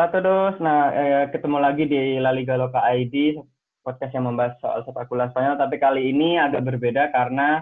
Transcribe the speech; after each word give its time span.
Hola 0.00 0.16
todos. 0.16 0.56
Nah, 0.64 0.96
eh, 0.96 1.24
ketemu 1.28 1.60
lagi 1.60 1.84
di 1.84 2.16
La 2.16 2.32
Liga 2.32 2.56
Loka 2.56 2.80
ID, 2.88 3.36
podcast 3.84 4.16
yang 4.16 4.32
membahas 4.32 4.56
soal 4.56 4.80
sepak 4.80 5.12
bola 5.12 5.28
Spanyol. 5.28 5.60
Tapi 5.60 5.76
kali 5.76 6.08
ini 6.08 6.40
agak 6.40 6.64
berbeda 6.64 7.12
karena 7.12 7.60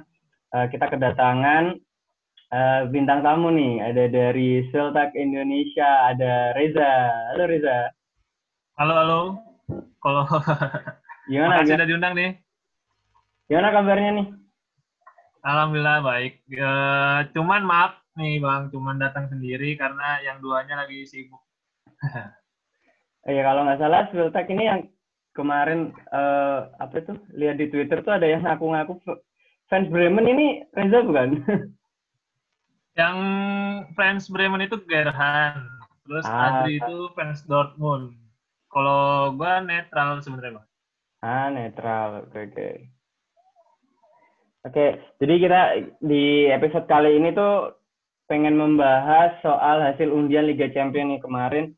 eh, 0.55 0.71
kita 0.71 0.87
kedatangan 0.87 1.75
eh, 2.55 2.83
bintang 2.95 3.27
tamu 3.27 3.51
nih. 3.51 3.91
Ada 3.91 4.05
dari 4.07 4.63
Sultak 4.71 5.19
Indonesia, 5.19 6.15
ada 6.15 6.55
Reza. 6.55 7.11
Halo 7.35 7.45
Reza. 7.51 7.79
Halo, 8.79 8.95
halo. 8.95 9.21
Kalau 9.99 10.23
Gimana? 11.27 11.59
makasih 11.59 11.75
Gimana, 11.75 11.75
udah 11.83 11.89
diundang 11.91 12.15
nih. 12.15 12.31
gimana 13.51 13.69
kabarnya 13.75 14.11
nih? 14.15 14.27
Alhamdulillah 15.43 15.99
baik. 16.07 16.33
Eh, 16.55 17.19
cuman 17.35 17.67
maaf 17.67 17.99
nih 18.15 18.39
Bang, 18.39 18.71
cuman 18.71 18.95
datang 19.03 19.27
sendiri 19.27 19.75
karena 19.75 20.23
yang 20.23 20.39
duanya 20.39 20.87
lagi 20.87 21.03
sibuk. 21.03 21.48
Iya 23.29 23.45
kalau 23.45 23.69
nggak 23.69 23.81
salah 23.83 24.09
Sultak 24.09 24.49
ini 24.49 24.65
yang 24.65 24.81
kemarin 25.37 25.93
eh, 25.93 26.59
apa 26.81 26.95
itu 26.97 27.13
lihat 27.37 27.61
di 27.61 27.69
Twitter 27.69 28.01
tuh 28.01 28.17
ada 28.17 28.25
yang 28.25 28.41
ngaku-ngaku 28.41 29.05
fans 29.69 29.87
Bremen 29.93 30.25
ini 30.25 30.65
Reza 30.73 31.05
bukan? 31.05 31.45
Yang 32.99 33.19
fans 33.95 34.27
Bremen 34.27 34.67
itu 34.67 34.75
Gerhan, 34.91 35.63
terus 36.03 36.27
Ah. 36.27 36.67
Adri 36.67 36.83
itu 36.83 37.07
fans 37.15 37.47
Dortmund. 37.47 38.11
Kalau 38.75 39.31
gua 39.39 39.63
netral 39.63 40.19
sebenarnya 40.19 40.59
Bang. 40.59 40.67
Ah, 41.23 41.47
netral. 41.47 42.27
Oke, 42.27 42.51
oke. 42.51 42.69
Oke, 44.67 44.87
jadi 45.23 45.35
kita 45.39 45.61
di 46.03 46.51
episode 46.51 46.91
kali 46.91 47.23
ini 47.23 47.31
tuh 47.31 47.79
pengen 48.27 48.59
membahas 48.59 49.39
soal 49.47 49.79
hasil 49.79 50.11
undian 50.11 50.51
Liga 50.51 50.67
Champions 50.75 51.15
nih 51.15 51.21
kemarin. 51.23 51.78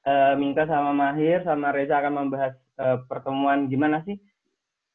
Eh, 0.00 0.34
Minta 0.40 0.64
sama 0.64 0.96
Mahir 0.96 1.44
sama 1.44 1.76
Reza 1.76 2.00
akan 2.00 2.24
membahas 2.24 2.56
eh, 2.80 2.98
pertemuan 3.04 3.68
gimana 3.68 4.00
sih? 4.08 4.16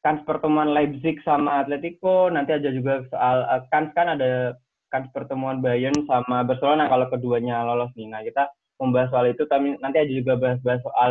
Kans 0.02 0.22
pertemuan 0.26 0.74
Leipzig 0.74 1.22
sama 1.22 1.62
Atletico, 1.62 2.26
nanti 2.26 2.50
aja 2.54 2.70
juga 2.74 3.06
soal 3.14 3.46
eh, 3.46 3.62
kans 3.70 3.94
kan 3.94 4.18
ada 4.18 4.58
kans 4.90 5.06
pertemuan 5.14 5.62
Bayern 5.62 5.94
sama 6.10 6.42
Barcelona 6.42 6.90
kalau 6.90 7.06
keduanya 7.06 7.62
lolos 7.62 7.94
nih. 7.94 8.10
Nah, 8.10 8.22
kita 8.26 8.50
membahas 8.82 9.10
soal 9.14 9.26
itu, 9.30 9.46
tapi 9.46 9.78
nanti 9.78 9.96
aja 10.02 10.12
juga 10.12 10.34
bahas-bahas 10.42 10.82
soal 10.82 11.10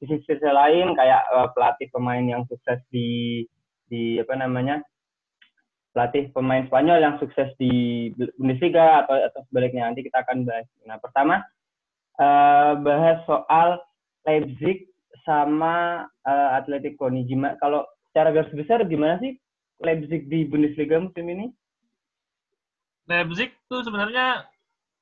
sisi-sisi 0.00 0.44
lain 0.44 0.92
kayak 0.92 1.22
eh, 1.24 1.48
pelatih 1.56 1.88
pemain 1.96 2.24
yang 2.24 2.44
sukses 2.44 2.80
di 2.92 3.44
di 3.88 4.20
apa 4.20 4.36
namanya 4.36 4.84
pelatih 5.96 6.28
pemain 6.36 6.64
Spanyol 6.68 6.98
yang 7.02 7.14
sukses 7.18 7.50
di 7.56 7.72
Bundesliga 8.36 9.04
atau 9.04 9.16
atau 9.16 9.40
sebaliknya 9.48 9.88
nanti 9.88 10.04
kita 10.04 10.22
akan 10.22 10.44
bahas. 10.44 10.68
Nah 10.84 11.00
pertama 11.00 11.40
eh, 12.20 12.72
bahas 12.86 13.18
soal 13.26 13.80
Leipzig 14.28 14.86
sama 15.26 16.06
eh, 16.28 16.48
Atletico 16.58 17.08
nih 17.08 17.24
gimana 17.28 17.56
kalau 17.62 17.84
secara 18.10 18.30
garis 18.34 18.52
besar 18.54 18.84
gimana 18.86 19.16
sih 19.22 19.36
Leipzig 19.80 20.28
di 20.28 20.44
Bundesliga 20.44 21.00
musim 21.00 21.26
ini? 21.28 21.46
Leipzig 23.10 23.50
tuh 23.66 23.82
sebenarnya 23.82 24.46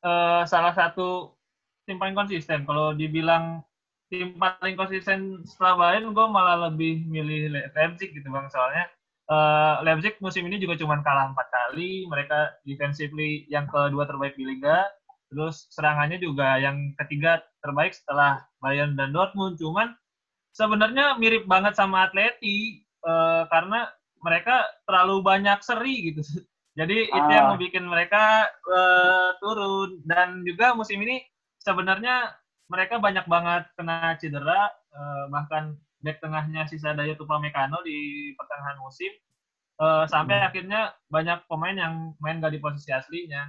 eh, 0.05 0.43
salah 0.49 0.73
satu 0.73 1.35
tim 1.85 1.99
paling 2.01 2.17
konsisten. 2.17 2.65
Kalau 2.69 2.95
dibilang 2.97 3.65
tim 4.09 4.37
paling 4.41 4.77
konsisten 4.77 5.45
setelah 5.45 5.75
Bayern, 5.77 6.13
gue 6.17 6.27
malah 6.29 6.71
lebih 6.71 7.05
milih 7.09 7.53
Le- 7.53 7.69
Leipzig 7.77 8.15
gitu 8.17 8.29
bang. 8.33 8.47
Soalnya 8.49 8.85
eh, 9.29 9.75
Leipzig 9.85 10.17
musim 10.25 10.47
ini 10.49 10.57
juga 10.63 10.79
cuma 10.81 11.01
kalah 11.05 11.33
empat 11.33 11.49
kali. 11.51 12.07
Mereka 12.09 12.65
defensively 12.65 13.45
yang 13.53 13.67
kedua 13.69 14.05
terbaik 14.09 14.35
di 14.39 14.45
liga. 14.47 14.87
Terus 15.29 15.69
serangannya 15.73 16.19
juga 16.21 16.57
yang 16.57 16.97
ketiga 17.05 17.45
terbaik 17.61 17.93
setelah 17.93 18.41
Bayern 18.65 18.97
dan 18.97 19.13
Dortmund. 19.13 19.61
Cuman 19.61 19.93
sebenarnya 20.57 21.17
mirip 21.21 21.45
banget 21.47 21.77
sama 21.77 22.09
Atleti 22.09 22.83
eh, 22.85 23.43
karena 23.53 23.89
mereka 24.25 24.67
terlalu 24.89 25.23
banyak 25.23 25.59
seri 25.63 26.13
gitu. 26.13 26.23
Jadi 26.79 27.11
itu 27.11 27.31
yang 27.35 27.51
Ah. 27.51 27.59
membuat 27.59 27.85
mereka 27.85 28.25
eh, 28.49 29.31
turun 29.43 29.99
dan 30.07 30.43
juga 30.47 30.73
musim 30.79 31.03
ini 31.03 31.23
sebenarnya 31.61 32.33
mereka 32.71 33.01
banyak 33.01 33.27
banget 33.27 33.65
kena 33.77 34.15
cedera 34.21 34.71
eh, 34.95 35.25
bahkan 35.31 35.75
back 36.05 36.23
tengahnya 36.23 36.63
sisa 36.71 36.95
Dayot 36.95 37.19
Upamecano 37.19 37.83
di 37.83 38.31
pertengahan 38.39 38.79
musim 38.79 39.11
eh, 39.83 40.05
sampai 40.11 40.39
Hmm. 40.43 40.47
akhirnya 40.51 40.81
banyak 41.11 41.39
pemain 41.51 41.77
yang 41.77 41.95
main 42.23 42.39
gak 42.43 42.55
di 42.55 42.61
posisi 42.63 42.91
aslinya. 42.95 43.43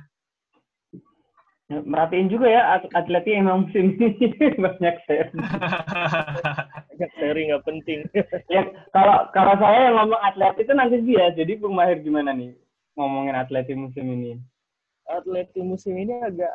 Merhatiin 1.69 2.34
juga 2.34 2.50
ya 2.50 2.81
at- 2.81 2.90
Atleti 2.97 3.38
emang 3.38 3.69
musim 3.69 3.94
ini 3.94 4.18
banyak 4.66 4.96
seri. 5.06 5.30
banyak 6.90 7.12
seri 7.13 7.41
nggak 7.53 7.62
penting. 7.62 8.00
ya 8.53 8.66
kalau 8.90 9.30
kalau 9.38 9.53
saya 9.62 9.94
yang 9.94 10.02
ngomong 10.02 10.18
Atleti 10.18 10.66
itu 10.66 10.74
nanti 10.74 10.97
dia. 11.06 11.29
Jadi 11.29 11.62
Bung 11.62 11.78
Mahir 11.78 12.02
gimana 12.02 12.34
nih 12.34 12.58
ngomongin 12.97 13.38
Atleti 13.38 13.78
musim 13.78 14.09
ini? 14.09 14.41
Atleti 15.06 15.62
musim 15.62 15.94
ini 15.94 16.18
agak, 16.25 16.50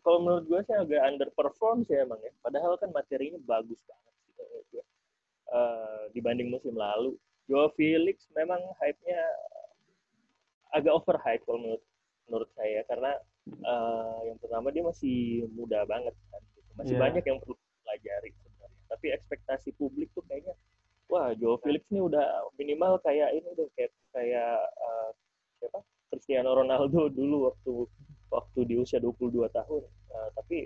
kalau 0.00 0.24
menurut 0.24 0.48
gue 0.48 0.60
sih 0.64 0.76
agak 0.76 1.04
underperform 1.04 1.84
sih 1.84 2.00
emang 2.00 2.16
ya. 2.24 2.32
Padahal 2.40 2.80
kan 2.80 2.88
materinya 2.96 3.36
bagus 3.44 3.76
banget 3.84 4.12
menurut 4.40 4.66
gue. 4.72 4.84
Eh, 5.52 6.02
dibanding 6.16 6.48
musim 6.48 6.72
lalu. 6.72 7.12
Joao 7.44 7.70
Felix 7.76 8.24
memang 8.32 8.58
hype-nya 8.80 9.20
agak 10.72 10.96
overhype 10.96 11.44
kalau 11.44 11.60
menurut 11.60 11.84
menurut 12.26 12.50
saya 12.58 12.82
karena 12.90 13.12
eh, 13.46 14.18
yang 14.26 14.38
pertama 14.38 14.68
dia 14.70 14.82
masih 14.82 15.16
muda 15.52 15.82
banget 15.84 16.14
kan. 16.30 16.42
gitu. 16.52 16.70
Masih 16.76 16.94
Iya. 16.94 17.02
banyak 17.02 17.24
yang 17.24 17.38
perlu 17.40 17.54
pelajari 17.80 18.30
sebenarnya. 18.34 18.80
Tapi 18.86 19.06
ekspektasi 19.12 19.68
publik 19.74 20.10
tuh 20.12 20.22
kayaknya 20.26 20.54
wah 21.06 21.30
Joao 21.32 21.58
Felix 21.60 21.86
ini 21.88 22.02
udah 22.02 22.26
minimal 22.58 22.98
kayak 23.00 23.30
ini 23.32 23.46
udah 23.46 23.66
kayak 23.74 23.92
kayak 24.10 24.58
eh, 24.60 25.10
siapa 25.58 25.78
Cristiano 26.10 26.50
Ronaldo 26.52 27.06
dulu 27.18 27.50
waktu 27.50 27.72
waktu 28.26 28.60
di 28.66 28.74
usia 28.76 28.98
22 28.98 29.46
tahun. 29.48 29.82
Eh, 29.86 30.28
tapi 30.34 30.58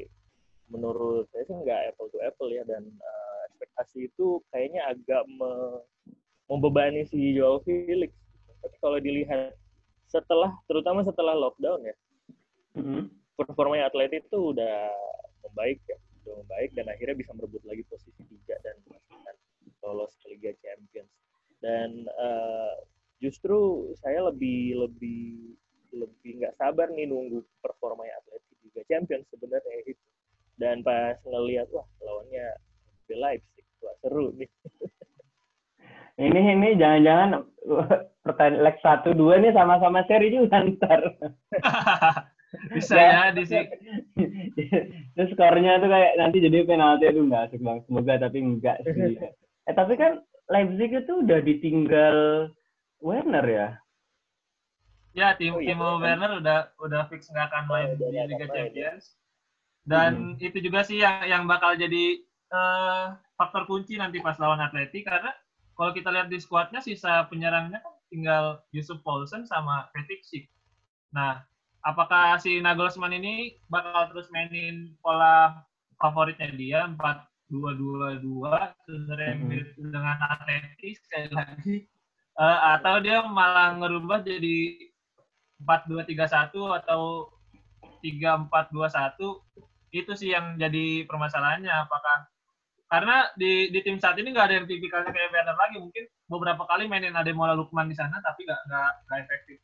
menurut 0.70 1.26
saya 1.34 1.44
sih 1.44 1.56
nggak 1.56 1.92
apple 1.92 2.08
to 2.08 2.18
apple 2.22 2.48
ya 2.48 2.64
dan 2.64 2.86
eh, 2.86 3.41
ekspektasi 3.52 4.08
itu 4.08 4.41
kayaknya 4.48 4.88
agak 4.88 5.22
me- 5.28 5.84
membebani 6.48 7.04
si 7.04 7.36
Joao 7.36 7.60
Felix. 7.60 8.10
Tapi 8.60 8.76
kalau 8.80 8.98
dilihat 8.98 9.54
setelah 10.04 10.50
terutama 10.66 11.00
setelah 11.00 11.32
lockdown 11.32 11.80
ya 11.80 11.94
Mhm. 12.78 13.10
performanya 13.34 13.88
atlet 13.88 14.12
itu 14.20 14.53
udah 14.53 14.92
membaik 15.48 15.81
ya 15.88 15.97
udah 16.22 16.34
membaik 16.44 16.70
dan 16.76 16.86
akhirnya 16.92 17.16
bisa 17.16 17.32
merebut 17.34 17.64
lagi 17.66 17.82
posisi 17.88 18.22
tiga 18.28 18.54
dan 18.62 18.76
memastikan 18.84 19.36
lolos 19.82 20.12
ke 20.20 20.26
Liga 20.31 20.53
Champions 20.60 21.10
dan 21.64 22.04
eh, 22.06 22.75
justru 23.19 23.91
saya 23.98 24.28
lebih 24.28 24.86
lebih 24.86 25.56
lebih 25.91 26.30
nggak 26.44 26.54
sabar 26.60 26.92
nih 26.94 27.10
nunggu 27.10 27.42
performanya 27.59 28.14
atlet 28.22 28.42
di 28.53 28.70
Liga 28.70 28.82
Champions 28.86 29.26
sebenarnya 29.32 29.76
itu 29.88 30.04
dan 30.60 30.84
pas 30.84 31.16
ngelihat 31.25 31.66
wah 31.72 31.88
lawannya 32.04 32.54
RB 33.03 33.09
Leipzig 33.16 33.66
wah 33.82 33.97
seru 34.04 34.30
nih 34.36 34.50
Ini 36.20 36.36
ini 36.53 36.76
jangan-jangan 36.76 37.48
pertanyaan 38.20 38.60
leg 38.60 38.76
satu 38.84 39.16
dua 39.16 39.41
nih 39.41 39.56
sama-sama 39.56 40.04
seri 40.04 40.28
juga 40.28 40.60
ntar. 40.69 41.00
Bisa 42.50 42.94
ya 42.98 43.22
di 43.30 43.46
sini. 43.46 43.66
Terus 45.14 45.30
skornya 45.34 45.78
tuh 45.78 45.90
kayak 45.90 46.12
nanti 46.18 46.42
jadi 46.42 46.66
penalti 46.66 47.06
itu 47.06 47.22
enggak 47.22 47.50
asik 47.50 47.62
banget. 47.62 47.82
Semoga 47.86 48.14
tapi 48.26 48.38
enggak 48.42 48.78
sih. 48.86 49.16
Eh 49.68 49.76
tapi 49.76 49.92
kan 49.94 50.24
Leipzig 50.48 50.90
itu 51.04 51.12
udah 51.20 51.38
ditinggal 51.44 52.48
Werner 53.04 53.47
ya. 53.47 53.68
Ya, 55.12 55.36
tim 55.36 55.54
Oh, 55.54 55.60
iya. 55.62 55.76
Timo 55.76 56.00
Werner 56.00 56.41
udah 56.41 56.58
udah 56.80 57.06
fix 57.12 57.28
nggak 57.28 57.52
akan 57.52 57.64
main 57.68 57.88
Oh, 57.92 57.97
di 57.98 58.04
nggak 58.08 58.26
Liga 58.34 58.47
ya. 58.47 58.50
Champions. 58.50 59.04
Dan 59.84 60.41
itu 60.41 60.58
juga 60.64 60.80
sih 60.82 60.98
yang 60.98 61.22
yang 61.28 61.42
bakal 61.44 61.76
jadi 61.76 62.24
eh, 62.50 63.06
faktor 63.36 63.68
kunci 63.68 64.00
nanti 64.00 64.18
pas 64.18 64.41
lawan 64.41 64.58
Atleti 64.64 65.04
karena 65.04 65.30
kalau 65.76 65.92
kita 65.92 66.08
lihat 66.08 66.32
di 66.32 66.41
skuadnya 66.41 66.80
sisa 66.82 67.28
penyerangnya 67.28 67.84
kan 67.84 67.94
tinggal 68.10 68.44
Yusuf 68.74 68.98
Poulsen 69.06 69.46
sama 69.46 69.92
Petik. 69.94 70.50
Nah, 71.14 71.42
apakah 71.82 72.36
si 72.38 72.60
Nagelsmann 72.60 73.16
ini 73.16 73.56
bakal 73.68 74.12
terus 74.12 74.28
mainin 74.32 74.94
pola 75.00 75.65
favoritnya 76.00 76.50
dia? 76.54 76.80
4-2-2-2 76.97 78.72
sebenarnya 78.86 79.32
Mhm. 79.36 79.42
mirip 79.48 79.68
dengan 79.77 80.16
Atleti 80.22 80.91
sekali 80.97 81.28
lagi. 81.32 81.77
Eh, 82.41 82.59
atau 82.78 82.94
dia 83.04 83.21
malah 83.27 83.77
ngerubah 83.77 84.24
jadi 84.24 84.88
4-2-3-1 85.60 86.72
atau 86.72 87.28
3-4-2-1 88.00 89.44
itu 89.92 90.12
sih 90.16 90.32
yang 90.32 90.56
jadi 90.56 91.04
permasalahannya. 91.04 91.68
Apakah 91.68 92.30
karena 92.91 93.28
di 93.38 93.71
di 93.71 93.80
tim 93.86 94.00
saat 94.00 94.18
ini 94.18 94.32
nggak 94.34 94.47
ada 94.50 94.56
yang 94.62 94.66
tipikalnya 94.66 95.12
kayak 95.15 95.30
Werner 95.30 95.54
lagi. 95.59 95.77
Mungkin 95.78 96.04
beberapa 96.27 96.62
kali 96.66 96.88
mainin 96.88 97.15
Ademola 97.15 97.53
Lukman 97.54 97.86
di 97.91 97.94
sana 97.94 98.18
tapi 98.24 98.47
nggak 98.48 98.60
nggak 98.66 98.91
nggak 99.06 99.18
efektif 99.27 99.59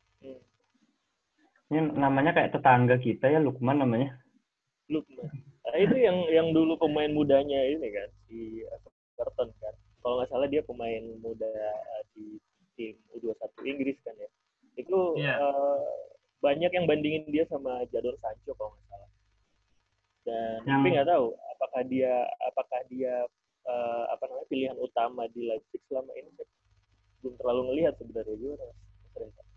Ini 1.67 1.79
namanya 1.99 2.31
kayak 2.31 2.55
tetangga 2.55 2.95
kita 2.95 3.27
ya 3.27 3.39
Lukman 3.43 3.83
namanya. 3.83 4.15
Lukman 4.87 5.27
Nah, 5.67 5.75
itu 5.83 5.99
yang 5.99 6.15
yang 6.31 6.47
dulu 6.55 6.79
pemain 6.79 7.11
mudanya 7.11 7.59
ini 7.59 7.91
kan 7.91 8.07
si 8.31 8.63
Everton 9.19 9.51
kan. 9.59 9.75
Kalau 9.99 10.23
nggak 10.23 10.31
salah 10.31 10.47
dia 10.47 10.63
pemain 10.63 11.03
muda 11.19 11.43
uh, 11.43 12.01
di 12.15 12.39
tim 12.79 12.95
U21 13.11 13.51
Inggris 13.67 13.99
kan 14.07 14.15
ya. 14.15 14.31
Itu 14.79 15.19
Iya. 15.19 15.35
uh, 15.35 15.83
banyak 16.39 16.71
yang 16.71 16.87
bandingin 16.87 17.27
dia 17.27 17.43
sama 17.51 17.83
Jadon 17.91 18.15
Sancho 18.23 18.55
kalau 18.55 18.71
nggak 18.71 18.87
salah. 18.87 19.09
Dan 20.23 20.57
Yang- 20.63 20.71
tapi 20.71 20.87
nggak 20.95 21.09
tahu 21.11 21.25
apakah 21.51 21.81
dia 21.83 22.13
apakah 22.47 22.79
dia 22.87 23.13
uh, 23.67 24.03
apa 24.15 24.23
namanya 24.31 24.47
pilihan 24.47 24.77
utama 24.79 25.27
di 25.35 25.51
Leipzig 25.51 25.83
selama 25.91 26.15
ini 26.15 26.31
saya 26.39 26.47
belum 27.19 27.35
terlalu 27.43 27.61
ngelihat 27.75 27.93
sebenarnya 27.99 28.35
gimana 28.39 28.63
Reza? 28.63 28.86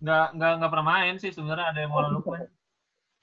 Nggak 0.01 0.27
nggak 0.37 0.53
nggak 0.59 0.71
pernah 0.73 0.87
main 0.89 1.15
sih 1.21 1.31
sebenarnya 1.31 1.67
ada 1.73 1.79
yang 1.85 1.91
mau 1.93 2.01
Oh, 2.01 2.09
Lukman. 2.09 2.41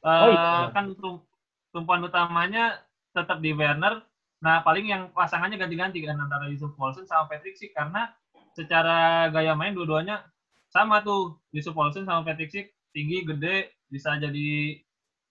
Oh, 0.05 0.29
Eh, 0.29 0.29
iya. 0.29 0.69
kan 0.71 0.93
tum- 0.93 1.25
tumpuan 1.73 2.05
utamanya 2.05 2.77
tetap 3.11 3.41
di 3.41 3.49
Werner. 3.51 4.05
Nah 4.45 4.61
paling 4.61 4.85
yang 4.85 5.09
pasangannya 5.09 5.57
ganti-ganti 5.57 6.05
kan 6.05 6.17
antara 6.21 6.45
Yusuf 6.45 6.69
Poulsen 6.77 7.09
sama 7.09 7.25
Patrick 7.25 7.57
Schick 7.57 7.73
karena 7.73 8.13
secara 8.53 9.25
gaya 9.33 9.57
main 9.57 9.73
dua-duanya 9.73 10.21
sama 10.69 11.01
tuh 11.01 11.41
Yusuf 11.49 11.73
Poulsen 11.73 12.05
sama 12.05 12.21
Patrick 12.21 12.53
Schick 12.53 12.67
tinggi 12.93 13.25
gede 13.25 13.73
bisa 13.89 14.13
jadi 14.13 14.77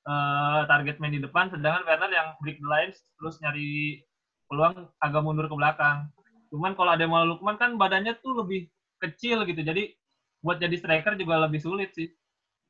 eh, 0.07 0.61
target 0.67 0.99
main 0.99 1.15
di 1.15 1.23
depan 1.23 1.47
sedangkan 1.51 1.87
Werner 1.87 2.11
yang 2.11 2.29
break 2.43 2.59
the 2.59 2.67
lines 2.67 2.99
terus 3.23 3.39
nyari 3.39 4.03
peluang 4.51 4.91
agak 4.99 5.23
mundur 5.23 5.47
ke 5.47 5.55
belakang. 5.55 6.11
Cuman 6.51 6.75
kalau 6.75 6.91
ada 6.95 7.07
mau 7.07 7.23
Lukman 7.23 7.55
kan 7.55 7.75
badannya 7.79 8.19
tuh 8.19 8.43
lebih 8.43 8.67
kecil 8.99 9.47
gitu 9.47 9.63
jadi 9.63 9.95
buat 10.41 10.61
jadi 10.61 10.77
striker 10.77 11.17
juga 11.17 11.45
lebih 11.45 11.61
sulit 11.61 11.93
sih. 11.93 12.09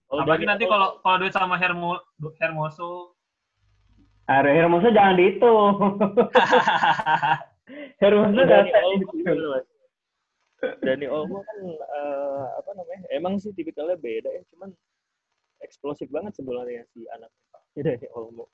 Oh, 0.07 0.23
Apalagi 0.23 0.47
nanti 0.47 0.65
kalau 0.65 1.03
kalau 1.03 1.17
duit 1.19 1.35
sama 1.35 1.59
Hermo, 1.59 1.99
Hermoso. 2.39 3.15
Ada 4.27 4.51
Hermoso 4.51 4.89
jangan 4.91 5.15
di 5.19 5.25
itu. 5.35 5.47
Hermoso 8.03 8.41
Olmo 8.87 9.11
gimana, 9.15 9.45
Mas? 9.59 9.67
Dani 10.83 11.07
Olmo 11.11 11.43
kan 11.45 11.59
eh, 11.69 12.45
apa 12.59 12.71
namanya? 12.75 13.05
Emang 13.13 13.35
sih 13.37 13.53
tipikalnya 13.53 13.99
beda 14.01 14.31
ya, 14.33 14.43
cuman 14.55 14.73
eksplosif 15.61 16.09
banget 16.09 16.33
sebenarnya 16.39 16.87
si 16.95 17.05
anak 17.13 17.31
Dani 17.77 18.07
Olmo. 18.15 18.47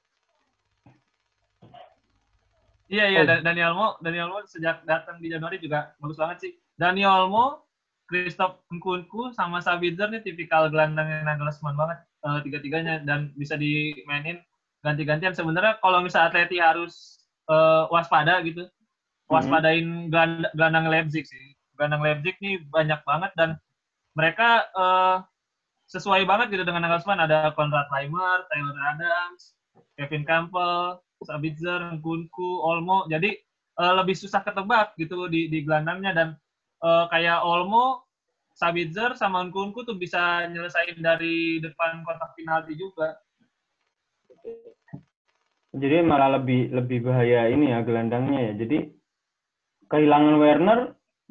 Iya 2.93 3.05
iya 3.09 3.21
Oh. 3.25 3.29
Da- 3.29 3.41
Dani 3.41 3.61
Olmo, 3.65 3.89
Dani 4.05 4.19
Olmo 4.21 4.39
sejak 4.45 4.85
datang 4.85 5.17
di 5.23 5.33
Januari 5.33 5.57
juga 5.57 5.97
bagus 5.97 6.19
banget 6.21 6.39
sih. 6.45 6.53
Dani 6.77 7.01
Olmo, 7.07 7.65
Christoph 8.13 8.61
Nkunku 8.69 9.33
sama 9.33 9.65
Sabitzer 9.65 10.13
nih 10.13 10.21
tipikal 10.21 10.69
gelandang 10.69 11.09
Nagelsmann 11.25 11.81
banget 11.81 12.05
eh, 12.05 12.39
tiga-tiganya 12.45 13.01
dan 13.09 13.33
bisa 13.41 13.57
dimainin 13.57 14.45
ganti-gantian. 14.85 15.33
Sebenarnya 15.33 15.81
kalau 15.81 16.05
misalnya 16.05 16.29
Atleti 16.29 16.61
harus 16.61 17.25
eh, 17.49 17.89
waspada 17.89 18.45
gitu, 18.45 18.69
waspadain 19.33 20.13
geland- 20.13 20.53
gelandang 20.53 20.93
Leipzig 20.93 21.25
sih. 21.25 21.57
Gelandang 21.81 22.05
Leipzig 22.05 22.37
nih 22.45 22.61
banyak 22.69 23.01
banget 23.09 23.33
dan 23.33 23.57
mereka 24.13 24.69
eh, 24.77 25.17
sesuai 25.89 26.29
banget 26.29 26.53
gitu 26.53 26.69
dengan 26.69 26.85
Nagelsmann. 26.85 27.25
Ada 27.25 27.57
Konrad 27.57 27.89
Laimer, 27.89 28.45
Taylor 28.53 28.77
Adams, 28.93 29.57
Kevin 29.97 30.29
Campbell, 30.29 31.01
Sabitzer, 31.25 31.81
Nkunku, 31.97 32.61
Olmo. 32.61 33.09
Jadi 33.09 33.41
eh, 33.81 33.95
lebih 33.97 34.13
susah 34.13 34.45
ketebak 34.45 34.93
gitu 35.01 35.33
di, 35.33 35.49
di 35.49 35.65
gelandangnya 35.65 36.13
dan 36.13 36.29
eh, 36.83 37.05
kayak 37.09 37.47
Olmo, 37.47 38.05
Sabitzer 38.53 39.17
sama 39.17 39.43
Nkunku 39.49 39.83
tuh 39.87 39.97
bisa 39.97 40.45
nyelesain 40.51 40.99
dari 41.01 41.59
depan 41.63 42.05
kotak 42.05 42.37
penalti 42.37 42.77
juga. 42.77 43.17
Jadi 45.73 46.05
malah 46.05 46.37
lebih 46.37 46.69
lebih 46.69 47.09
bahaya 47.09 47.49
ini 47.49 47.73
ya 47.73 47.81
gelandangnya 47.81 48.53
ya. 48.53 48.55
Jadi 48.61 48.93
kehilangan 49.89 50.37
Werner 50.37 50.81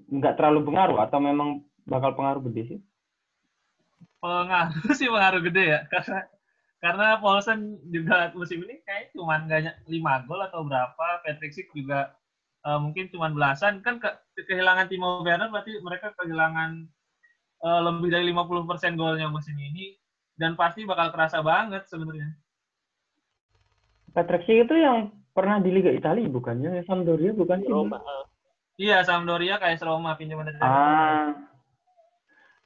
nggak 0.09 0.36
terlalu 0.38 0.65
pengaruh 0.65 0.98
atau 1.06 1.19
memang 1.21 1.62
bakal 1.86 2.18
pengaruh 2.18 2.42
gede 2.50 2.62
sih? 2.65 2.80
Pengaruh 4.18 4.94
sih 5.00 5.07
pengaruh 5.09 5.42
gede 5.45 5.63
ya 5.77 5.80
karena 5.94 6.19
karena 6.81 7.07
Paulsen 7.21 7.77
juga 7.94 8.33
musim 8.33 8.65
ini 8.65 8.81
kayak 8.81 9.13
cuma 9.13 9.38
nggak 9.45 9.86
5 9.86 10.25
gol 10.25 10.42
atau 10.42 10.65
berapa. 10.65 11.07
Patrick 11.21 11.53
Schick 11.53 11.69
juga 11.77 12.09
eh, 12.66 12.80
mungkin 12.80 13.10
cuma 13.10 13.30
belasan 13.34 13.81
kan 13.81 13.98
ke, 13.98 14.10
kehilangan 14.38 14.88
Timo 14.90 15.22
Werner 15.25 15.50
berarti 15.50 15.78
mereka 15.81 16.13
kehilangan 16.18 16.86
eh, 17.62 17.81
lebih 17.86 18.10
dari 18.10 18.25
50% 18.30 19.00
golnya 19.00 19.28
musim 19.30 19.58
ini 19.58 19.98
dan 20.38 20.58
pasti 20.58 20.86
bakal 20.86 21.13
kerasa 21.13 21.42
banget 21.46 21.86
sebenarnya. 21.86 22.34
Patrick 24.12 24.44
Schick 24.44 24.68
itu 24.68 24.75
yang 24.75 25.13
pernah 25.31 25.63
di 25.63 25.72
Liga 25.72 25.92
Italia 25.94 26.28
bukan 26.28 26.60
ya? 26.60 26.84
Sampdoria 26.84 27.31
bukan 27.31 27.63
sih? 27.63 27.72
Roma 27.72 28.02
ah, 28.04 28.28
Iya, 28.75 29.06
Sampdoria 29.08 29.56
kayak 29.62 29.80
Roma 29.86 30.18
pinjaman 30.19 30.52
dari 30.52 30.60
Ah. 30.60 31.31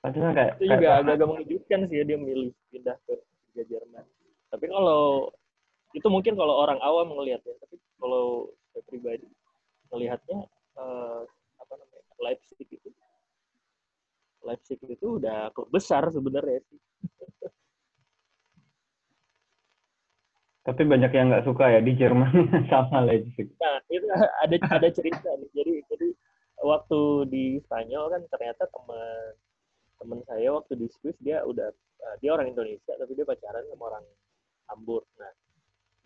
Padahal 0.02 0.38
kayak, 0.38 0.54
itu 0.62 0.70
juga 0.70 1.02
agak-agak 1.02 1.28
mengejutkan 1.28 1.80
sih 1.90 1.98
ya 1.98 2.04
dia 2.06 2.18
milih 2.22 2.54
pindah 2.70 2.94
ke 3.10 3.14
Liga 3.54 3.64
Jerman. 3.74 4.06
Tapi 4.54 4.66
kalau 4.70 5.34
itu 5.98 6.08
mungkin 6.14 6.38
kalau 6.38 6.54
orang 6.62 6.78
awam 6.86 7.10
ngelihatnya, 7.10 7.58
tapi 7.58 7.82
kalau 7.98 8.54
saya 8.70 8.86
pribadi 8.86 9.26
melihatnya 9.94 10.40
eh, 10.80 11.22
apa 11.62 11.74
namanya 11.78 12.14
Leipzig 12.22 12.68
itu 12.70 12.90
Leipzig 14.46 14.80
itu 14.86 15.18
udah 15.18 15.50
klub 15.52 15.70
besar 15.74 16.06
sebenarnya 16.14 16.62
sih. 16.70 16.80
tapi 20.66 20.82
banyak 20.82 21.14
yang 21.14 21.30
nggak 21.30 21.46
suka 21.46 21.78
ya 21.78 21.80
di 21.80 21.94
Jerman 21.94 22.34
sama 22.74 23.06
Leipzig. 23.06 23.54
Nah, 23.62 23.78
itu 23.86 24.10
ada 24.42 24.56
ada 24.74 24.90
cerita 24.90 25.30
nih. 25.38 25.50
Jadi 25.54 25.74
jadi 25.94 26.08
waktu 26.66 27.30
di 27.30 27.46
Spanyol 27.62 28.10
kan 28.10 28.22
ternyata 28.34 28.66
teman 28.74 29.38
teman 30.02 30.20
saya 30.26 30.50
waktu 30.58 30.74
di 30.82 30.90
Swiss 30.90 31.14
dia 31.22 31.46
udah 31.46 31.70
eh, 31.70 32.16
dia 32.18 32.34
orang 32.34 32.50
Indonesia 32.50 32.98
tapi 32.98 33.14
dia 33.14 33.30
pacaran 33.30 33.62
sama 33.70 33.94
orang 33.94 34.06
Hamburg. 34.74 35.06
Nah, 35.22 35.34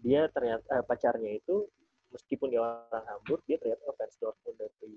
dia 0.03 0.27
ternyata 0.27 0.83
eh, 0.83 0.83
pacarnya 0.83 1.31
itu 1.39 1.63
meskipun 2.13 2.47
dia 2.53 2.61
orang 2.61 3.05
Hamburg, 3.05 3.41
dia 3.45 3.57
ternyata 3.61 3.93
fans 3.97 4.15
Dortmund 4.17 4.57
dari 4.57 4.93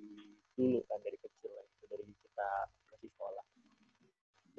dulu 0.52 0.80
kan 0.88 0.98
dari 1.00 1.18
kecil 1.20 1.52
itu 1.52 1.84
dari 1.88 2.04
kita 2.04 2.50
masih 2.92 3.08
sekolah. 3.12 3.44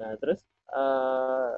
Nah, 0.02 0.12
terus 0.18 0.42
eh 0.74 1.56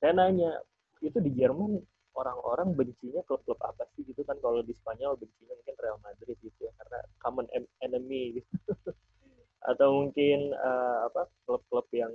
saya 0.00 0.12
nanya, 0.12 0.60
itu 1.00 1.16
di 1.20 1.32
Jerman 1.32 1.80
orang-orang 2.14 2.76
bencinya 2.78 3.24
klub-klub 3.26 3.58
apa 3.64 3.88
sih 3.96 4.06
gitu 4.06 4.22
kan 4.22 4.38
kalau 4.38 4.62
di 4.62 4.76
Spanyol 4.76 5.18
bencinya 5.18 5.54
mungkin 5.58 5.76
Real 5.82 5.98
Madrid 6.04 6.36
gitu 6.40 6.68
ya 6.68 6.72
karena 6.78 7.00
common 7.18 7.46
em- 7.50 7.72
enemy 7.82 8.38
gitu 8.38 8.54
atau 9.70 9.88
mungkin 10.04 10.54
eh, 10.54 10.98
apa 11.10 11.26
klub-klub 11.48 11.88
yang 11.90 12.12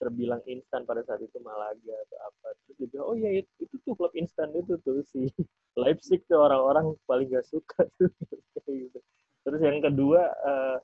terbilang 0.00 0.40
instan 0.48 0.88
pada 0.88 1.04
saat 1.04 1.20
itu 1.20 1.36
Malaga 1.44 1.94
atau 2.08 2.18
apa. 2.24 2.48
Terus 2.64 2.76
dia 2.80 2.88
bilang 2.88 3.06
oh 3.12 3.16
iya 3.20 3.44
itu, 3.44 3.68
tuh 3.84 3.92
klub 3.92 4.12
instan 4.16 4.48
itu 4.56 4.80
tuh 4.80 5.04
si 5.04 5.28
Leipzig 5.80 6.24
tuh 6.24 6.40
orang-orang 6.40 6.96
paling 7.04 7.28
gak 7.28 7.44
suka 7.44 7.84
gitu. 8.66 8.98
terus 9.40 9.60
yang 9.64 9.80
kedua 9.82 10.20
eh, 10.30 10.76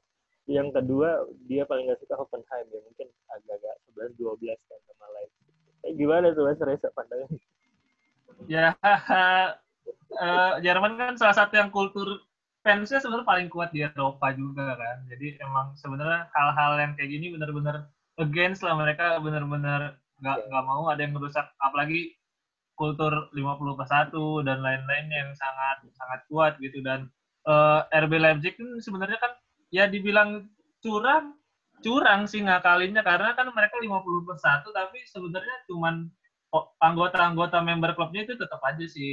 yang 0.47 0.69
kedua 0.71 1.25
dia 1.49 1.65
paling 1.65 1.89
gak 1.89 2.01
suka 2.05 2.21
Hoffenheim 2.21 2.69
ya. 2.69 2.81
Mungkin 2.85 3.09
agak-agak 3.33 3.75
11-12 4.21 4.53
kan 4.69 4.81
sama 4.93 5.07
Leipzig. 5.17 5.49
Kayak 5.81 5.95
gimana 5.97 6.27
tuh 6.37 6.45
Mas 6.45 6.61
Reza 6.61 6.89
pandangan? 6.93 7.31
Ya, 8.45 8.77
eh, 10.21 10.53
Jerman 10.61 11.01
kan 11.01 11.17
salah 11.17 11.37
satu 11.41 11.57
yang 11.57 11.73
kultur 11.73 12.21
fansnya 12.61 12.99
sebenarnya 12.99 13.31
paling 13.31 13.49
kuat 13.49 13.71
di 13.73 13.81
Eropa 13.81 14.35
juga 14.37 14.77
kan. 14.77 15.09
Jadi 15.09 15.41
emang 15.41 15.73
sebenarnya 15.79 16.29
hal-hal 16.35 16.73
yang 16.83 16.93
kayak 16.99 17.11
gini 17.15 17.27
benar-benar 17.33 17.87
against 18.17 18.65
lah 18.65 18.75
mereka 18.77 19.21
benar-benar 19.21 20.01
nggak 20.17 20.39
nggak 20.49 20.65
mau 20.65 20.89
ada 20.89 21.01
yang 21.05 21.13
merusak 21.13 21.45
apalagi 21.61 22.17
kultur 22.77 23.33
50 23.33 23.77
plus 23.77 23.91
1 23.91 24.13
dan 24.47 24.61
lain-lain 24.61 25.07
yang 25.09 25.31
sangat 25.33 25.89
sangat 25.97 26.21
kuat 26.29 26.53
gitu. 26.61 26.85
Dan 26.85 27.09
eh, 27.49 27.81
RB 28.05 28.13
Leipzig 28.21 28.55
kan 28.61 28.69
sebenarnya 28.79 29.19
kan 29.19 29.33
ya 29.73 29.89
dibilang 29.89 30.47
curang 30.85 31.35
curang 31.81 32.29
sih 32.29 32.45
ngakalinnya. 32.45 33.01
Karena 33.03 33.33
kan 33.33 33.49
mereka 33.51 33.81
50 33.81 34.27
plus 34.29 34.43
1 34.45 34.69
tapi 34.77 34.99
sebenarnya 35.09 35.57
cuman 35.73 36.09
anggota-anggota 36.81 37.61
member 37.65 37.93
klubnya 37.97 38.25
itu 38.25 38.37
tetap 38.39 38.61
aja 38.65 38.85
si 38.89 39.07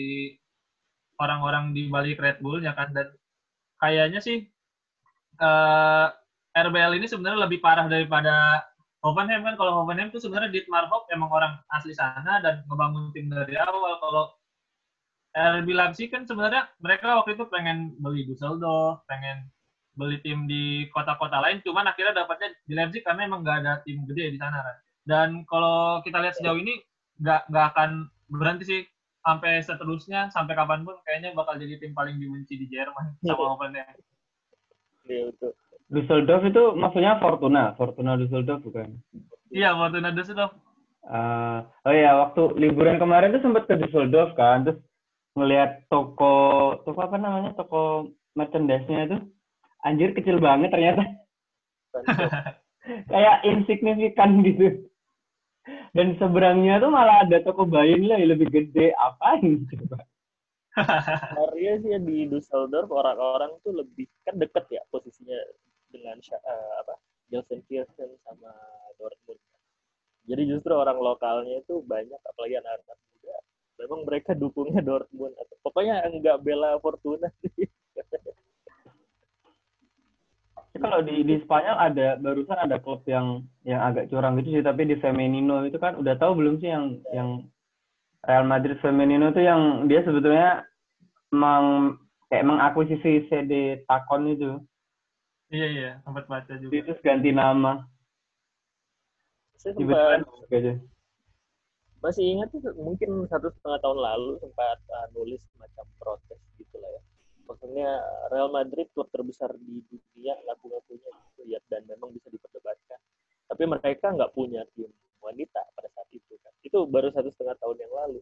orang-orang 1.19 1.75
di 1.75 1.87
balik 1.87 2.19
Red 2.19 2.43
Bull-nya 2.43 2.75
kan. 2.75 2.91
Dan 2.91 3.07
kayaknya 3.79 4.19
sih 4.19 4.43
eh 5.39 6.07
RBL 6.53 7.01
ini 7.01 7.09
sebenarnya 7.09 7.49
lebih 7.49 7.59
parah 7.65 7.89
daripada 7.89 8.61
Hoffenheim 9.03 9.43
kan 9.43 9.59
kalau 9.59 9.83
Hoffenheim 9.83 10.09
itu 10.09 10.23
sebenarnya 10.23 10.49
Dietmar 10.49 10.87
Hopp 10.87 11.11
emang 11.11 11.27
orang 11.27 11.59
asli 11.75 11.91
sana 11.91 12.39
dan 12.39 12.63
ngebangun 12.71 13.11
tim 13.11 13.27
dari 13.27 13.59
awal 13.59 13.99
kalau 13.99 14.31
RB 15.33 15.67
Leipzig 15.73 16.13
kan 16.13 16.23
sebenarnya 16.23 16.69
mereka 16.79 17.19
waktu 17.19 17.35
itu 17.35 17.49
pengen 17.49 17.97
beli 17.99 18.23
Dusseldorf, 18.29 19.01
pengen 19.09 19.49
beli 19.97 20.21
tim 20.21 20.45
di 20.45 20.87
kota-kota 20.93 21.41
lain, 21.41 21.61
cuman 21.65 21.89
akhirnya 21.89 22.23
dapatnya 22.23 22.53
di 22.69 22.73
Leipzig 22.77 23.01
karena 23.01 23.25
emang 23.25 23.41
nggak 23.41 23.65
ada 23.65 23.73
tim 23.81 24.05
gede 24.05 24.37
di 24.37 24.39
sana 24.39 24.61
kan. 24.61 24.77
Dan 25.03 25.29
kalau 25.49 25.99
kita 26.05 26.21
lihat 26.21 26.37
sejauh 26.37 26.57
ini 26.61 26.79
nggak 27.19 27.49
nggak 27.49 27.65
akan 27.75 28.07
berhenti 28.29 28.65
sih 28.65 28.81
sampai 29.25 29.63
seterusnya 29.65 30.29
sampai 30.29 30.53
kapan 30.53 30.85
pun 30.85 30.95
kayaknya 31.07 31.33
bakal 31.33 31.55
jadi 31.57 31.81
tim 31.81 31.97
paling 31.97 32.19
dibenci 32.21 32.55
di 32.55 32.69
Jerman 32.69 33.17
sama 33.25 33.57
opennya. 33.57 33.83
Iya 35.09 35.33
betul. 35.33 35.51
Düsseldorf 35.91 36.43
itu 36.47 36.63
maksudnya 36.77 37.19
Fortuna, 37.19 37.75
Fortuna 37.75 38.15
Düsseldorf 38.15 38.63
bukan? 38.63 38.95
Iya, 39.51 39.75
Fortuna 39.75 40.09
Düsseldorf. 40.15 40.55
Uh, 41.03 41.67
oh 41.83 41.91
ya, 41.91 42.15
waktu 42.15 42.41
liburan 42.55 42.95
kemarin 42.95 43.35
tuh 43.35 43.43
sempat 43.43 43.67
ke 43.67 43.75
Düsseldorf 43.75 44.33
kan, 44.39 44.63
terus 44.63 44.79
ngelihat 45.35 45.83
toko, 45.91 46.79
toko 46.87 46.99
apa 47.03 47.19
namanya, 47.19 47.51
toko 47.59 48.07
merchandise-nya 48.39 49.11
itu, 49.11 49.17
anjir 49.83 50.15
kecil 50.15 50.39
banget 50.39 50.71
ternyata. 50.71 51.03
Kayak 53.11 53.43
insignifikan 53.47 54.43
gitu. 54.43 54.87
Dan 55.95 56.19
seberangnya 56.19 56.83
tuh 56.83 56.91
malah 56.91 57.23
ada 57.23 57.39
toko 57.43 57.63
Bayern 57.63 58.07
lah 58.07 58.19
yang 58.19 58.35
lebih 58.35 58.51
gede. 58.51 58.91
Apa 58.99 59.39
ini 59.39 59.63
coba? 59.71 60.03
Maria 61.37 61.77
sih 61.79 61.93
ya 61.93 61.99
di 62.01 62.25
Dusseldorf 62.25 62.89
orang-orang 62.89 63.53
tuh 63.61 63.77
lebih 63.77 64.09
kan 64.25 64.41
deket 64.41 64.65
ya 64.73 64.81
posisinya 64.89 65.37
dengan 65.93 66.17
uh, 66.17 66.73
apa 66.81 66.97
Gelsenkirchen 67.29 68.09
sama 68.25 68.49
Dortmund. 68.97 69.39
Jadi 70.25 70.41
justru 70.49 70.73
orang 70.73 70.97
lokalnya 70.97 71.61
itu 71.61 71.85
banyak 71.85 72.17
apalagi 72.17 72.57
anak-anak 72.57 72.97
muda. 72.97 73.37
Memang 73.77 73.99
mereka 74.09 74.31
dukungnya 74.33 74.81
Dortmund 74.81 75.37
atau 75.37 75.55
pokoknya 75.61 76.01
enggak 76.09 76.41
bela 76.41 76.81
Fortuna 76.81 77.29
sih. 77.45 77.69
kalau 80.83 80.99
di 81.05 81.23
di 81.23 81.39
Spanyol 81.45 81.77
ada 81.79 82.17
barusan 82.19 82.59
ada 82.59 82.75
klub 82.81 83.05
yang 83.07 83.45
yang 83.63 83.79
agak 83.79 84.09
curang 84.09 84.35
gitu 84.41 84.59
sih 84.59 84.65
tapi 84.65 84.83
di 84.83 84.99
Femenino 84.99 85.63
itu 85.63 85.79
kan 85.79 85.95
udah 85.95 86.17
tahu 86.19 86.35
belum 86.35 86.59
sih 86.59 86.67
yang 86.73 86.99
yang 87.13 87.29
Real 88.23 88.43
Madrid 88.43 88.75
Femenino 88.83 89.31
itu 89.31 89.43
yang 89.43 89.87
dia 89.87 90.03
sebetulnya 90.03 90.63
emang 91.31 91.95
kayak 92.31 92.47
mengakuisisi 92.47 93.27
CD 93.27 93.83
Takon 93.85 94.31
itu. 94.31 94.57
Iya 95.53 95.67
iya, 95.69 95.91
sempat 96.01 96.25
baca 96.25 96.53
juga. 96.57 96.73
Itu 96.73 96.97
ganti 97.05 97.29
nama. 97.29 97.85
Saya 99.61 99.77
sempat 99.77 100.25
masih 102.03 102.35
ingat 102.35 102.51
tuh 102.51 102.59
mungkin 102.75 103.23
satu 103.31 103.47
setengah 103.47 103.79
tahun 103.79 103.95
lalu 103.95 104.35
sempat 104.43 104.75
uh, 104.91 105.07
nulis 105.15 105.39
semacam 105.55 105.87
protes 105.95 106.35
gitu 106.59 106.75
lah 106.75 106.91
ya. 106.91 107.01
Maksudnya 107.47 107.89
Real 108.27 108.51
Madrid 108.51 108.91
klub 108.91 109.07
terbesar 109.07 109.55
di 109.55 109.79
dunia 109.87 110.35
ngaku-ngakunya 110.43 111.11
gitu 111.31 111.41
ya 111.47 111.63
dan 111.71 111.87
memang 111.87 112.11
bisa 112.11 112.27
diperdebatkan. 112.27 112.99
Tapi 113.47 113.63
mereka 113.63 114.11
nggak 114.11 114.35
punya 114.35 114.67
tim 114.75 114.91
wanita 115.23 115.63
pada 115.79 115.87
saat 115.95 116.09
itu 116.11 116.35
kan. 116.43 116.51
Itu 116.59 116.83
baru 116.91 117.07
satu 117.15 117.31
setengah 117.31 117.55
tahun 117.63 117.77
yang 117.79 117.93
lalu. 117.95 118.19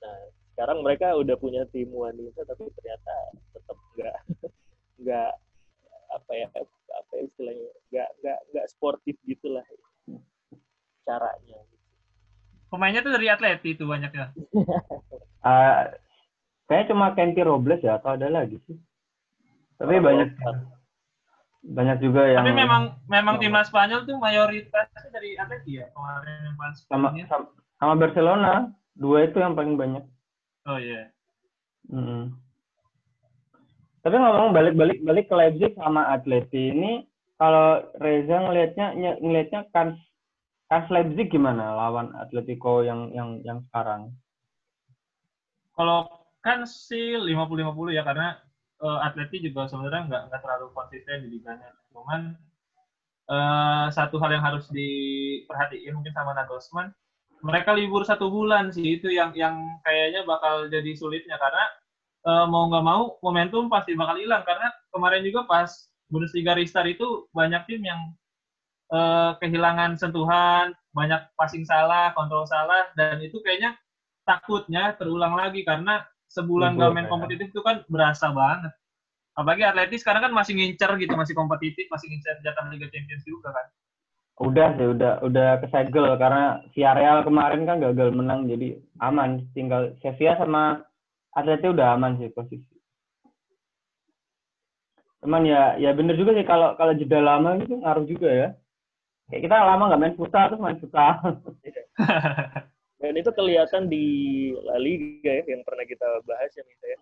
Nah 0.00 0.16
sekarang 0.56 0.80
mereka 0.80 1.12
udah 1.12 1.36
punya 1.36 1.68
tim 1.68 1.92
wanita 1.92 2.40
tapi 2.48 2.72
ternyata 2.72 3.14
tetap 3.52 3.76
nggak 4.00 4.18
nggak 5.04 5.32
apa 6.10 6.32
ya 6.34 6.46
apa 6.50 7.12
ya 7.16 7.22
istilahnya 7.26 7.70
nggak 7.90 8.08
nggak 8.22 8.38
nggak 8.54 8.66
sportif 8.70 9.16
gitulah 9.26 9.64
caranya 11.06 11.58
pemainnya 12.70 13.02
tuh 13.02 13.14
dari 13.14 13.26
Atleti 13.30 13.74
itu 13.74 13.84
banyaknya 13.86 14.34
uh, 15.42 15.84
Kayaknya 16.70 16.90
cuma 16.94 17.06
Kenti 17.18 17.42
Robles 17.42 17.82
ya 17.82 17.98
atau 17.98 18.14
ada 18.14 18.30
lagi 18.30 18.54
sih. 18.62 18.78
Tapi 19.74 19.98
oh, 19.98 20.02
banyak 20.06 20.38
banyak 21.66 21.98
juga 21.98 22.30
yang 22.30 22.46
Tapi 22.46 22.54
memang 22.54 22.82
memang 23.10 23.42
timnas 23.42 23.66
Spanyol 23.74 24.06
tuh 24.06 24.14
mayoritasnya 24.22 25.10
dari 25.10 25.34
Atleti 25.34 25.82
ya 25.82 25.90
kemarin 25.90 26.46
yang 26.46 26.54
pas 26.54 26.78
sama, 26.86 27.10
sama 27.26 27.50
sama 27.74 27.94
Barcelona 27.98 28.70
dua 28.94 29.26
itu 29.26 29.42
yang 29.42 29.58
paling 29.58 29.74
banyak. 29.74 30.06
Oh 30.70 30.78
iya. 30.78 31.10
Yeah. 31.90 31.98
Hmm. 31.98 32.38
Tapi 34.00 34.16
ngomong 34.16 34.56
balik-balik 34.56 35.04
balik 35.04 35.26
ke 35.28 35.34
Leipzig 35.36 35.72
sama 35.76 36.08
Atleti 36.08 36.72
ini 36.72 37.04
kalau 37.36 37.84
Reza 38.00 38.36
ngelihatnya 38.40 38.96
ngelihatnya 39.20 39.60
kan 39.72 39.96
kan 40.72 40.88
Leipzig 40.88 41.28
gimana 41.28 41.76
lawan 41.76 42.12
Atletico 42.16 42.80
yang 42.80 43.12
yang 43.12 43.44
yang 43.44 43.60
sekarang? 43.68 44.12
Kalau 45.76 46.08
kan 46.40 46.64
sih 46.64 47.16
50-50 47.16 47.96
ya 47.96 48.02
karena 48.04 48.40
uh, 48.80 49.04
Atleti 49.04 49.44
juga 49.44 49.68
sebenarnya 49.68 50.08
nggak 50.08 50.22
nggak 50.32 50.40
terlalu 50.40 50.66
konsisten 50.72 51.28
di 51.28 51.28
liganya. 51.36 51.68
Cuman 51.92 52.36
uh, 53.28 53.86
satu 53.92 54.16
hal 54.20 54.32
yang 54.32 54.44
harus 54.44 54.68
diperhatiin 54.72 55.92
mungkin 55.92 56.16
sama 56.16 56.32
Nagelsmann, 56.32 56.92
mereka 57.40 57.72
libur 57.72 58.04
satu 58.04 58.28
bulan 58.28 58.72
sih 58.72 59.00
itu 59.00 59.08
yang 59.12 59.32
yang 59.36 59.80
kayaknya 59.84 60.24
bakal 60.24 60.68
jadi 60.68 60.92
sulitnya 60.96 61.36
karena 61.40 61.64
uh, 62.26 62.46
mau 62.48 62.68
nggak 62.68 62.84
mau 62.84 63.02
momentum 63.24 63.68
pasti 63.72 63.96
bakal 63.96 64.16
hilang 64.20 64.44
karena 64.44 64.68
kemarin 64.92 65.22
juga 65.24 65.46
pas 65.48 65.70
Bundesliga 66.10 66.58
restart 66.58 66.90
itu 66.90 67.30
banyak 67.30 67.62
tim 67.70 67.86
yang 67.86 68.00
uh, 68.90 69.38
kehilangan 69.38 69.94
sentuhan, 69.94 70.74
banyak 70.90 71.22
passing 71.38 71.62
salah, 71.62 72.10
kontrol 72.18 72.42
salah 72.50 72.90
dan 72.98 73.22
itu 73.22 73.38
kayaknya 73.46 73.78
takutnya 74.26 74.98
terulang 74.98 75.38
lagi 75.38 75.62
karena 75.62 76.02
sebulan 76.30 76.78
gak 76.78 76.94
main 76.94 77.06
kompetitif 77.10 77.50
itu 77.50 77.62
kan 77.62 77.82
berasa 77.86 78.30
banget. 78.30 78.74
Apalagi 79.38 79.62
Atleti 79.62 79.96
sekarang 79.98 80.30
kan 80.30 80.32
masih 80.34 80.58
ngincer 80.58 80.90
gitu, 80.98 81.14
masih 81.14 81.34
kompetitif, 81.38 81.86
masih 81.90 82.10
ngincer 82.10 82.42
jatah 82.42 82.66
Liga 82.70 82.90
Champions 82.90 83.22
juga 83.22 83.54
kan. 83.54 83.66
Udah 84.40 84.72
sih, 84.74 84.88
udah 84.88 85.12
udah 85.20 85.48
kesegel 85.60 86.16
karena 86.16 86.64
Villarreal 86.72 87.22
kemarin 87.22 87.62
kan 87.68 87.76
gagal 87.78 88.10
menang 88.10 88.48
jadi 88.48 88.80
aman. 89.04 89.46
Tinggal 89.52 89.94
Sevilla 90.00 90.40
sama 90.40 90.82
Atleti 91.36 91.66
udah 91.70 91.94
aman 91.94 92.18
sih 92.18 92.30
posisi. 92.34 92.74
Cuman 95.20 95.44
ya 95.44 95.76
ya 95.76 95.92
bener 95.92 96.16
juga 96.16 96.32
sih 96.32 96.46
kalau 96.48 96.74
kalau 96.80 96.96
jeda 96.96 97.20
lama 97.20 97.60
itu 97.60 97.76
ngaruh 97.76 98.06
juga 98.08 98.28
ya. 98.28 98.48
Kayak 99.30 99.42
kita 99.46 99.56
lama 99.62 99.82
nggak 99.86 100.00
main 100.00 100.16
futsal 100.18 100.44
terus 100.50 100.62
main 100.64 100.80
futsal. 100.80 101.14
Dan 103.00 103.16
itu 103.16 103.30
kelihatan 103.32 103.88
di 103.88 104.04
La 104.60 104.76
Liga 104.76 105.40
ya 105.40 105.44
yang 105.56 105.64
pernah 105.64 105.86
kita 105.88 106.04
bahas 106.26 106.50
ya 106.52 106.64
Mita 106.66 106.86
ya. 106.88 106.98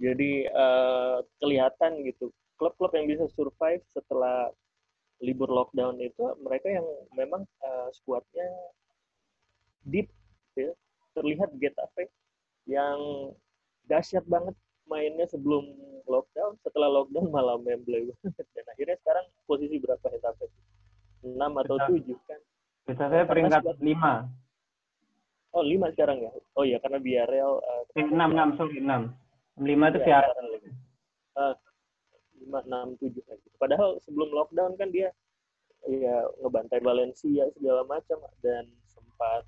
Jadi 0.00 0.32
uh, 0.48 1.20
kelihatan 1.42 2.00
gitu 2.08 2.32
klub-klub 2.56 2.92
yang 2.96 3.10
bisa 3.10 3.28
survive 3.34 3.82
setelah 3.92 4.48
libur 5.20 5.50
lockdown 5.50 6.00
itu 6.00 6.22
mereka 6.40 6.72
yang 6.72 6.86
memang 7.12 7.44
uh, 7.60 7.88
skuadnya 7.92 8.48
deep 9.84 10.08
ya. 10.56 10.72
Terlihat 11.12 11.52
Getafe 11.60 12.08
yang 12.64 13.32
dahsyat 13.86 14.24
banget 14.26 14.54
mainnya 14.86 15.26
sebelum 15.30 15.64
lockdown, 16.06 16.58
setelah 16.62 16.88
lockdown 16.90 17.26
malah 17.34 17.56
memble 17.58 18.12
banget. 18.12 18.46
Dan 18.54 18.64
akhirnya 18.68 18.96
sekarang 19.02 19.26
posisi 19.46 19.76
berapa 19.78 20.02
Getafe? 20.02 20.46
6 21.22 21.38
atau 21.38 21.76
7 21.78 22.02
kan? 22.26 22.40
Getafe 22.90 23.18
peringkat 23.30 23.62
5 23.78 24.42
Oh, 25.52 25.60
lima 25.60 25.92
sekarang 25.92 26.24
ya? 26.24 26.32
Oh 26.56 26.64
iya, 26.64 26.80
karena 26.80 26.96
Villarreal... 26.96 27.60
Uh, 27.60 27.84
enam, 28.00 28.32
enam, 28.32 28.56
sorry, 28.56 28.80
enam. 28.80 29.12
Lima 29.60 29.92
itu 29.92 30.00
ya, 30.00 30.24
Villarreal. 30.24 30.48
Uh, 31.36 31.54
lima, 32.40 32.58
enam, 32.64 32.86
tujuh. 32.96 33.20
Padahal 33.60 34.00
sebelum 34.00 34.32
lockdown 34.32 34.80
kan 34.80 34.88
dia 34.88 35.12
ya 35.92 36.24
ngebantai 36.40 36.80
Valencia 36.80 37.50
segala 37.58 37.84
macam 37.84 38.22
dan 38.40 38.64
sempat 38.88 39.42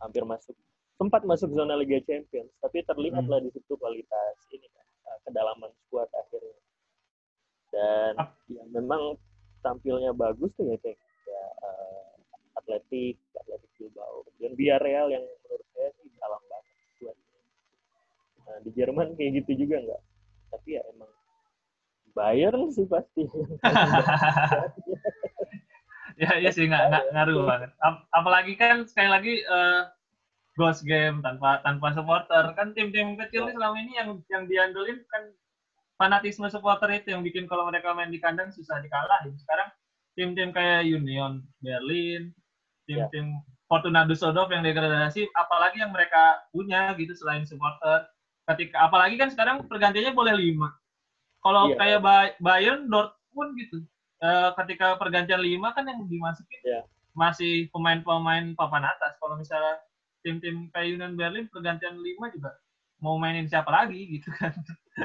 hampir 0.00 0.24
masuk 0.24 0.56
sempat 0.94 1.22
masuk 1.26 1.50
zona 1.54 1.74
Liga 1.74 1.98
Champions 2.06 2.50
tapi 2.62 2.82
terlihatlah 2.86 3.42
hmm. 3.42 3.46
di 3.48 3.50
situ 3.54 3.72
kualitas 3.78 4.36
ini 4.54 4.66
kan 4.70 4.86
uh, 5.10 5.18
kedalaman 5.26 5.70
skuad 5.86 6.08
akhirnya 6.14 6.58
dan 7.74 8.12
ah. 8.22 8.30
ya 8.46 8.62
memang 8.70 9.18
tampilnya 9.64 10.14
bagus 10.14 10.52
tuh 10.54 10.68
ya 10.68 10.76
kayak 10.78 11.00
ya, 11.24 11.44
uh, 11.64 12.14
Atletik, 12.60 13.18
Atletik 13.34 13.70
Bilbao. 13.80 14.22
Dan 14.38 14.54
Villarreal 14.54 15.10
yang 15.10 15.24
menurut 15.26 15.66
saya 15.74 15.90
sih 15.98 16.08
dalam 16.20 16.42
banget 16.46 16.74
buat. 17.02 17.16
Nah, 18.44 18.58
di 18.62 18.70
Jerman 18.76 19.08
kayak 19.18 19.30
gitu 19.42 19.66
juga 19.66 19.76
nggak. 19.82 20.02
Tapi 20.54 20.68
ya 20.78 20.82
emang 20.94 21.10
Bayern 22.14 22.70
sih 22.70 22.86
pasti. 22.86 23.26
ya 26.22 26.30
ya 26.38 26.50
sih 26.54 26.70
nggak 26.70 27.10
ngaruh 27.10 27.42
banget. 27.42 27.70
apalagi 28.14 28.54
kan 28.54 28.86
sekali 28.86 29.10
lagi 29.10 29.34
uh, 29.50 29.90
ghost 30.54 30.86
game 30.86 31.18
tanpa 31.20 31.58
tanpa 31.66 31.90
supporter 31.94 32.54
kan 32.54 32.70
tim-tim 32.72 33.18
kecil 33.18 33.50
nih 33.50 33.54
selama 33.58 33.76
ini 33.82 33.92
yang 33.98 34.10
yang 34.30 34.44
diandelin 34.46 35.02
kan 35.10 35.22
fanatisme 35.98 36.46
supporter 36.50 36.90
itu 36.90 37.14
yang 37.14 37.22
bikin 37.22 37.46
kalau 37.46 37.66
mereka 37.70 37.94
main 37.94 38.10
di 38.10 38.18
kandang 38.18 38.50
susah 38.50 38.82
dikalahin. 38.82 39.34
Sekarang 39.38 39.68
tim-tim 40.18 40.50
kayak 40.50 40.86
Union 40.86 41.42
Berlin, 41.62 42.34
tim-tim 42.86 43.34
yeah. 43.34 43.42
Fortuna 43.70 44.04
Düsseldorf 44.04 44.52
yang 44.52 44.62
degradasi, 44.62 45.26
apalagi 45.34 45.80
yang 45.80 45.90
mereka 45.90 46.44
punya 46.52 46.92
gitu 46.98 47.14
selain 47.16 47.46
supporter. 47.48 48.06
Ketika 48.44 48.76
apalagi 48.86 49.16
kan 49.16 49.32
sekarang 49.32 49.64
pergantiannya 49.66 50.12
boleh 50.12 50.34
lima. 50.36 50.68
Kalau 51.40 51.72
yeah. 51.72 51.78
kayak 51.80 52.00
Bayern, 52.40 52.88
Dortmund 52.88 53.56
gitu, 53.56 53.84
uh, 54.20 54.52
ketika 54.62 55.00
pergantian 55.00 55.40
lima 55.40 55.72
kan 55.72 55.88
yang 55.88 56.04
dimasukin 56.04 56.60
yeah. 56.64 56.84
masih 57.16 57.72
pemain-pemain 57.72 58.52
papan 58.52 58.84
atas. 58.84 59.16
Kalau 59.16 59.40
misalnya 59.40 59.80
tim-tim 60.24 60.72
kayak 60.72 60.96
Union 60.96 61.14
Berlin 61.14 61.46
pergantian 61.52 62.00
lima 62.00 62.32
juga 62.32 62.56
mau 63.04 63.20
mainin 63.20 63.44
siapa 63.44 63.68
lagi 63.68 64.16
gitu 64.16 64.32
kan. 64.40 64.56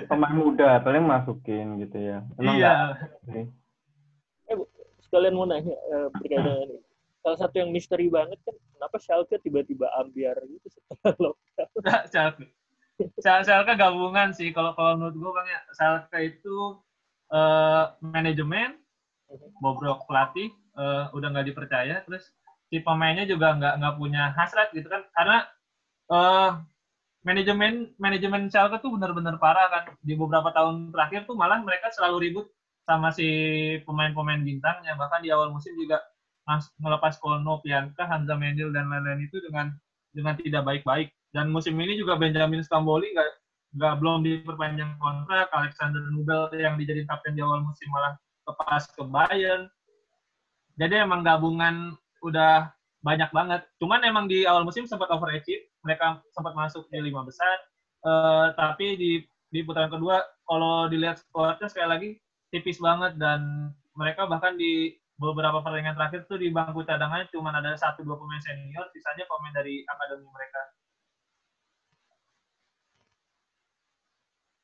Pemain 0.07 0.31
muda 0.31 0.79
paling 0.79 1.03
masukin 1.03 1.83
gitu 1.83 1.99
ya. 1.99 2.23
Emang 2.39 2.55
iya. 2.55 2.95
Eh, 4.47 4.55
Bu, 4.55 4.63
sekalian 5.03 5.35
mau 5.35 5.43
nanya 5.43 5.75
eh, 5.75 6.07
berkaitan 6.15 6.47
dengan 6.47 6.69
ini. 6.71 6.79
Salah 7.19 7.37
satu 7.43 7.59
yang 7.59 7.75
misteri 7.75 8.07
banget 8.07 8.39
kan, 8.47 8.55
kenapa 8.55 8.95
Schalke 9.03 9.35
tiba-tiba 9.43 9.91
ambiar 9.99 10.39
gitu 10.47 10.67
setelah 10.71 11.13
lockdown? 11.27 11.69
Schalke. 12.07 12.45
Schalke 13.19 13.43
Schalke 13.43 13.73
gabungan 13.75 14.31
sih 14.31 14.55
kalau 14.55 14.71
kalau 14.79 14.95
menurut 14.95 15.15
gue 15.19 15.31
bang 15.35 15.47
ya 15.51 15.59
Schalke 15.75 16.19
itu 16.23 16.57
eh, 17.35 17.83
manajemen 17.99 18.79
bobrok 19.59 20.07
pelatih 20.07 20.55
eh, 20.79 21.05
udah 21.11 21.27
nggak 21.35 21.47
dipercaya 21.51 21.99
terus 22.07 22.31
si 22.69 22.77
pemainnya 22.85 23.25
juga 23.25 23.57
nggak 23.57 23.73
nggak 23.81 23.95
punya 23.97 24.33
hasrat 24.37 24.69
gitu 24.71 24.87
kan. 24.87 25.01
Karena 25.13 25.37
eh, 26.13 26.49
manajemen 27.25 27.93
manajemen 27.99 28.47
Schalke 28.47 28.79
tuh 28.79 28.93
benar-benar 28.95 29.41
parah 29.41 29.67
kan. 29.73 29.83
Di 30.05 30.13
beberapa 30.15 30.53
tahun 30.53 30.93
terakhir 30.93 31.25
tuh 31.25 31.35
malah 31.35 31.59
mereka 31.61 31.89
selalu 31.91 32.29
ribut 32.29 32.45
sama 32.85 33.13
si 33.13 33.27
pemain-pemain 33.83 34.41
bintangnya. 34.41 34.95
Bahkan 34.95 35.25
di 35.25 35.29
awal 35.33 35.53
musim 35.53 35.73
juga 35.77 35.99
melepas 36.81 37.21
Kolno, 37.21 37.61
Pianka, 37.61 38.09
Hamza 38.09 38.33
Mendil 38.33 38.73
dan 38.73 38.89
lain-lain 38.89 39.29
itu 39.29 39.37
dengan 39.45 39.69
dengan 40.13 40.33
tidak 40.37 40.65
baik-baik. 40.65 41.13
Dan 41.29 41.53
musim 41.53 41.77
ini 41.77 41.93
juga 41.93 42.17
Benjamin 42.17 42.65
Stamboli 42.65 43.13
nggak 43.13 43.29
nggak 43.77 43.93
belum 44.01 44.25
diperpanjang 44.25 44.97
kontrak. 44.97 45.49
Alexander 45.53 46.01
Nubel 46.09 46.49
yang 46.57 46.73
dijadiin 46.81 47.05
kapten 47.05 47.37
di 47.37 47.45
awal 47.45 47.61
musim 47.61 47.85
malah 47.93 48.17
lepas 48.49 48.89
ke 48.89 49.03
Bayern. 49.05 49.69
Jadi 50.79 50.95
emang 50.97 51.21
gabungan 51.21 51.93
udah 52.21 52.71
banyak 52.99 53.31
banget 53.31 53.61
cuman 53.79 54.03
emang 54.03 54.25
di 54.27 54.43
awal 54.43 54.67
musim 54.67 54.83
sempat 54.83 55.07
overachieve 55.09 55.63
mereka 55.83 56.19
sempat 56.35 56.51
masuk 56.51 56.87
di 56.91 56.99
lima 56.99 57.23
besar 57.23 57.69
Eh, 57.99 58.47
tapi 58.55 58.95
di 58.95 59.11
di 59.51 59.59
putaran 59.65 59.91
kedua 59.91 60.23
kalau 60.47 60.87
dilihat 60.87 61.19
skornya 61.19 61.67
sekali 61.67 61.87
lagi 61.89 62.09
tipis 62.47 62.79
banget 62.79 63.19
dan 63.19 63.71
mereka 63.91 64.23
bahkan 64.23 64.55
di 64.55 64.95
beberapa 65.19 65.59
pertandingan 65.59 65.99
terakhir 65.99 66.23
tuh 66.31 66.39
di 66.39 66.47
bangku 66.47 66.87
cadangannya 66.87 67.27
cuma 67.35 67.51
ada 67.51 67.75
satu 67.75 68.07
dua 68.07 68.15
pemain 68.15 68.39
senior 68.39 68.87
sisanya 68.95 69.27
pemain 69.27 69.51
dari 69.51 69.83
akademi 69.83 70.27
mereka 70.31 70.61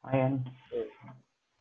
lumayan. 0.06 0.34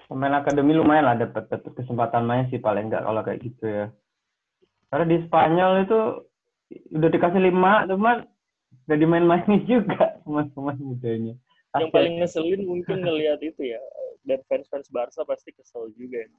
Pemain 0.05 0.35
akademi 0.39 0.73
lumayan 0.79 1.05
lah 1.11 1.17
dapat 1.19 1.49
dapat 1.51 1.73
kesempatan 1.75 2.23
main 2.23 2.47
sih 2.55 2.63
paling 2.63 2.87
enggak 2.87 3.03
kalau 3.03 3.23
kayak 3.27 3.41
gitu 3.43 3.65
ya. 3.67 3.87
Karena 4.95 5.11
di 5.11 5.19
Spanyol 5.27 5.73
itu 5.83 6.01
udah 6.95 7.11
dikasih 7.11 7.43
lima, 7.43 7.83
cuman 7.91 8.23
gak 8.87 8.99
dimain-mainin 9.03 9.67
juga 9.67 10.23
pemain-pemain 10.23 10.79
mudanya. 10.79 11.35
yang 11.75 11.91
paling 11.91 12.23
ngeselin 12.23 12.63
mungkin 12.63 13.03
ngelihat 13.03 13.43
itu 13.43 13.75
ya 13.75 13.83
dan 14.23 14.39
fans-fans 14.47 14.87
Barca 14.95 15.27
pasti 15.27 15.51
kesel 15.51 15.91
juga 15.99 16.23
ya. 16.23 16.31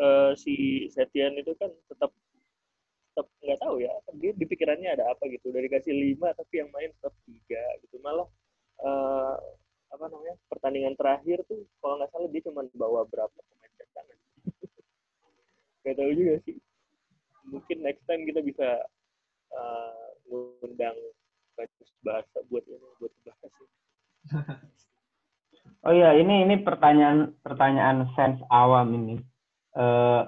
Eh, 0.00 0.32
si 0.40 0.54
Setien 0.88 1.36
itu 1.36 1.52
kan 1.60 1.68
tetap 1.92 2.16
tetap 3.12 3.28
nggak 3.44 3.60
tahu 3.60 3.84
ya 3.84 3.92
dia 4.16 4.32
di 4.32 4.48
pikirannya 4.48 4.88
ada 4.88 5.12
apa 5.12 5.28
gitu. 5.28 5.52
Udah 5.52 5.60
dikasih 5.60 5.92
lima 5.92 6.32
tapi 6.32 6.64
yang 6.64 6.72
main 6.72 6.88
tetap 6.88 7.12
tiga 7.28 7.60
gitu. 7.84 8.00
Malah 8.00 8.24
eh, 8.80 9.36
apa 9.92 10.04
namanya 10.08 10.40
pertandingan 10.48 10.96
terakhir 10.96 11.44
tuh 11.44 11.68
kalau 11.84 12.00
nggak 12.00 12.08
salah 12.16 12.32
dia 12.32 12.42
cuma 12.48 12.64
bawa 12.72 13.04
berapa 13.04 13.36
pemain 13.36 13.72
cadangan. 13.76 14.18
Nggak 15.84 15.96
tahu 16.00 16.12
juga 16.16 16.34
sih 16.48 16.56
mungkin 17.46 17.82
next 17.82 18.02
time 18.06 18.22
kita 18.26 18.40
bisa 18.42 18.68
eh, 19.52 20.06
ngundang 20.28 20.98
Barca 22.02 22.38
buat 22.50 22.64
ini 22.66 22.88
buat 22.98 23.12
bahas 23.26 23.52
ini. 23.60 23.68
Oh 25.82 25.90
iya, 25.90 26.14
ini 26.14 26.46
ini 26.46 26.62
pertanyaan 26.62 27.34
pertanyaan 27.42 28.06
fans 28.14 28.38
awam 28.54 28.94
ini. 28.94 29.18
Eh 29.74 30.22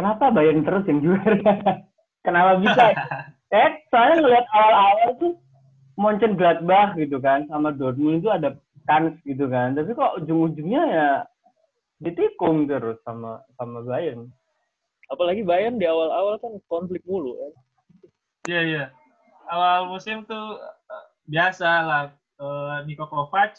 kenapa 0.00 0.32
Bayern 0.32 0.64
terus 0.64 0.88
yang 0.88 1.04
juara? 1.04 1.36
kenapa 2.26 2.60
bisa? 2.64 2.96
eh, 3.56 3.84
soalnya 3.92 4.24
ngeliat 4.24 4.46
awal-awal 4.52 5.08
tuh 5.20 5.32
Mönchengladbach 5.96 6.96
gitu 7.00 7.20
kan 7.20 7.48
sama 7.48 7.72
Dortmund 7.72 8.20
itu 8.24 8.28
ada 8.32 8.56
kans 8.88 9.16
gitu 9.24 9.48
kan. 9.48 9.76
Tapi 9.76 9.96
kok 9.96 10.24
ujung-ujungnya 10.24 10.82
ya 10.88 11.08
ditikung 12.00 12.64
terus 12.64 12.96
sama 13.04 13.44
sama 13.56 13.84
Bayern. 13.84 14.32
Apalagi 15.06 15.42
Bayern 15.42 15.78
di 15.78 15.86
awal-awal 15.86 16.38
kan 16.38 16.52
konflik 16.66 17.02
mulu 17.06 17.34
kan 17.38 17.52
Iya 18.46 18.60
iya. 18.62 18.84
Awal 19.50 19.90
musim 19.90 20.22
tuh 20.22 20.54
eh, 20.62 21.06
biasa 21.26 21.66
lah. 21.82 22.04
Eh, 22.38 22.76
Niko 22.86 23.10
Kovac 23.10 23.58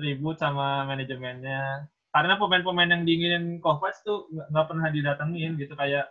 ribut 0.00 0.40
sama 0.40 0.88
manajemennya. 0.88 1.84
Karena 2.08 2.40
pemain-pemain 2.40 2.88
yang 2.88 3.04
diinginin 3.04 3.60
Kovac 3.60 4.00
tuh 4.00 4.32
nggak 4.32 4.64
pernah 4.64 4.88
didatengin 4.88 5.60
gitu 5.60 5.76
kayak 5.76 6.08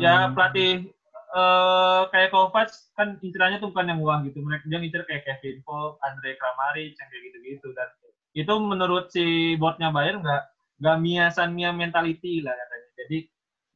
ya 0.00 0.26
Hmm. 0.26 0.32
pelatih 0.32 0.88
eh 1.34 2.02
kayak 2.08 2.32
Kovac 2.32 2.72
kan 2.96 3.20
incerannya 3.20 3.60
tuh 3.60 3.68
bukan 3.68 3.92
yang 3.92 4.00
wah 4.00 4.24
gitu. 4.24 4.40
Mereka 4.40 4.64
dia 4.64 4.78
ngincer 4.80 5.04
kayak 5.04 5.28
Kevin 5.28 5.60
Volk, 5.68 6.00
Andre 6.00 6.40
Kramaric 6.40 6.96
yang 6.96 7.08
kayak 7.12 7.22
gitu-gitu 7.28 7.68
dan 7.76 7.88
itu 8.32 8.52
menurut 8.64 9.12
si 9.12 9.24
boardnya 9.60 9.92
Bayern 9.92 10.24
nggak 10.24 10.42
nggak 10.80 10.96
miasannya 11.04 11.68
mentality 11.76 12.40
lah 12.40 12.56
katanya. 12.56 12.88
Jadi 13.04 13.18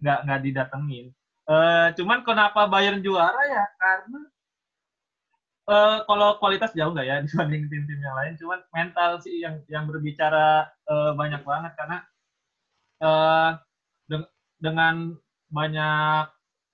nggak 0.03 0.19
nggak 0.27 0.41
didatengin. 0.47 1.07
Eh, 1.49 1.87
cuman 1.99 2.19
kenapa 2.27 2.61
Bayern 2.73 3.01
juara 3.07 3.41
ya 3.49 3.65
karena 3.81 4.21
eh, 5.71 5.97
kalau 6.09 6.29
kualitas 6.41 6.71
jauh 6.79 6.91
nggak 6.95 7.07
ya 7.11 7.17
dibanding 7.27 7.63
tim-tim 7.71 8.01
yang 8.07 8.17
lain. 8.19 8.33
Cuman 8.41 8.59
mental 8.75 9.11
sih 9.25 9.35
yang 9.45 9.55
yang 9.73 9.85
berbicara 9.91 10.67
eh, 10.89 11.11
banyak 11.21 11.43
banget 11.45 11.73
karena 11.79 11.97
eh, 13.03 13.51
deng- 14.11 14.33
dengan 14.65 14.95
banyak 15.53 16.25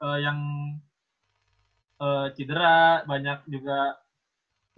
eh, 0.04 0.18
yang 0.24 0.38
eh, 2.04 2.26
cedera, 2.36 3.02
banyak 3.10 3.38
juga 3.54 3.78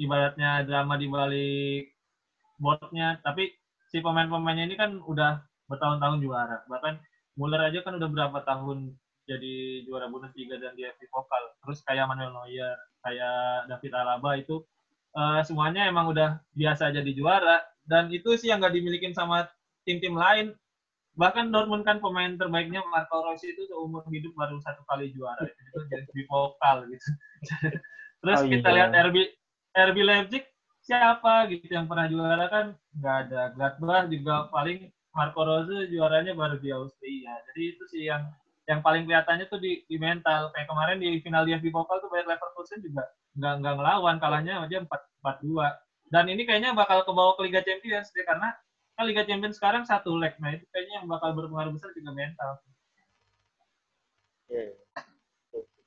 ibaratnya 0.05 0.51
drama 0.69 0.95
di 1.03 1.07
balik 1.17 1.83
boardnya. 2.63 3.09
Tapi 3.27 3.45
si 3.91 3.99
pemain-pemainnya 4.05 4.65
ini 4.69 4.77
kan 4.83 4.91
udah 5.13 5.33
bertahun-tahun 5.71 6.19
juara. 6.25 6.57
Bahkan 6.73 6.95
Muller 7.37 7.61
aja 7.69 7.85
kan 7.85 7.97
udah 8.01 8.09
berapa 8.09 8.39
tahun 8.49 8.97
jadi 9.29 9.85
juara 9.85 10.07
Bundesliga 10.09 10.57
dan 10.57 10.73
di 10.79 10.87
FA 10.87 11.07
Pokal. 11.13 11.45
Terus 11.63 11.79
kayak 11.85 12.07
Manuel 12.09 12.33
Neuer, 12.33 12.77
kayak 13.05 13.69
David 13.69 13.93
Alaba 13.93 14.31
itu 14.39 14.63
eh, 15.17 15.41
semuanya 15.45 15.87
emang 15.91 16.09
udah 16.11 16.41
biasa 16.57 16.95
jadi 16.95 17.11
juara 17.13 17.61
dan 17.87 18.11
itu 18.11 18.35
sih 18.39 18.51
yang 18.51 18.63
nggak 18.63 18.75
dimilikin 18.75 19.13
sama 19.13 19.47
tim-tim 19.87 20.15
lain. 20.17 20.55
Bahkan 21.17 21.49
Dortmund 21.49 21.85
kan 21.89 21.97
pemain 21.97 22.37
terbaiknya 22.37 22.85
Marco 22.93 23.25
Rossi 23.25 23.49
itu 23.49 23.65
seumur 23.73 24.05
hidup 24.13 24.37
baru 24.37 24.61
satu 24.61 24.85
kali 24.85 25.13
juara 25.17 25.49
itu 25.49 25.79
jadi 25.89 26.05
di 26.13 26.23
Pokal 26.29 26.89
gitu. 26.93 27.09
Terus 28.25 28.41
Oh, 28.45 28.49
kita 28.49 28.69
iya. 28.69 28.77
lihat 28.77 28.91
RB 29.11 29.17
RB 29.77 29.97
Leipzig 30.05 30.45
siapa 30.85 31.51
gitu 31.51 31.67
yang 31.73 31.89
pernah 31.89 32.07
juara 32.07 32.47
kan 32.53 32.67
nggak 33.01 33.17
ada. 33.29 33.43
Gladbach 33.57 34.05
juga 34.13 34.49
paling 34.53 34.93
Marco 35.17 35.41
Rose 35.43 35.89
juaranya 35.89 36.37
baru 36.37 36.61
di 36.61 36.69
Austria. 36.71 37.33
Jadi 37.49 37.63
itu 37.73 37.83
sih 37.89 38.05
yang 38.05 38.29
yang 38.69 38.85
paling 38.85 39.09
kelihatannya 39.09 39.49
tuh 39.49 39.57
di, 39.57 39.81
di 39.89 39.97
mental. 39.97 40.53
Kayak 40.53 40.69
kemarin 40.69 41.01
di 41.01 41.25
final 41.25 41.49
di 41.49 41.57
FB 41.57 41.73
Pokal 41.73 42.05
tuh 42.05 42.13
Bayer 42.13 42.29
Leverkusen 42.29 42.85
juga 42.85 43.09
nggak 43.37 43.55
nggak 43.65 43.75
ngelawan, 43.81 44.17
kalahnya 44.21 44.61
aja 44.61 44.85
empat 44.85 45.01
empat 45.25 45.37
dua. 45.41 45.73
Dan 46.13 46.29
ini 46.29 46.45
kayaknya 46.45 46.77
bakal 46.77 47.03
kebawa 47.03 47.33
ke 47.41 47.49
Liga 47.49 47.65
Champions 47.65 48.13
deh 48.13 48.23
karena 48.23 48.53
kan 48.93 49.05
Liga 49.09 49.25
Champions 49.25 49.57
sekarang 49.57 49.89
satu 49.89 50.13
leg. 50.21 50.37
Nah 50.37 50.53
itu 50.53 50.69
kayaknya 50.69 51.01
yang 51.01 51.09
bakal 51.09 51.33
berpengaruh 51.33 51.73
besar 51.73 51.91
juga 51.97 52.13
mental. 52.13 52.61
Iya, 54.47 54.63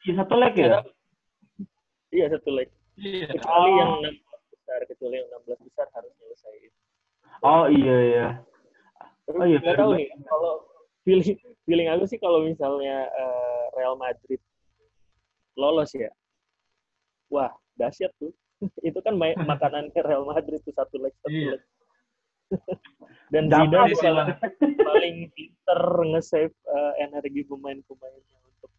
iya. 0.04 0.14
Satu 0.18 0.36
leg 0.36 0.54
ya? 0.58 0.82
Iya 2.10 2.26
satu 2.34 2.50
leg. 2.50 2.70
Iya. 2.98 3.30
Kecuali 3.32 3.70
Oh. 3.70 3.78
yang 3.78 3.92
16 4.02 4.52
besar, 4.52 4.80
kecuali 4.90 5.16
yang 5.22 5.28
16 5.32 5.68
besar 5.70 5.86
harus 5.96 6.12
nyelesain. 6.18 6.72
Oh 7.40 7.66
iya 7.72 7.98
iya. 8.10 8.28
Tapi 9.30 9.38
Oh, 9.38 9.46
iya, 9.46 9.62
tahu 9.62 9.94
nih 9.94 10.10
kalau 10.26 10.54
feeling 11.06 11.38
feeling 11.70 11.86
aku 11.94 12.10
sih 12.10 12.18
kalau 12.18 12.42
misalnya 12.42 13.06
eh, 13.06 13.64
Real 13.78 13.94
Madrid 13.94 14.42
lolos 15.54 15.94
ya, 15.94 16.10
wah 17.30 17.54
dahsyat 17.78 18.10
tuh. 18.18 18.34
Itu 18.90 19.00
kan 19.06 19.14
main, 19.22 19.38
makanannya 19.38 20.02
Real 20.02 20.26
Madrid 20.26 20.58
tuh 20.66 20.74
satu 20.74 20.98
leg 20.98 21.14
satu 21.22 21.30
Iya. 21.30 21.52
leg. 21.56 21.62
Dan 23.34 23.54
Zidane 23.54 23.94
paling, 23.94 24.30
paling 24.82 25.16
pinter 25.38 25.82
nge-save 26.10 26.56
eh, 26.66 26.94
energi 27.06 27.46
pemain-pemainnya 27.46 28.38
untuk 28.50 28.72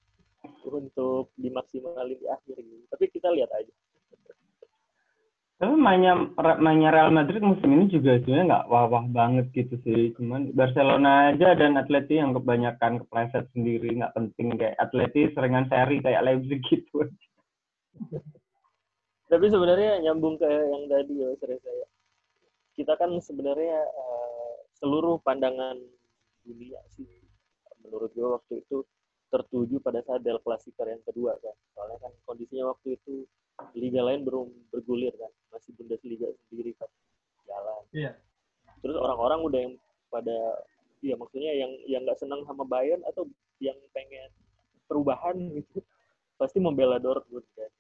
untuk 0.67 1.27
dimaksimalin 1.39 2.19
di 2.19 2.27
akhir 2.27 2.59
gitu. 2.59 2.85
Tapi 2.91 3.05
kita 3.15 3.31
lihat 3.31 3.55
aja. 3.55 3.71
Tapi 5.61 5.77
mainnya 5.77 6.17
mainnya 6.57 6.89
Real 6.89 7.13
Madrid 7.13 7.45
musim 7.45 7.69
ini 7.69 7.93
juga 7.93 8.17
sebenarnya 8.17 8.49
nggak 8.49 8.67
wah-wah 8.73 9.05
banget 9.13 9.53
gitu 9.53 9.77
sih. 9.85 10.17
Cuman 10.17 10.57
Barcelona 10.57 11.37
aja 11.37 11.53
dan 11.53 11.77
Atleti 11.77 12.17
yang 12.17 12.33
kebanyakan 12.33 13.05
kepleset 13.05 13.45
sendiri 13.53 13.93
nggak 13.93 14.17
penting 14.17 14.57
kayak 14.57 14.81
Atleti 14.81 15.29
seringan 15.37 15.69
seri 15.69 16.01
kayak 16.01 16.25
Leipzig 16.25 16.65
gitu. 16.65 17.05
Tapi 19.31 19.47
sebenarnya 19.53 20.01
nyambung 20.01 20.41
ke 20.41 20.49
yang 20.49 20.89
tadi 20.89 21.13
ya 21.21 21.29
Mas 21.29 21.45
Reza 21.45 21.71
ya. 21.71 21.89
kita 22.81 22.97
kan 22.97 23.13
sebenarnya 23.21 23.85
uh, 23.85 24.55
seluruh 24.81 25.21
pandangan 25.21 25.77
dunia 26.41 26.81
sih 26.97 27.21
menurut 27.85 28.09
gue 28.17 28.25
waktu 28.25 28.65
itu 28.65 28.81
tertuju 29.29 29.77
pada 29.85 30.01
saat 30.01 30.25
Del 30.25 30.41
Clasico 30.41 30.89
yang 30.89 31.05
kedua 31.05 31.37
kan 31.39 31.53
soalnya 31.77 32.01
kan 32.01 32.13
kondisinya 32.25 32.73
waktu 32.73 32.97
itu 32.97 33.29
liga 33.77 34.01
lain 34.05 34.25
belum 34.27 34.49
bergulir 34.71 35.15
kan. 35.17 35.33
Masih 35.51 35.75
Bundesliga 35.75 36.31
sendiri 36.49 36.73
kan 36.79 36.91
jalan. 37.51 37.83
Iya. 37.91 38.13
Terus 38.81 38.97
orang-orang 38.97 39.41
udah 39.45 39.61
yang 39.61 39.75
pada 40.11 40.39
iya 41.01 41.15
maksudnya 41.17 41.53
yang 41.57 41.73
yang 41.89 42.03
nggak 42.05 42.19
senang 42.21 42.45
sama 42.45 42.65
Bayern 42.67 43.01
atau 43.09 43.27
yang 43.61 43.77
pengen 43.93 44.31
perubahan 44.91 45.37
gitu 45.55 45.81
pasti 46.41 46.59
membela 46.63 46.97
Dortmund 46.97 47.45
kan. 47.59 47.71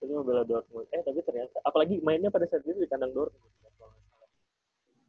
Pasti 0.00 0.12
membela 0.12 0.42
Dortmund. 0.46 0.88
Eh 0.90 1.02
tapi 1.04 1.20
ternyata 1.22 1.60
apalagi 1.62 2.00
mainnya 2.00 2.32
pada 2.32 2.48
saat 2.48 2.64
itu 2.64 2.80
di 2.80 2.88
kandang 2.88 3.12
Dortmund 3.12 3.54
kan, 3.60 3.72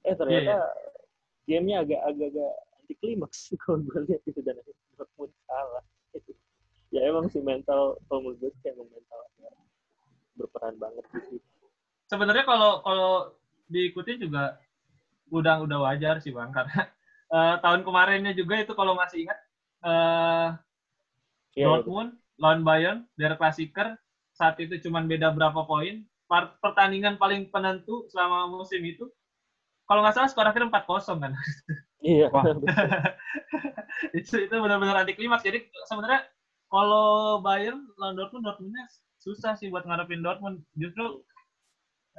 eh 0.03 0.15
ternyata 0.19 0.55
yeah, 0.59 0.67
yeah. 0.67 1.47
gamenya 1.47 1.77
agak 1.87 2.01
agak 2.03 2.27
agak 2.35 2.53
anti 2.83 2.93
klimaks 2.99 3.39
kalau 3.63 3.79
gue 3.79 3.99
lihat 4.11 4.21
itu 4.27 4.39
dan 4.43 4.59
Dortmund 4.99 5.31
salah. 5.47 5.83
Ya 6.93 7.09
emang 7.09 7.25
sih 7.25 7.41
mental 7.41 7.97
kalau 8.05 8.21
menurut 8.21 8.37
gue 8.37 8.53
sih 8.53 8.69
banget 10.79 11.05
sih. 11.27 11.39
Sebenarnya 12.07 12.45
kalau 12.47 12.79
kalau 12.85 13.11
diikuti 13.67 14.15
juga 14.21 14.59
udah 15.33 15.65
udah 15.65 15.77
wajar 15.89 16.21
sih 16.21 16.29
bang 16.29 16.53
karena 16.53 16.87
uh, 17.33 17.55
tahun 17.59 17.81
kemarinnya 17.81 18.37
juga 18.37 18.61
itu 18.61 18.77
kalau 18.77 18.93
masih 18.93 19.25
ingat 19.25 19.39
uh, 19.81 20.53
yeah, 21.57 21.65
Dortmund 21.65 22.15
lawan 22.37 22.61
Bayern 22.61 22.99
dari 23.17 23.33
Klassiker 23.33 23.97
saat 24.33 24.57
itu 24.61 24.77
cuma 24.81 25.01
beda 25.05 25.33
berapa 25.33 25.65
poin. 25.65 26.05
Pertandingan 26.33 27.21
paling 27.21 27.53
penentu 27.53 28.09
selama 28.09 28.49
musim 28.49 28.81
itu 28.81 29.05
kalau 29.85 30.01
nggak 30.01 30.17
salah 30.17 30.29
skor 30.31 30.49
akhirnya 30.49 30.71
empat 30.71 30.85
kosong 30.89 31.19
kan? 31.21 31.33
Iya 32.03 32.27
itu 34.19 34.35
itu 34.43 34.51
benar-benar 34.51 35.07
anti 35.07 35.15
klimaks. 35.15 35.47
Jadi 35.47 35.71
sebenarnya 35.87 36.27
kalau 36.67 37.39
Bayern 37.39 37.87
lawan 37.95 38.19
Dortmund 38.19 38.43
Dortmundnya 38.43 38.91
susah 39.23 39.55
sih 39.55 39.71
buat 39.71 39.87
ngarepin 39.87 40.19
Dortmund 40.19 40.67
justru 40.75 41.23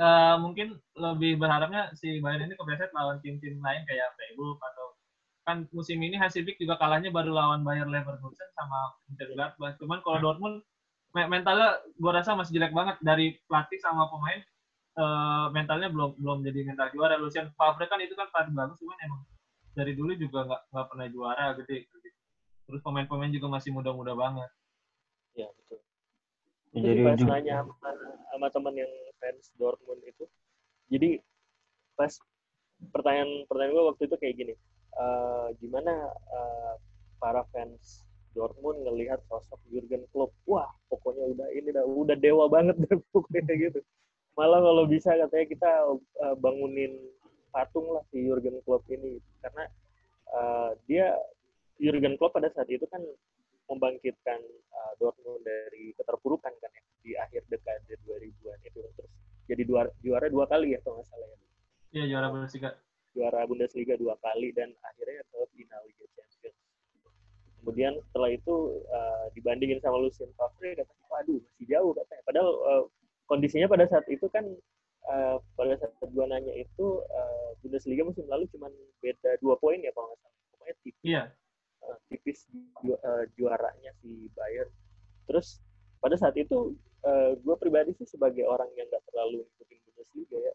uh, 0.01 0.37
mungkin 0.41 0.81
lebih 0.97 1.37
berharapnya 1.37 1.93
si 1.95 2.19
Bayern 2.25 2.49
ini 2.49 2.57
kepreset 2.57 2.91
lawan 2.97 3.21
tim-tim 3.21 3.61
lain 3.61 3.85
kayak 3.85 4.17
Freiburg 4.17 4.57
atau 4.57 4.87
kan 5.45 5.69
musim 5.77 6.01
ini 6.01 6.17
Hansi 6.17 6.41
juga 6.57 6.81
kalahnya 6.81 7.13
baru 7.13 7.37
lawan 7.37 7.61
Bayer 7.61 7.85
Leverkusen 7.85 8.49
sama 8.57 8.97
Inter 9.13 9.29
Gladbach. 9.37 9.77
Cuman 9.77 10.01
kalau 10.01 10.17
hmm. 10.19 10.25
Dortmund 10.25 10.57
mentalnya 11.15 11.79
gue 11.95 12.11
rasa 12.11 12.35
masih 12.35 12.59
jelek 12.59 12.75
banget 12.75 12.97
dari 13.05 13.39
pelatih 13.47 13.79
sama 13.79 14.11
pemain 14.11 14.41
uh, 14.99 15.47
mentalnya 15.55 15.93
belum 15.93 16.17
belum 16.17 16.39
jadi 16.43 16.73
mental 16.73 16.89
juara. 16.97 17.21
Lucien 17.21 17.53
Favre 17.61 17.87
kan 17.87 18.01
itu 18.01 18.17
kan 18.17 18.27
pelatih 18.33 18.57
bagus 18.57 18.81
cuman 18.81 18.99
emang 19.05 19.21
dari 19.77 19.93
dulu 19.93 20.17
juga 20.17 20.49
nggak 20.49 20.63
nggak 20.73 20.87
pernah 20.89 21.07
juara 21.13 21.47
gitu. 21.61 21.73
Terus 22.65 22.81
pemain-pemain 22.81 23.29
juga 23.29 23.47
masih 23.53 23.71
muda-muda 23.77 24.17
banget. 24.17 24.49
Ya 25.37 25.53
betul. 25.53 25.84
Jadi 26.75 27.01
pas 27.07 27.19
nanya 27.23 27.63
sama, 27.63 27.91
sama 28.35 28.47
teman 28.51 28.75
yang 28.75 28.93
fans 29.23 29.55
Dortmund 29.55 30.03
itu, 30.03 30.27
jadi 30.91 31.23
pas 31.95 32.11
pertanyaan 32.91 33.47
pertanyaan 33.47 33.75
gue 33.79 33.85
waktu 33.95 34.03
itu 34.11 34.17
kayak 34.19 34.35
gini, 34.35 34.55
uh, 34.99 35.55
gimana 35.63 36.11
uh, 36.35 36.75
para 37.23 37.47
fans 37.55 38.03
Dortmund 38.35 38.83
ngelihat 38.83 39.23
sosok 39.31 39.63
Jurgen 39.71 40.03
Klopp? 40.11 40.35
Wah 40.51 40.67
pokoknya 40.91 41.31
udah 41.31 41.49
ini 41.55 41.71
dah 41.71 41.87
udah 41.87 42.19
dewa 42.19 42.51
banget 42.51 42.75
deh 42.83 42.99
pokoknya 43.15 43.55
gitu. 43.55 43.81
Malah 44.35 44.59
kalau 44.59 44.85
bisa 44.91 45.15
katanya 45.15 45.47
kita 45.47 45.71
uh, 45.95 46.35
bangunin 46.43 46.99
patung 47.55 47.87
lah 47.95 48.03
si 48.11 48.27
Jurgen 48.27 48.59
Klopp 48.67 48.83
ini. 48.91 49.23
Karena 49.39 49.65
uh, 50.35 50.71
dia 50.91 51.15
Jurgen 51.79 52.19
Klopp 52.19 52.35
pada 52.35 52.51
saat 52.51 52.67
itu 52.67 52.83
kan 52.91 53.01
membangkitkan 53.69 54.41
uh, 54.73 54.93
Dortmund 55.01 55.41
dari 55.45 55.97
keterpurukan 55.97 56.53
kan 56.61 56.71
ya 56.73 56.83
di 57.05 57.13
akhir 57.17 57.43
dekade 57.49 57.97
2000-an 58.05 58.61
itu 58.65 58.81
terus 58.97 59.13
jadi 59.45 59.63
dua, 59.69 59.89
juara 60.01 60.27
dua 60.33 60.49
kali 60.49 60.73
ya 60.73 60.81
kalau 60.81 61.01
nggak 61.01 61.09
salah 61.13 61.29
ya. 61.29 61.39
Iya 61.95 62.05
juara 62.11 62.27
Bundesliga 62.33 62.71
juara 63.15 63.41
Bundesliga 63.47 63.95
dua 63.95 64.19
kali 64.19 64.51
dan 64.57 64.73
akhirnya 64.83 65.23
ke 65.31 65.39
final 65.55 65.81
Liga 65.87 66.07
Champions. 66.17 66.59
Kemudian 67.63 67.93
setelah 68.11 68.31
itu 68.35 68.55
uh, 68.91 69.27
dibandingin 69.33 69.79
sama 69.81 70.03
Lucien 70.03 70.29
Favre 70.35 70.75
katanya, 70.75 71.05
waduh 71.09 71.39
masih 71.39 71.67
jauh 71.71 71.93
katanya. 71.95 72.23
Padahal 72.27 72.51
uh, 72.51 72.85
kondisinya 73.31 73.71
pada 73.71 73.87
saat 73.87 74.05
itu 74.11 74.27
kan 74.29 74.45
uh, 75.09 75.37
pada 75.55 75.79
saat 75.79 75.95
gua 76.13 76.29
nanya 76.29 76.53
itu 76.57 77.01
uh, 77.01 77.49
Bundesliga 77.63 78.05
musim 78.05 78.27
lalu 78.27 78.51
cuma 78.53 78.69
beda 79.01 79.39
dua 79.41 79.55
poin 79.63 79.79
ya 79.81 79.93
kalau 79.95 80.13
nggak 80.13 80.21
salah. 80.21 80.37
Pokoknya 80.53 80.75
tipis. 80.83 81.05
Iya. 81.07 81.23
Uh, 81.85 82.01
tipis 82.09 82.49
ju 82.81 82.97
uh, 82.97 83.25
juaranya 83.37 83.93
si 84.01 84.33
Bayern. 84.33 84.73
Terus 85.29 85.61
pada 86.01 86.17
saat 86.17 86.33
itu 86.37 86.73
uh, 87.05 87.37
gue 87.37 87.57
pribadi 87.61 87.93
sih 87.93 88.09
sebagai 88.09 88.49
orang 88.49 88.69
yang 88.77 88.89
nggak 88.89 89.05
terlalu 89.13 89.45
ngikutin 89.45 89.79
Bundesliga 89.85 90.39
ya 90.41 90.55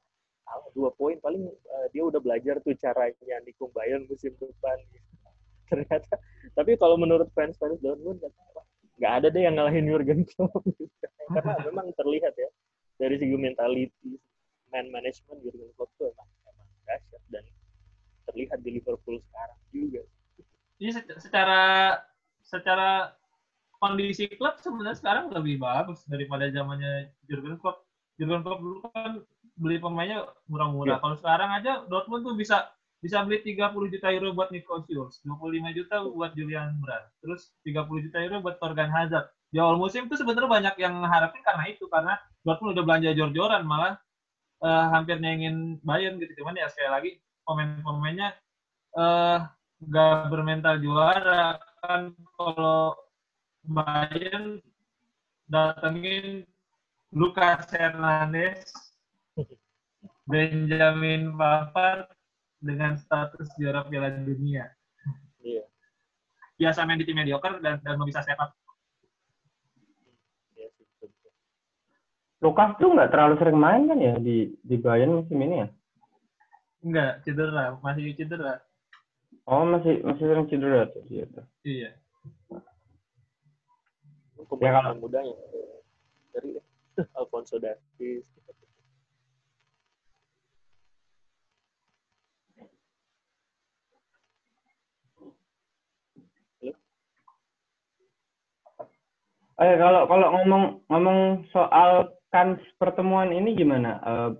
kalah 0.50 0.70
dua 0.74 0.89
poin. 0.98 1.22
Paling 1.22 1.46
uh, 1.46 1.88
dia 1.94 2.02
udah 2.02 2.18
belajar 2.18 2.58
tuh 2.65 2.74
caranya 2.82 3.38
nikung 3.46 3.70
Bayern 3.78 4.10
musim 4.10 4.34
depan. 4.42 4.78
Ternyata 5.70 6.18
tapi 6.58 6.74
kalau 6.82 6.98
menurut 6.98 7.30
fans 7.38 7.54
fans 7.62 7.78
Dortmund 7.78 8.26
nggak 9.00 9.13
ada 9.22 9.28
deh 9.30 9.46
yang 9.46 9.56
ngalahin 9.56 9.86
Jurgen 9.86 10.26
Klopp. 10.26 10.65
Karena 11.34 11.56
memang 11.62 11.94
terlihat 11.94 12.34
ya 12.36 12.50
dari 12.98 13.15
segi 13.22 13.38
mentality 13.38 14.18
man 14.74 14.89
management 14.89 15.39
Jurgen 15.46 15.70
Klopp 15.78 15.94
tuh 16.02 16.10
emang 16.10 16.30
emang 16.50 16.70
dahsyat. 16.89 17.22
Dan 17.30 17.46
terlihat 18.30 18.60
di 18.65 18.82
Liverpool 18.82 19.22
sekarang 19.30 19.60
juga. 19.70 20.02
Iya 20.80 21.04
secara 21.20 21.62
secara 22.39 23.12
kondisi 23.80 24.28
klub 24.36 24.60
sebenarnya 24.60 24.98
sekarang 25.00 25.32
lebih 25.32 25.60
bagus 25.60 26.04
daripada 26.08 26.48
zamannya 26.52 27.12
Jurgen 27.28 27.60
Klopp. 27.60 27.84
Jurgen 28.20 28.44
Klopp 28.44 28.63
dulu 28.63 28.78
kan 28.92 29.24
beli 29.60 29.78
pemainnya 29.80 30.28
murah-murah. 30.48 31.00
Yeah. 31.00 31.02
Kalau 31.04 31.15
sekarang 31.20 31.50
aja 31.52 31.72
Dortmund 31.88 32.24
tuh 32.24 32.36
bisa 32.36 32.72
bisa 33.00 33.24
beli 33.24 33.39
30 33.44 33.96
juta 33.96 34.08
euro 34.12 34.36
buat 34.36 34.52
Nico 34.52 34.84
Schulz, 34.84 35.24
25 35.24 35.72
juta 35.72 36.04
buat 36.04 36.36
Julian 36.36 36.76
Brand, 36.84 37.08
terus 37.24 37.56
30 37.63 37.88
juta 38.04 38.20
euro 38.20 38.44
buat 38.44 38.60
Torgan 38.60 38.92
Hazard. 38.92 39.32
Di 39.50 39.58
awal 39.58 39.80
musim 39.80 40.12
tuh 40.12 40.20
sebenarnya 40.20 40.52
banyak 40.52 40.76
yang 40.84 41.00
harapin 41.08 41.39
karena 41.39 41.63
itu, 41.72 41.88
karena 41.88 42.20
Dortmund 42.44 42.76
udah 42.76 42.84
belanja 42.84 43.15
jor-joran 43.15 43.63
malah 43.63 43.96
uh, 44.60 44.86
hampir 44.92 45.15
nyenggin 45.24 45.80
Bayern 45.80 46.20
gitu. 46.20 46.44
Cuman 46.44 46.60
ya 46.60 46.68
sekali 46.68 46.92
lagi 46.92 47.12
pemain-pemainnya 47.48 48.36
uh, 49.00 49.48
gak 49.88 50.28
bermental 50.28 50.76
juara 50.84 51.56
kan 51.80 52.12
kalau 52.36 52.92
Bayern 53.63 54.60
datengin 55.48 56.44
Lucas 57.15 57.72
Hernandez 57.72 58.68
Benjamin 60.32 61.32
Pavard 61.34 62.12
dengan 62.60 63.00
status 63.00 63.48
juara 63.56 63.88
Piala 63.88 64.12
Dunia. 64.20 64.68
Iya. 65.39 65.63
Biasa 66.60 66.84
main 66.84 67.00
di 67.00 67.08
tim 67.08 67.15
mediocre 67.15 67.63
dan 67.63 67.80
dan 67.80 67.96
bisa 68.04 68.20
step 68.20 68.36
up. 68.36 68.52
Iya 70.60 70.68
Lukas 72.44 72.76
tuh 72.78 72.92
nggak 72.92 73.12
terlalu 73.15 73.36
sering 73.39 73.58
main 73.58 73.88
kan 73.88 74.00
ya 74.00 74.20
di 74.20 74.52
di 74.60 74.76
Bayern 74.76 75.24
musim 75.24 75.39
ini 75.39 75.56
ya? 75.63 75.68
Enggak, 76.80 77.12
cedera, 77.28 77.76
masih 77.84 78.15
cedera. 78.15 78.63
Oh, 79.50 79.66
masih 79.66 80.06
masih 80.06 80.30
sering 80.30 80.46
cedera 80.46 80.86
tuh 80.94 81.02
dia 81.10 81.26
tuh. 81.26 81.42
Iya. 81.66 81.98
ya, 84.62 84.70
kalau 84.78 84.94
mudanya 85.02 85.34
dari 86.30 86.62
Alfonso 87.18 87.58
Davies 87.58 88.30
Eh 99.60 99.76
kalau 99.76 100.08
kalau 100.08 100.28
ngomong 100.40 100.64
ngomong 100.88 101.20
soal 101.52 102.16
kan 102.32 102.56
pertemuan 102.80 103.28
ini 103.36 103.60
gimana? 103.60 104.00
Uh, 104.08 104.32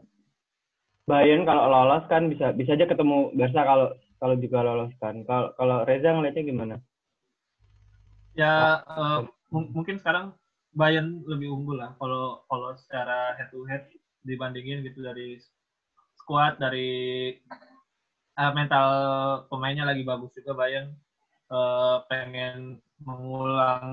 Bayern 1.12 1.44
kalau 1.44 1.68
lolos 1.68 2.08
kan 2.08 2.32
bisa 2.32 2.56
bisa 2.56 2.78
aja 2.80 2.88
ketemu 2.88 3.36
Barca 3.36 3.68
kalau 3.68 3.92
kalau 4.20 4.36
juga 4.36 4.60
lolos 4.62 4.94
kan. 5.00 5.24
Kalau 5.24 5.56
kalau 5.56 5.88
Reza 5.88 6.12
ngeliatnya 6.12 6.44
gimana? 6.44 6.76
Ya 8.36 8.84
uh, 8.86 9.26
mungkin 9.50 9.98
sekarang 9.98 10.36
Bayern 10.70 11.26
lebih 11.26 11.50
unggul 11.50 11.82
lah 11.82 11.98
kalau 11.98 12.46
kalau 12.46 12.78
secara 12.78 13.34
head 13.42 13.50
to 13.50 13.66
head 13.66 13.90
dibandingin 14.22 14.86
gitu 14.86 15.02
dari 15.02 15.42
squad 16.14 16.62
dari 16.62 17.34
uh, 18.38 18.52
mental 18.54 18.88
pemainnya 19.50 19.90
lagi 19.90 20.06
bagus 20.06 20.30
juga 20.38 20.54
Bayern 20.54 20.94
uh, 21.50 22.06
pengen 22.06 22.78
mengulang 23.02 23.88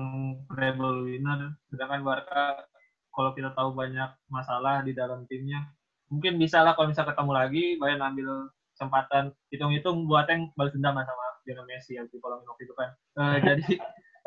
treble 0.53 1.09
winner 1.09 1.57
sedangkan 1.73 2.05
Barca 2.05 2.69
kalau 3.09 3.33
kita 3.33 3.49
tahu 3.57 3.73
banyak 3.73 4.13
masalah 4.29 4.85
di 4.85 4.93
dalam 4.93 5.25
timnya 5.25 5.65
mungkin 6.13 6.37
bisa 6.37 6.61
lah 6.61 6.77
kalau 6.77 6.93
bisa 6.93 7.01
ketemu 7.01 7.31
lagi 7.33 7.63
Bayern 7.81 8.05
ambil 8.05 8.53
kesempatan 8.77 9.33
hitung-hitung 9.49 10.05
buat 10.05 10.29
yang 10.29 10.53
balas 10.53 10.69
dendam 10.77 11.01
sama 11.01 11.25
Lionel 11.49 11.65
Messi 11.65 11.97
yang 11.97 12.05
di 12.13 12.21
kolom 12.21 12.45
itu 12.61 12.73
kan. 12.77 12.89
Uh, 13.17 13.35
jadi 13.49 13.65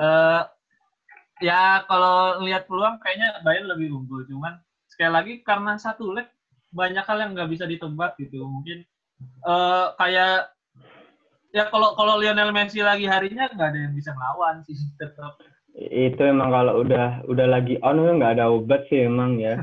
uh, 0.03 0.43
ya 1.39 1.87
kalau 1.87 2.43
lihat 2.43 2.67
peluang 2.67 2.99
kayaknya 2.99 3.39
Bayern 3.47 3.71
lebih 3.71 3.95
unggul. 3.95 4.27
Cuman 4.27 4.59
sekali 4.91 5.15
lagi 5.15 5.33
karena 5.47 5.79
satu 5.79 6.11
leg 6.11 6.27
banyak 6.75 7.07
hal 7.07 7.19
yang 7.23 7.31
nggak 7.39 7.51
bisa 7.55 7.71
ditebak 7.71 8.19
gitu. 8.19 8.43
Mungkin 8.43 8.83
uh, 9.47 9.95
kayak 9.95 10.51
ya 11.55 11.71
kalau 11.71 11.95
kalau 11.95 12.19
Lionel 12.19 12.51
Messi 12.51 12.83
lagi 12.83 13.07
harinya 13.07 13.47
nggak 13.55 13.71
ada 13.71 13.79
yang 13.87 13.95
bisa 13.95 14.11
melawan 14.19 14.67
sih 14.67 14.75
tetap 15.01 15.39
itu 15.71 16.19
emang 16.19 16.51
kalau 16.51 16.83
udah 16.83 17.23
udah 17.31 17.47
lagi 17.47 17.79
on 17.87 18.03
nggak 18.03 18.35
ada 18.35 18.51
obat 18.51 18.91
sih 18.91 19.07
emang 19.07 19.39
ya. 19.39 19.63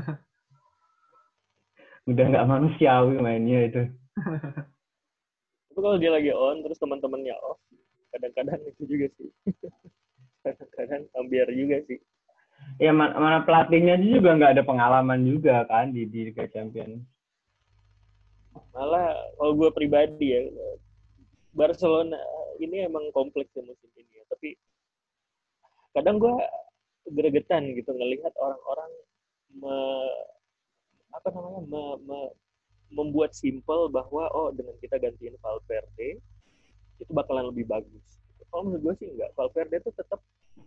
Udah 2.08 2.24
nggak 2.24 2.48
manusiawi 2.48 3.20
mainnya 3.20 3.68
itu 3.68 3.84
kalau 5.80 5.96
dia 5.96 6.12
lagi 6.12 6.30
on 6.34 6.62
terus 6.62 6.78
teman-temannya 6.78 7.34
off 7.42 7.58
kadang-kadang 8.12 8.60
itu 8.64 8.82
juga 8.88 9.06
sih. 9.16 9.30
Kadang-kadang 10.44 11.02
ambiar 11.18 11.48
juga 11.52 11.76
sih. 11.84 11.98
Ya 12.80 12.94
mana, 12.94 13.14
mana 13.18 13.38
pelatihnya 13.44 14.00
juga 14.00 14.34
nggak 14.38 14.52
ada 14.58 14.64
pengalaman 14.64 15.20
juga 15.26 15.66
kan 15.68 15.92
di 15.92 16.08
di 16.08 16.30
Liga 16.30 16.48
Champions. 16.48 17.04
Malah 18.74 19.14
kalau 19.36 19.52
gue 19.54 19.70
pribadi 19.74 20.34
ya 20.34 20.42
Barcelona 21.54 22.18
ini 22.58 22.86
emang 22.86 23.10
kompleks 23.14 23.50
ya 23.54 23.62
musim 23.66 23.90
ini 23.98 24.22
ya. 24.22 24.24
Tapi 24.30 24.48
kadang 25.94 26.22
gue 26.22 26.34
gregetan 27.12 27.72
gitu 27.74 27.90
ngelihat 27.94 28.32
orang-orang 28.36 28.90
me, 29.58 29.76
apa 31.14 31.28
namanya 31.32 31.60
me, 31.66 31.82
me, 32.04 32.18
membuat 32.88 33.36
simpel 33.36 33.92
bahwa 33.92 34.28
oh 34.32 34.48
dengan 34.52 34.74
kita 34.80 34.96
gantiin 34.96 35.36
Valverde 35.40 36.18
itu 36.98 37.10
bakalan 37.14 37.52
lebih 37.52 37.68
bagus. 37.68 38.04
Kalau 38.48 38.64
menurut 38.64 38.82
gue 38.82 38.94
sih 39.04 39.08
enggak. 39.12 39.30
Valverde 39.36 39.76
itu 39.80 39.90
tetap 39.92 40.20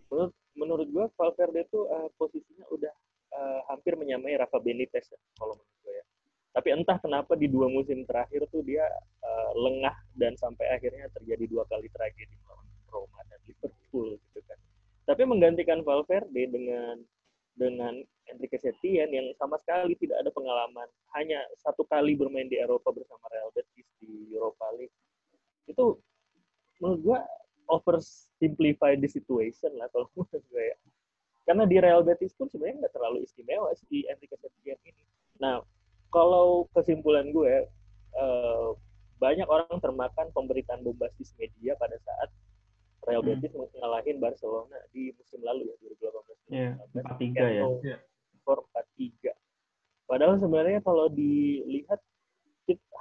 menurut 0.08 0.34
menurut 0.54 0.88
gue 0.88 1.04
Valverde 1.18 1.60
itu 1.66 1.80
uh, 1.90 2.08
posisinya 2.14 2.66
udah 2.70 2.94
uh, 3.34 3.60
hampir 3.74 3.98
menyamai 3.98 4.38
Rafa 4.38 4.62
Benitez 4.62 5.10
ya 5.10 5.20
kalau 5.36 5.58
menurut 5.58 5.78
gue 5.82 5.92
ya. 5.98 6.04
Tapi 6.52 6.68
entah 6.76 6.98
kenapa 7.00 7.32
di 7.34 7.48
dua 7.48 7.66
musim 7.66 8.04
terakhir 8.04 8.44
tuh 8.52 8.62
dia 8.62 8.84
uh, 9.24 9.50
lengah 9.56 9.96
dan 10.14 10.36
sampai 10.38 10.68
akhirnya 10.68 11.08
terjadi 11.16 11.44
dua 11.48 11.64
kali 11.66 11.88
tragedi 11.90 12.36
melawan 12.44 12.68
Roma 12.92 13.20
dan 13.26 13.40
Liverpool 13.48 14.20
gitu 14.30 14.40
kan. 14.46 14.58
Tapi 15.08 15.22
menggantikan 15.26 15.80
Valverde 15.82 16.44
dengan 16.46 16.96
dengan 17.56 18.00
Enrique 18.30 18.58
Setien 18.58 19.10
yang 19.10 19.26
sama 19.34 19.58
sekali 19.58 19.98
tidak 19.98 20.22
ada 20.22 20.30
pengalaman 20.30 20.88
hanya 21.18 21.42
satu 21.58 21.82
kali 21.88 22.14
bermain 22.14 22.46
di 22.46 22.60
Eropa 22.60 22.94
bersama 22.94 23.26
Real 23.32 23.50
Betis 23.50 23.88
di 23.98 24.30
Europa 24.30 24.66
League 24.78 24.94
itu 25.66 25.98
menurut 26.78 27.00
gua 27.02 27.18
over 27.70 27.98
simplify 28.38 28.94
the 28.98 29.06
situation 29.06 29.72
lah 29.78 29.86
kalau 29.90 30.06
menurut 30.18 30.44
gue 30.50 30.64
ya 30.74 30.76
karena 31.42 31.64
di 31.66 31.76
Real 31.82 32.02
Betis 32.06 32.34
pun 32.38 32.46
sebenarnya 32.46 32.86
nggak 32.86 32.94
terlalu 32.94 33.26
istimewa 33.26 33.70
sih 33.74 33.86
di 33.90 34.06
Enrique 34.06 34.38
Setien 34.38 34.78
ini 34.86 35.04
nah 35.42 35.58
kalau 36.12 36.70
kesimpulan 36.76 37.32
gue 37.34 37.66
eh, 38.14 38.68
banyak 39.22 39.46
orang 39.46 39.78
termakan 39.78 40.34
pemberitaan 40.34 40.82
bombastis 40.82 41.30
media 41.38 41.78
pada 41.78 41.94
saat 42.02 42.28
Real 43.02 43.22
hmm. 43.22 43.38
Betis 43.38 43.54
hmm. 43.54 43.70
ngalahin 43.82 44.18
Barcelona 44.22 44.78
di 44.94 45.10
musim 45.18 45.42
lalu 45.42 45.70
ya 45.70 45.74
2018. 45.82 46.54
Iya, 46.54 46.70
empat 46.78 47.16
tiga 47.18 47.46
ya. 47.50 47.64
Iya. 48.42 48.44
Skor 48.44 48.58
empat 48.66 48.86
tiga. 48.98 49.32
Padahal 50.10 50.36
sebenarnya 50.42 50.80
kalau 50.82 51.06
dilihat 51.08 52.02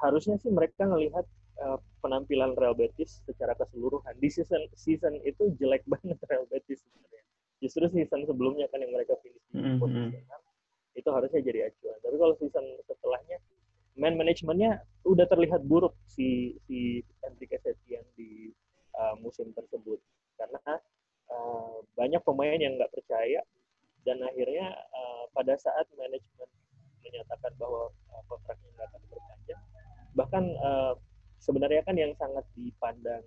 harusnya 0.02 0.38
sih 0.42 0.54
mereka 0.54 0.86
ngelihat 0.86 1.26
uh, 1.62 1.78
penampilan 2.02 2.54
Real 2.58 2.78
Betis 2.78 3.26
secara 3.26 3.58
keseluruhan 3.58 4.14
di 4.22 4.30
season 4.30 4.62
season 4.78 5.18
itu 5.26 5.50
jelek 5.58 5.82
banget 5.92 6.18
Real 6.30 6.46
Betis 6.46 6.86
sebenarnya. 6.86 7.24
Justru 7.62 7.86
season 7.90 8.26
sebelumnya 8.26 8.70
kan 8.70 8.82
yang 8.82 8.94
mereka 8.94 9.18
finish 9.22 9.42
di 9.50 9.58
mm 9.58 9.66
-hmm. 9.66 9.82
posisi 9.82 10.20
itu 10.92 11.10
harusnya 11.10 11.40
jadi 11.42 11.60
acuan. 11.72 11.98
Tapi 12.06 12.16
kalau 12.22 12.34
season 12.38 12.66
setelahnya 12.86 13.38
man 14.00 14.16
manajemennya 14.16 14.82
udah 15.04 15.26
terlihat 15.28 15.68
buruk 15.68 15.94
si 16.08 16.56
si 16.66 17.04
Enrique 17.28 17.60
Setien 17.60 18.04
di 18.16 18.50
uh, 18.96 19.16
musim 19.20 19.52
tersebut 19.52 20.00
karena 20.40 20.80
uh, 21.28 21.84
banyak 22.00 22.24
pemain 22.24 22.60
yang 22.60 22.80
nggak 22.80 22.92
percaya 22.92 23.44
dan 24.08 24.18
akhirnya 24.26 24.74
uh, 24.94 25.24
pada 25.34 25.54
saat 25.58 25.86
manajemen 25.96 26.50
menyatakan 27.02 27.54
bahwa 27.58 27.90
uh, 28.14 28.24
kontraknya 28.30 28.70
nggak 28.78 28.88
akan 28.94 29.02
berpanjang 29.10 29.62
bahkan 30.14 30.44
uh, 30.62 30.94
sebenarnya 31.42 31.82
kan 31.88 31.96
yang 31.98 32.14
sangat 32.18 32.46
dipandang 32.54 33.24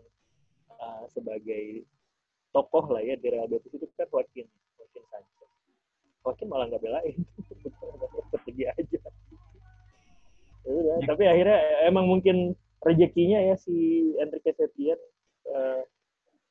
uh, 0.78 1.04
sebagai 1.10 1.82
tokoh 2.54 2.86
lah 2.94 3.02
ya 3.02 3.18
di 3.18 3.26
Real 3.34 3.50
Betis 3.50 3.74
itu 3.74 3.86
kan 3.98 4.06
Joaquin 4.06 4.46
Joaquin 4.78 5.04
Sanchez. 5.10 5.50
Joaquin 6.22 6.48
malah 6.48 6.70
nggak 6.70 6.82
belain. 6.82 7.16
Pergi 8.32 8.64
aja. 8.70 9.00
Ya, 10.64 10.96
tapi 11.04 11.28
akhirnya 11.28 11.58
emang 11.84 12.08
mungkin 12.08 12.56
rezekinya 12.80 13.36
ya 13.36 13.54
si 13.58 14.08
Enrique 14.16 14.54
Setien 14.54 14.96
uh, 15.50 15.82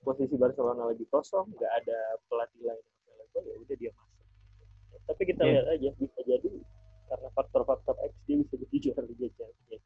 posisi 0.06 0.38
Barcelona 0.38 0.92
lagi 0.92 1.08
kosong, 1.10 1.50
nggak 1.56 1.72
ada 1.82 2.00
pelatih 2.30 2.62
lain 2.62 2.84
yang 3.34 3.42
ya 3.42 3.56
udah 3.58 3.76
dia 3.80 3.92
masuk. 3.96 4.13
Tapi 5.10 5.22
kita 5.28 5.42
yeah. 5.44 5.52
lihat 5.60 5.68
aja 5.78 5.90
bisa 6.00 6.20
jadi 6.24 6.50
karena 7.12 7.30
faktor-faktor 7.38 7.96
X 8.02 8.14
dia 8.26 8.36
bisa 8.42 8.54
jadi 8.58 8.76
juara 8.80 9.02
Liga 9.06 9.28
Champions. 9.38 9.84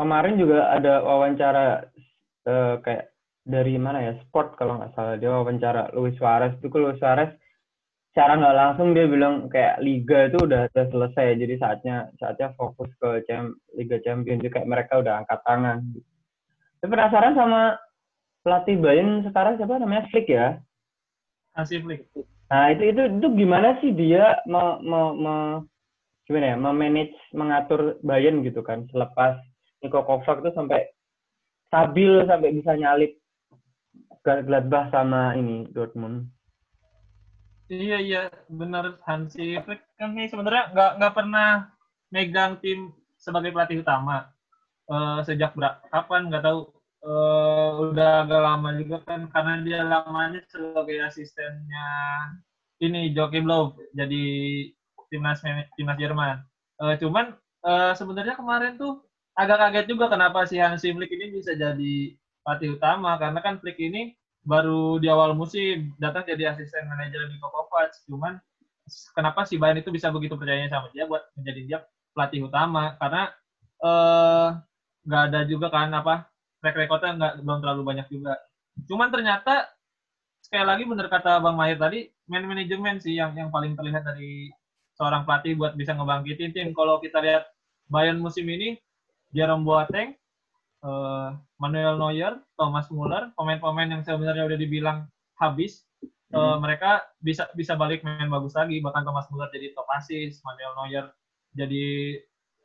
Kemarin 0.00 0.34
juga 0.40 0.72
ada 0.72 1.04
wawancara 1.04 1.92
uh, 2.48 2.74
kayak 2.80 3.12
dari 3.44 3.76
mana 3.76 4.00
ya 4.00 4.12
sport 4.24 4.56
kalau 4.56 4.80
nggak 4.80 4.96
salah 4.96 5.20
dia 5.20 5.28
wawancara 5.28 5.92
Luis 5.92 6.16
Suarez 6.16 6.56
itu 6.56 6.72
Luis 6.72 6.96
Suarez 6.96 7.28
secara 8.10 8.40
nggak 8.40 8.56
langsung 8.56 8.96
dia 8.96 9.04
bilang 9.04 9.52
kayak 9.52 9.80
liga 9.84 10.32
itu 10.32 10.40
udah, 10.40 10.72
udah 10.72 10.86
selesai 10.88 11.36
jadi 11.36 11.54
saatnya 11.60 11.96
saatnya 12.16 12.56
fokus 12.56 12.88
ke 12.96 13.22
Cem, 13.28 13.60
Liga 13.76 14.00
Champions 14.00 14.40
kayak 14.48 14.68
mereka 14.68 15.04
udah 15.04 15.20
angkat 15.20 15.40
tangan 15.44 15.78
saya 16.80 16.88
penasaran 16.88 17.36
sama 17.36 17.76
pelatih 18.40 18.80
Bayern 18.80 19.20
sekarang 19.20 19.60
siapa 19.60 19.76
namanya 19.76 20.08
Flick 20.08 20.32
ya? 20.32 20.56
Hansi 21.52 21.76
Flick. 21.76 22.08
Nah 22.50 22.74
itu 22.74 22.90
itu 22.90 23.02
itu 23.06 23.28
gimana 23.38 23.78
sih 23.78 23.94
dia 23.94 24.42
me, 24.44 24.82
me, 24.82 25.00
me, 25.14 25.34
gimana 26.26 26.46
ya 26.50 26.56
memanage 26.58 27.14
mengatur 27.30 28.02
Bayern 28.02 28.42
gitu 28.42 28.60
kan? 28.66 28.90
Selepas 28.90 29.38
Niko 29.80 30.02
Kovac 30.02 30.42
tuh 30.42 30.52
sampai 30.52 30.90
stabil 31.70 32.26
sampai 32.26 32.50
bisa 32.50 32.74
nyalip 32.74 33.14
Gladbach 34.26 34.90
sama 34.92 35.38
ini 35.38 35.70
Dortmund. 35.70 36.28
Iya 37.70 38.02
iya 38.02 38.22
benar 38.50 38.98
Hansi 39.06 39.56
Flick. 39.62 39.86
Kan 39.94 40.18
ini 40.18 40.26
sebenarnya 40.26 40.74
nggak 40.74 40.90
nggak 40.98 41.14
pernah 41.14 41.70
megang 42.10 42.58
tim 42.58 42.90
sebagai 43.14 43.54
pelatih 43.54 43.86
utama 43.86 44.26
uh, 44.90 45.22
sejak 45.22 45.54
berapa 45.54 45.78
kapan 45.86 46.26
nggak 46.26 46.44
tahu 46.44 46.66
uh, 47.04 47.68
udah 47.90 48.26
agak 48.26 48.40
lama 48.40 48.68
juga 48.76 48.96
kan 49.04 49.28
karena 49.32 49.54
dia 49.64 49.80
lamanya 49.84 50.40
sebagai 50.48 51.00
asistennya 51.04 51.88
ini 52.80 53.12
Joachim 53.12 53.44
Löw 53.44 53.76
jadi 53.92 54.24
timnas 55.12 55.42
timnas 55.76 55.98
Jerman. 56.00 56.40
Uh, 56.80 56.96
cuman 56.96 57.36
uh, 57.66 57.92
sebenarnya 57.92 58.38
kemarin 58.38 58.80
tuh 58.80 59.04
agak 59.36 59.58
kaget 59.60 59.86
juga 59.92 60.08
kenapa 60.08 60.48
si 60.48 60.56
Hansi 60.56 60.92
Flick 60.92 61.12
ini 61.12 61.32
bisa 61.34 61.52
jadi 61.52 62.16
pelatih 62.40 62.76
utama 62.80 63.20
karena 63.20 63.40
kan 63.44 63.60
Flick 63.60 63.76
ini 63.76 64.16
baru 64.40 64.96
di 64.96 65.12
awal 65.12 65.36
musim 65.36 65.92
datang 66.00 66.24
jadi 66.24 66.56
asisten 66.56 66.88
manajer 66.88 67.28
Niko 67.28 67.52
Kovac. 67.52 67.92
Cuman 68.08 68.40
kenapa 69.12 69.44
si 69.44 69.60
Bayern 69.60 69.84
itu 69.84 69.92
bisa 69.92 70.08
begitu 70.08 70.34
percayanya 70.40 70.72
sama 70.72 70.88
dia 70.96 71.04
buat 71.04 71.20
menjadi 71.36 71.60
dia 71.68 71.78
pelatih 72.16 72.48
utama 72.48 72.96
karena 72.96 73.22
uh, 73.84 74.48
nggak 75.04 75.22
ada 75.30 75.40
juga 75.46 75.68
kan 75.68 75.92
apa 75.92 76.26
track 76.60 76.76
recordnya 76.76 77.16
nggak 77.16 77.32
belum 77.42 77.58
terlalu 77.64 77.82
banyak 77.84 78.06
juga. 78.12 78.36
Cuman 78.86 79.08
ternyata 79.08 79.68
sekali 80.40 80.64
lagi 80.64 80.84
benar 80.88 81.08
kata 81.08 81.40
Bang 81.40 81.56
Mahir 81.56 81.76
tadi, 81.76 82.08
man 82.28 82.44
manajemen 82.48 82.96
sih 83.00 83.16
yang 83.16 83.36
yang 83.36 83.52
paling 83.52 83.76
terlihat 83.76 84.04
dari 84.04 84.48
seorang 84.96 85.24
pelatih 85.24 85.56
buat 85.56 85.72
bisa 85.76 85.96
ngebangkitin 85.96 86.52
tim. 86.52 86.68
Kalau 86.76 87.00
kita 87.00 87.20
lihat 87.24 87.48
Bayern 87.88 88.20
musim 88.20 88.46
ini, 88.46 88.76
Jerome 89.32 89.64
Boateng, 89.64 90.14
uh, 90.84 91.34
Manuel 91.56 91.96
Neuer, 91.96 92.38
Thomas 92.54 92.86
Muller, 92.92 93.32
pemain-pemain 93.34 93.88
yang 93.88 94.02
sebenarnya 94.04 94.46
udah 94.46 94.58
dibilang 94.60 94.98
habis, 95.40 95.88
uh, 96.36 96.54
hmm. 96.54 96.56
mereka 96.62 97.04
bisa 97.24 97.48
bisa 97.56 97.74
balik 97.74 98.04
main 98.04 98.28
bagus 98.28 98.52
lagi. 98.52 98.78
Bahkan 98.78 99.02
Thomas 99.02 99.26
Muller 99.32 99.48
jadi 99.50 99.72
top 99.72 99.88
assist, 99.96 100.44
Manuel 100.44 100.72
Neuer 100.76 101.06
jadi 101.56 102.16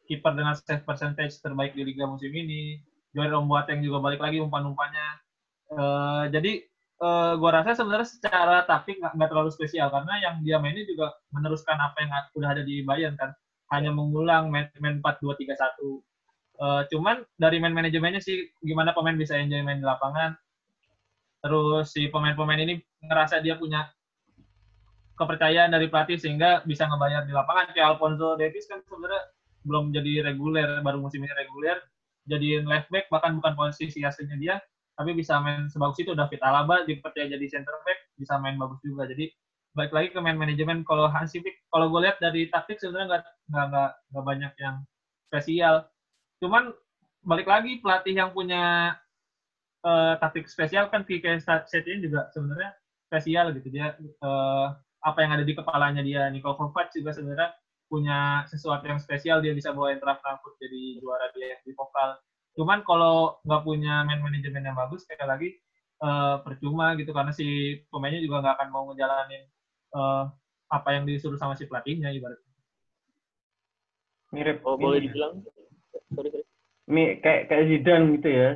kiper 0.06 0.38
dengan 0.38 0.54
save 0.54 0.86
percentage 0.86 1.42
terbaik 1.42 1.74
di 1.74 1.82
liga 1.82 2.06
musim 2.06 2.30
ini. 2.30 2.78
Jerome 3.16 3.48
Boateng 3.48 3.80
juga 3.80 4.04
balik 4.04 4.20
lagi 4.20 4.44
umpan-umpannya. 4.44 5.08
Uh, 5.72 6.24
jadi 6.30 6.68
uh, 7.00 7.40
gua 7.40 7.64
rasa 7.64 7.80
sebenarnya 7.80 8.06
secara 8.12 8.68
taktik 8.68 9.00
nggak 9.00 9.30
terlalu 9.32 9.50
spesial 9.50 9.88
karena 9.90 10.14
yang 10.20 10.36
dia 10.44 10.60
mainnya 10.60 10.84
juga 10.84 11.16
meneruskan 11.32 11.80
apa 11.80 11.98
yang 12.04 12.12
udah 12.36 12.50
ada 12.52 12.62
di 12.68 12.84
Bayern 12.84 13.16
kan. 13.16 13.32
hanya 13.74 13.90
mengulang 13.90 14.54
main, 14.54 14.70
main 14.78 15.02
4-2-3-1. 15.02 15.58
Uh, 16.62 16.86
cuman 16.94 17.26
dari 17.34 17.58
main 17.58 17.74
manajemennya 17.74 18.22
sih 18.22 18.46
gimana 18.62 18.94
pemain 18.94 19.18
bisa 19.18 19.34
enjoy 19.42 19.58
main 19.66 19.82
di 19.82 19.88
lapangan. 19.90 20.38
Terus 21.42 21.90
si 21.90 22.06
pemain-pemain 22.14 22.62
ini 22.62 22.78
ngerasa 23.02 23.42
dia 23.42 23.58
punya 23.58 23.90
kepercayaan 25.18 25.72
dari 25.72 25.88
pelatih 25.88 26.22
sehingga 26.22 26.62
bisa 26.68 26.86
ngebayar 26.86 27.26
di 27.26 27.34
lapangan. 27.34 27.74
Kayak 27.74 27.98
Alfonso 27.98 28.38
Davis 28.38 28.70
kan 28.70 28.86
sebenarnya 28.86 29.24
belum 29.66 29.90
jadi 29.96 30.30
reguler, 30.30 30.80
baru 30.86 31.02
musim 31.02 31.26
ini 31.26 31.34
reguler. 31.34 31.82
Jadiin 32.26 32.66
left 32.66 32.90
back 32.90 33.06
bahkan 33.14 33.38
bukan 33.38 33.54
posisi 33.54 34.02
aslinya 34.02 34.38
dia, 34.42 34.56
tapi 34.98 35.14
bisa 35.14 35.38
main 35.42 35.70
sebagus 35.70 36.02
itu. 36.02 36.18
David 36.18 36.42
Alaba 36.42 36.84
dipercaya 36.84 37.30
jadi 37.30 37.46
center 37.48 37.76
back, 37.86 38.00
bisa 38.18 38.38
main 38.42 38.58
bagus 38.58 38.82
juga. 38.82 39.06
Jadi 39.06 39.30
balik 39.76 39.92
lagi 39.92 40.08
ke 40.16 40.20
main 40.24 40.40
manajemen 40.40 40.88
kalau 40.88 41.12
Hansi 41.12 41.44
kalau 41.68 41.92
gue 41.92 42.08
lihat 42.08 42.18
dari 42.24 42.48
taktik 42.48 42.80
sebenarnya 42.80 43.20
nggak 43.20 43.24
nggak 43.52 43.92
nggak 44.16 44.26
banyak 44.26 44.54
yang 44.64 44.76
spesial 45.28 45.84
cuman 46.40 46.72
balik 47.28 47.44
lagi 47.44 47.84
pelatih 47.84 48.16
yang 48.16 48.32
punya 48.32 48.96
uh, 49.84 50.16
taktik 50.24 50.48
spesial 50.48 50.88
kan 50.88 51.04
kayak 51.04 51.44
set 51.44 51.84
ini 51.92 52.08
juga 52.08 52.32
sebenarnya 52.32 52.72
spesial 53.12 53.52
gitu 53.52 53.68
dia 53.68 54.00
uh, 54.24 54.72
apa 55.04 55.20
yang 55.22 55.32
ada 55.36 55.44
di 55.44 55.54
kepalanya 55.54 56.02
dia 56.02 56.32
Niko 56.32 56.56
Kovac 56.56 56.96
juga 56.96 57.12
sebenarnya 57.12 57.52
punya 57.86 58.44
sesuatu 58.50 58.86
yang 58.86 58.98
spesial 58.98 59.40
dia 59.40 59.54
bisa 59.54 59.72
bawa 59.72 59.94
Eintracht 59.94 60.22
Frankfurt 60.22 60.58
jadi 60.58 61.00
juara 61.00 61.30
dia 61.38 61.60
di 61.62 61.72
vokal 61.74 62.18
cuman 62.56 62.82
kalau 62.88 63.38
nggak 63.44 63.64
punya 63.68 64.02
main 64.08 64.24
manajemen 64.24 64.64
yang 64.64 64.78
bagus 64.80 65.04
kayak 65.06 65.28
lagi 65.28 65.60
uh, 66.02 66.42
percuma 66.42 66.96
gitu 66.96 67.12
karena 67.12 67.32
si 67.36 67.80
pemainnya 67.92 68.24
juga 68.24 68.42
nggak 68.42 68.56
akan 68.58 68.70
mau 68.72 68.84
ngejalanin 68.90 69.44
uh, 69.96 70.32
apa 70.70 70.90
yang 70.98 71.04
disuruh 71.06 71.38
sama 71.38 71.54
si 71.54 71.70
pelatihnya 71.70 72.10
ibaratnya. 72.12 72.52
Mirip. 74.34 74.60
Oh, 74.66 74.76
boleh 74.76 75.06
dibilang. 75.06 75.46
Sorry, 76.12 76.30
sorry. 76.34 76.44
Mi, 76.86 77.18
kayak 77.22 77.50
kayak 77.50 77.66
Zidane 77.72 78.20
gitu 78.20 78.30
ya. 78.30 78.50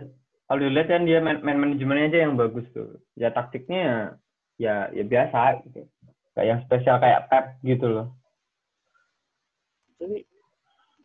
Kalau 0.49 0.59
dilihat 0.65 0.87
kan 0.89 1.05
dia 1.05 1.21
main 1.21 1.41
manajemennya 1.41 2.09
aja 2.09 2.19
yang 2.25 2.33
bagus 2.37 2.65
tuh. 2.73 2.97
Ya 3.13 3.29
taktiknya 3.29 4.17
ya 4.57 4.89
ya 4.91 5.03
biasa 5.05 5.61
gitu. 5.65 5.85
Kayak 6.33 6.47
yang 6.49 6.59
spesial 6.65 6.97
kayak 6.97 7.29
Pep 7.29 7.45
gitu 7.61 7.85
loh. 7.89 8.07
Tapi 9.99 10.23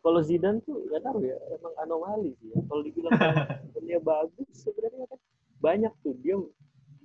kalau 0.05 0.21
Zidane 0.21 0.61
tuh 0.63 0.85
nggak 0.87 1.01
tahu 1.01 1.25
ya, 1.25 1.37
emang 1.51 1.73
anomali 1.81 2.31
sih 2.39 2.53
ya. 2.53 2.59
Kalau 2.69 2.81
dibilang 2.85 3.11
dia 3.85 3.99
bagus 4.01 4.49
sebenarnya 4.53 5.05
kan 5.09 5.19
banyak 5.61 5.93
tuh 6.01 6.13
dia 6.21 6.37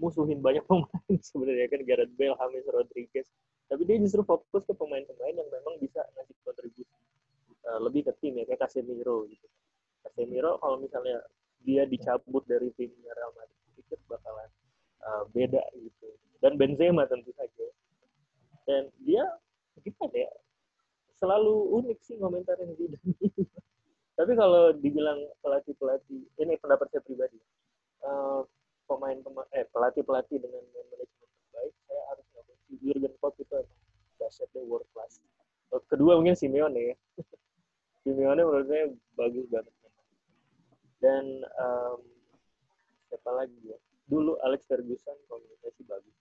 musuhin 0.01 0.41
banyak 0.41 0.65
pemain 0.71 1.17
sebenarnya 1.21 1.67
kan 1.69 1.81
Gareth 1.85 2.13
Bale, 2.17 2.37
James 2.37 2.69
Rodriguez. 2.73 3.27
Tapi 3.71 3.83
dia 3.87 3.97
justru 4.03 4.27
fokus 4.27 4.67
ke 4.67 4.75
pemain-pemain 4.75 5.35
yang 5.37 5.47
memang 5.47 5.79
bisa 5.79 6.03
ngasih 6.19 6.35
kontribusi 6.43 6.83
uh, 7.71 7.79
lebih 7.79 8.11
ke 8.11 8.13
tim 8.19 8.35
ya 8.41 8.45
kayak 8.49 8.67
Casemiro 8.67 9.29
gitu. 9.31 9.47
Casemiro 10.03 10.59
kalau 10.59 10.81
misalnya 10.83 11.23
dia 11.63 11.85
dicabut 11.87 12.43
dari 12.49 12.73
timnya 12.75 13.13
Real 13.15 13.31
Madrid, 13.37 13.63
pikir 13.79 14.01
bakalan 14.09 14.49
uh, 15.07 15.23
beda 15.31 15.63
gitu. 15.77 16.09
Dan 16.41 16.57
Benzema 16.57 17.05
tentu 17.07 17.31
saja. 17.37 17.67
Dan 18.65 18.89
dia 19.05 19.23
gimana 19.85 20.17
ya? 20.17 20.33
Selalu 21.21 21.55
unik 21.85 21.99
sih 22.01 22.17
komentarin 22.17 22.73
Zidane. 22.75 23.13
Tapi 24.19 24.33
kalau 24.37 24.73
dibilang 24.77 25.21
pelatih-pelatih, 25.41 26.21
ini 26.41 26.57
pendapat 26.61 26.89
saya 26.93 27.05
pribadi. 27.05 27.37
Uh, 28.01 28.45
pemain 28.91 29.15
pemain 29.23 29.47
eh 29.55 29.63
pelatih 29.71 30.03
pelatih 30.03 30.43
dengan 30.43 30.67
manajemen 30.75 31.29
terbaik 31.31 31.75
saya 31.87 32.03
harus 32.11 32.27
ngomong 32.35 32.59
si 32.67 32.73
Jurgen 32.83 33.15
Klopp 33.23 33.39
itu 33.39 33.55
emang 33.55 33.79
deh 34.51 34.65
world 34.67 34.89
class 34.91 35.23
kedua 35.87 36.19
mungkin 36.19 36.35
Simeone 36.35 36.91
ya 36.91 36.95
Simeone 38.03 38.43
menurut 38.43 38.67
saya 38.67 38.91
bagus 39.15 39.47
banget 39.47 39.75
dan 40.99 41.25
um, 41.63 42.03
siapa 43.07 43.31
lagi 43.31 43.57
ya 43.63 43.79
dulu 44.11 44.35
Alex 44.43 44.67
Ferguson 44.67 45.17
komunikasi 45.31 45.87
bagus 45.87 46.17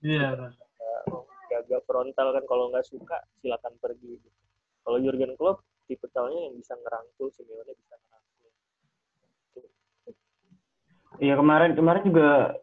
iya 0.00 0.32
yeah. 0.32 1.28
Gagah 1.46 1.82
frontal 1.86 2.34
kan 2.34 2.44
kalau 2.46 2.70
nggak 2.70 2.86
suka 2.86 3.18
silakan 3.42 3.74
pergi 3.78 4.18
gitu. 4.18 4.28
kalau 4.82 4.98
Jurgen 5.02 5.34
Klopp 5.38 5.62
tipe 5.86 6.06
yang 6.10 6.54
bisa 6.58 6.74
ngerangkul 6.74 7.30
Simeone 7.30 7.72
bisa 7.74 7.96
Iya 11.16 11.32
kemarin 11.40 11.72
kemarin 11.72 12.04
juga 12.12 12.60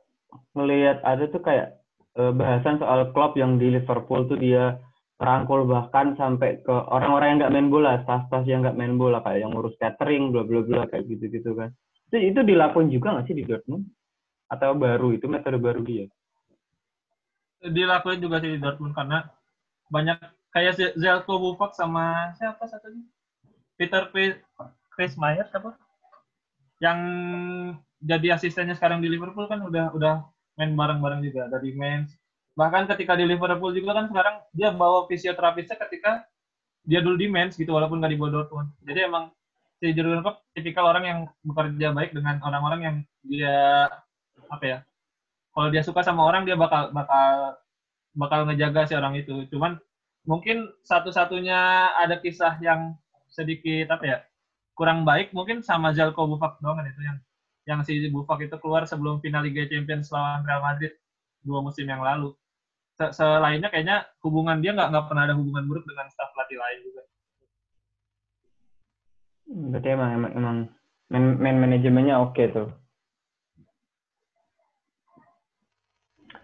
ngelihat 0.54 1.02
ada 1.02 1.26
tuh 1.26 1.42
kayak 1.42 1.82
uh, 2.22 2.30
bahasan 2.30 2.78
soal 2.78 3.10
klub 3.10 3.34
yang 3.34 3.58
di 3.58 3.74
Liverpool 3.74 4.30
tuh 4.30 4.38
dia 4.38 4.78
rangkul 5.18 5.66
bahkan 5.66 6.14
sampai 6.20 6.62
ke 6.62 6.70
orang-orang 6.70 7.34
yang 7.34 7.38
nggak 7.42 7.54
main 7.54 7.70
bola, 7.74 8.02
staff-staff 8.06 8.46
yang 8.46 8.62
nggak 8.62 8.78
main 8.78 9.00
bola 9.00 9.26
kayak 9.26 9.48
yang 9.48 9.58
ngurus 9.58 9.74
catering, 9.82 10.30
bla 10.30 10.46
bla 10.46 10.62
bla 10.62 10.84
kayak 10.90 11.08
gitu-gitu 11.10 11.56
kan. 11.58 11.74
Itu 12.12 12.18
itu 12.20 12.40
dilakukan 12.46 12.94
juga 12.94 13.18
nggak 13.18 13.26
sih 13.26 13.36
di 13.38 13.44
Dortmund? 13.48 13.90
Atau 14.52 14.78
baru 14.78 15.16
itu 15.16 15.26
metode 15.26 15.58
baru 15.58 15.82
dia? 15.82 16.06
Dilakuin 17.64 18.20
juga 18.20 18.44
sih 18.44 18.56
di 18.56 18.60
Dortmund 18.60 18.92
karena 18.92 19.24
banyak 19.88 20.20
kayak 20.52 21.00
Zelko 21.00 21.40
Bufak 21.40 21.76
sama 21.76 22.36
siapa 22.36 22.68
satunya? 22.68 23.08
Peter 23.80 24.12
P. 24.12 24.38
Chris 24.94 25.16
Myers 25.16 25.50
apa? 25.56 25.74
Yang 26.84 27.00
jadi 28.04 28.36
asistennya 28.36 28.76
sekarang 28.76 29.00
di 29.00 29.08
Liverpool 29.08 29.48
kan 29.48 29.64
udah 29.64 29.96
udah 29.96 30.28
main 30.60 30.76
bareng-bareng 30.76 31.24
juga 31.26 31.50
dari 31.50 31.74
main 31.74 32.06
bahkan 32.54 32.86
ketika 32.86 33.18
di 33.18 33.26
Liverpool 33.26 33.74
juga 33.74 33.98
kan 33.98 34.06
sekarang 34.12 34.36
dia 34.54 34.70
bawa 34.70 35.10
fisioterapisnya 35.10 35.74
ketika 35.88 36.22
dia 36.86 37.02
dulu 37.02 37.18
di 37.18 37.28
mens 37.32 37.58
gitu 37.58 37.74
walaupun 37.74 37.98
nggak 37.98 38.14
di 38.14 38.20
Dortmund 38.20 38.70
jadi 38.86 39.10
emang 39.10 39.34
si 39.82 39.90
Jurgen 39.96 40.22
Klopp 40.22 40.46
tipikal 40.54 40.86
orang 40.86 41.04
yang 41.08 41.20
bekerja 41.42 41.90
baik 41.96 42.14
dengan 42.14 42.38
orang-orang 42.46 42.82
yang 42.86 42.96
dia 43.26 43.90
apa 44.52 44.64
ya 44.64 44.78
kalau 45.54 45.68
dia 45.70 45.86
suka 45.86 46.02
sama 46.02 46.26
orang 46.26 46.44
dia 46.44 46.58
bakal 46.58 46.90
bakal 46.92 47.58
bakal 48.14 48.40
ngejaga 48.50 48.90
si 48.90 48.94
orang 48.98 49.18
itu 49.18 49.46
cuman 49.50 49.78
mungkin 50.26 50.70
satu-satunya 50.86 51.94
ada 51.98 52.20
kisah 52.20 52.58
yang 52.60 52.98
sedikit 53.30 53.90
apa 53.94 54.06
ya 54.06 54.18
kurang 54.74 55.06
baik 55.06 55.34
mungkin 55.34 55.62
sama 55.62 55.94
Jalko 55.94 56.26
Bufak 56.26 56.58
doang 56.62 56.82
kan 56.82 56.90
itu 56.90 57.02
yang 57.02 57.18
yang 57.64 57.80
si 57.88 57.96
Buffon 58.12 58.44
itu 58.44 58.56
keluar 58.60 58.84
sebelum 58.84 59.24
final 59.24 59.46
Liga 59.46 59.64
Champions 59.70 60.12
lawan 60.12 60.44
Real 60.44 60.60
Madrid 60.60 60.94
dua 61.44 61.60
musim 61.64 61.88
yang 61.88 62.04
lalu. 62.04 62.36
Selainnya 62.96 63.72
kayaknya 63.72 64.06
hubungan 64.22 64.60
dia 64.60 64.76
nggak 64.76 64.90
nggak 64.92 65.06
pernah 65.10 65.24
ada 65.28 65.36
hubungan 65.36 65.66
buruk 65.66 65.88
dengan 65.88 66.08
staf 66.12 66.30
pelatih 66.36 66.60
lain 66.60 66.80
juga. 66.84 67.02
Berarti 69.54 69.88
emang 69.92 70.10
emang, 70.14 70.32
emang 70.36 70.58
man, 71.10 71.24
man 71.40 71.58
manajemennya 71.64 72.16
oke 72.20 72.36
okay 72.36 72.52
tuh. 72.52 72.70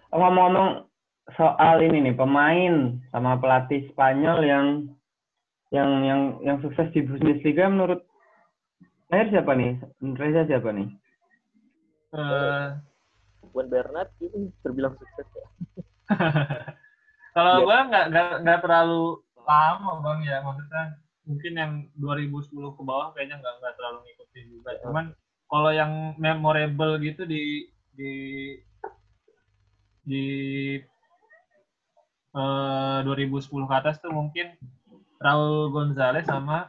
Ngomong-ngomong 0.10 0.90
soal 1.38 1.86
ini 1.86 2.10
nih 2.10 2.16
pemain 2.18 2.98
sama 3.14 3.38
pelatih 3.38 3.86
Spanyol 3.94 4.40
yang 4.42 4.68
yang 5.70 5.90
yang 6.02 6.22
yang 6.42 6.58
sukses 6.66 6.90
di 6.98 7.06
Bundesliga 7.06 7.70
menurut 7.70 8.10
Akhir 9.10 9.28
siapa 9.34 9.58
nih? 9.58 9.74
Reza 10.22 10.46
siapa 10.46 10.70
nih? 10.70 10.88
Uh, 12.14 12.78
Juan 13.50 13.68
Bernat 13.70 14.14
itu 14.22 14.54
terbilang 14.62 14.94
sukses 15.02 15.26
ya. 15.34 15.48
Kalau 17.38 17.54
yeah. 17.62 17.66
gue 17.66 17.78
nggak 17.90 18.06
nggak 18.46 18.60
terlalu 18.62 19.22
lama 19.50 19.92
bang 20.06 20.20
ya 20.30 20.38
maksudnya 20.46 20.84
mungkin 21.26 21.54
yang 21.58 21.74
2010 21.98 22.54
ke 22.54 22.82
bawah 22.86 23.10
kayaknya 23.18 23.42
nggak 23.42 23.56
nggak 23.62 23.76
terlalu 23.82 23.98
ngikutin 24.06 24.46
juga. 24.54 24.70
Yeah. 24.78 24.82
Cuman 24.86 25.06
kalau 25.50 25.72
yang 25.74 25.92
memorable 26.22 27.02
gitu 27.02 27.26
di 27.26 27.66
di 27.98 28.14
di 30.10 30.26
uh, 32.34 33.06
2010 33.06 33.46
ke 33.46 33.76
atas 33.78 34.02
tuh 34.02 34.10
mungkin 34.10 34.58
Raul 35.22 35.70
Gonzalez 35.70 36.26
sama 36.26 36.66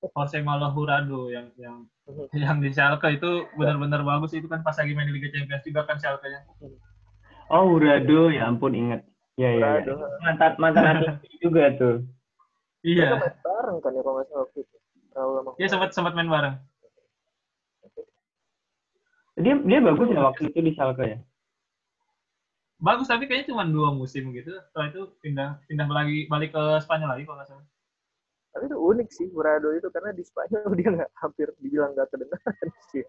Jose 0.00 0.40
Malo 0.40 0.72
Hurado 0.72 1.28
yang 1.28 1.52
yang 1.60 1.86
yang 2.34 2.58
di 2.58 2.72
Schalke 2.72 3.14
itu 3.14 3.46
benar-benar 3.54 4.02
bagus 4.02 4.34
itu 4.34 4.48
kan 4.50 4.64
pas 4.64 4.74
lagi 4.74 4.96
main 4.96 5.06
di 5.06 5.14
Liga 5.14 5.30
Champions 5.30 5.62
juga 5.62 5.86
kan 5.86 6.00
Schalke-nya. 6.00 6.40
Oh 7.52 7.76
Hurado 7.76 8.32
ya 8.32 8.48
ampun 8.48 8.74
ingat. 8.74 9.04
Ya 9.36 9.52
ya. 9.54 9.84
ya. 9.84 9.94
Mantan 10.24 10.52
mantan 10.58 11.20
juga 11.44 11.70
tuh. 11.76 12.02
Iya. 12.80 13.20
main 13.20 13.36
bareng 13.44 13.78
kan 13.84 13.92
ya 13.92 14.00
kalau 14.02 14.14
nggak 14.18 14.26
salah 14.32 14.42
waktu 14.48 14.58
itu. 14.64 14.76
Iya 15.60 15.68
sempat 15.68 15.90
sempat 15.92 16.12
main 16.16 16.32
bareng. 16.32 16.56
Dia 19.40 19.54
dia 19.60 19.78
bagus 19.84 20.08
ya 20.08 20.20
waktu 20.24 20.48
itu 20.48 20.58
di 20.64 20.72
Schalke 20.72 21.04
ya. 21.04 21.18
Bagus 22.80 23.06
tapi 23.12 23.28
kayaknya 23.28 23.52
cuma 23.52 23.68
dua 23.68 23.92
musim 23.92 24.32
gitu. 24.32 24.56
Setelah 24.72 24.88
itu 24.88 25.02
pindah 25.20 25.60
pindah 25.68 25.86
lagi 25.88 26.24
balik 26.32 26.56
ke 26.56 26.62
Spanyol 26.80 27.12
lagi 27.12 27.28
kalau 27.28 27.38
nggak 27.38 27.50
salah 27.52 27.66
tapi 28.50 28.66
itu 28.66 28.78
unik 28.78 29.08
sih 29.14 29.26
Murado 29.30 29.70
itu 29.74 29.86
karena 29.94 30.10
di 30.10 30.24
Spanyol 30.26 30.74
dia 30.78 30.88
nggak 30.90 31.10
hampir 31.22 31.48
dibilang 31.62 31.94
nggak 31.94 32.08
kedengaran 32.10 32.68
sih 32.90 33.06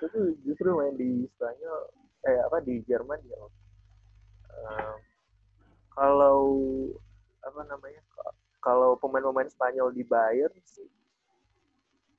itu 0.00 0.20
justru 0.42 0.74
main 0.74 0.96
di 0.96 1.28
Spanyol 1.38 1.78
eh 2.26 2.38
apa 2.44 2.58
di 2.60 2.82
Jerman 2.84 3.20
ya 3.24 3.38
um, 3.40 4.96
kalau 5.94 6.38
apa 7.40 7.60
namanya 7.64 8.02
kalau 8.60 8.98
pemain-pemain 9.00 9.48
Spanyol 9.48 9.94
di 9.94 10.04
Bayern 10.04 10.56
sih 10.66 10.88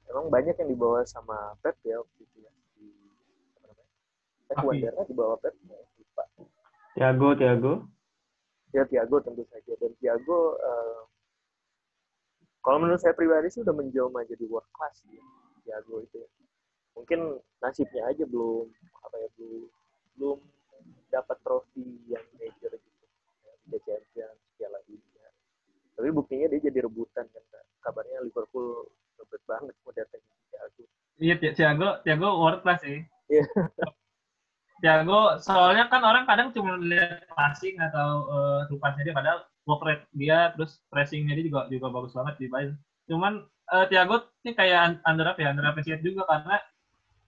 emang 0.10 0.32
banyak 0.32 0.56
yang 0.56 0.70
dibawa 0.72 1.04
sama 1.06 1.56
Pep 1.62 1.78
ya 1.88 2.02
waktu 2.02 2.20
itu 2.20 2.38
ya. 2.44 2.52
Di, 2.76 2.88
apa 3.56 3.72
namanya? 3.72 3.88
Eh, 4.52 4.56
Guardiola 4.60 5.02
dibawa 5.08 5.36
Pep 5.40 5.56
ya, 5.64 5.80
lupa. 6.94 7.00
Thiago, 7.00 7.28
Thiago. 7.36 7.74
Ya 8.72 8.84
Thiago 8.88 9.20
tentu 9.20 9.44
saja 9.52 9.74
dan 9.80 9.92
Thiago 10.00 10.56
eh, 10.56 11.02
kalau 12.62 12.78
menurut 12.80 13.02
saya 13.02 13.18
pribadi 13.18 13.50
sih 13.50 13.66
udah 13.66 13.74
menjelma 13.74 14.22
jadi 14.30 14.46
world 14.48 14.70
class 14.72 15.02
ya, 15.10 15.20
Thiago 15.66 16.00
itu 16.06 16.22
ya. 16.22 16.30
Mungkin 16.96 17.20
nasibnya 17.60 18.04
aja 18.08 18.24
belum 18.28 18.68
apa 19.08 19.16
ya 19.18 19.30
belum 19.40 19.64
belum 20.16 20.40
dapat 21.10 21.38
trofi 21.44 22.00
yang 22.08 22.24
major 22.38 22.72
gitu. 22.72 23.06
Ya, 23.44 23.52
Liga 23.72 23.80
Champions, 23.88 24.40
Piala 24.56 24.80
Dunia. 24.88 25.28
Tapi 25.98 26.10
buktinya 26.16 26.48
dia 26.52 26.60
jadi 26.72 26.80
rebutan 26.88 27.26
kan. 27.32 27.44
Kak. 27.52 27.64
Kabarnya 27.82 28.22
Liverpool 28.24 28.88
rebut 29.20 29.42
banget 29.50 29.76
mau 29.84 29.92
datengin 29.92 30.36
Thiago. 30.54 30.84
Iya, 31.20 31.36
Ti- 31.42 31.54
Thiago, 31.58 31.90
Thiago 32.06 32.28
world 32.40 32.62
class 32.64 32.84
sih. 32.86 33.04
Iya. 33.28 33.44
Thiago, 34.82 35.38
soalnya 35.46 35.86
kan 35.94 36.02
orang 36.02 36.26
kadang 36.26 36.50
cuma 36.56 36.74
lihat 36.82 37.24
passing 37.38 37.78
atau 37.78 38.10
uh, 38.34 38.60
rupanya 38.74 39.02
dia, 39.06 39.14
padahal 39.14 39.40
work 39.70 39.82
rate 39.86 40.06
dia, 40.18 40.50
terus 40.58 40.82
pressingnya 40.90 41.38
dia 41.38 41.46
juga 41.50 41.62
juga 41.70 41.88
bagus 41.94 42.14
banget 42.18 42.36
di 42.42 42.48
Bayern. 42.50 42.74
Cuman 43.06 43.46
eh, 43.78 43.86
Thiago 43.94 44.16
ini 44.42 44.52
kayak 44.58 44.80
un- 44.90 45.02
under 45.06 45.26
apa 45.30 45.40
ya, 45.44 45.50
under 45.54 45.66
appreciate 45.70 46.02
juga 46.02 46.26
karena 46.26 46.58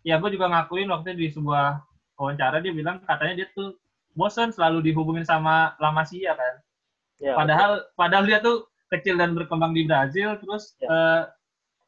Thiago 0.04 0.28
juga 0.34 0.46
ngakuin 0.52 0.90
waktu 0.92 1.16
di 1.16 1.28
sebuah 1.32 1.80
wawancara 2.20 2.60
dia 2.64 2.74
bilang 2.76 3.02
katanya 3.06 3.44
dia 3.44 3.48
tuh 3.56 3.78
bosen 4.18 4.52
selalu 4.54 4.84
dihubungin 4.92 5.26
sama 5.26 5.74
La 5.82 5.90
Masia 5.96 6.34
kan. 6.36 6.56
Ya, 7.22 7.34
Padahal 7.38 7.86
padahal 7.96 8.26
dia 8.28 8.40
tuh 8.44 8.68
kecil 8.92 9.16
dan 9.22 9.34
berkembang 9.38 9.74
di 9.78 9.86
Brazil, 9.88 10.36
terus 10.42 10.76
Ya. 10.82 10.90
eh, 10.90 11.22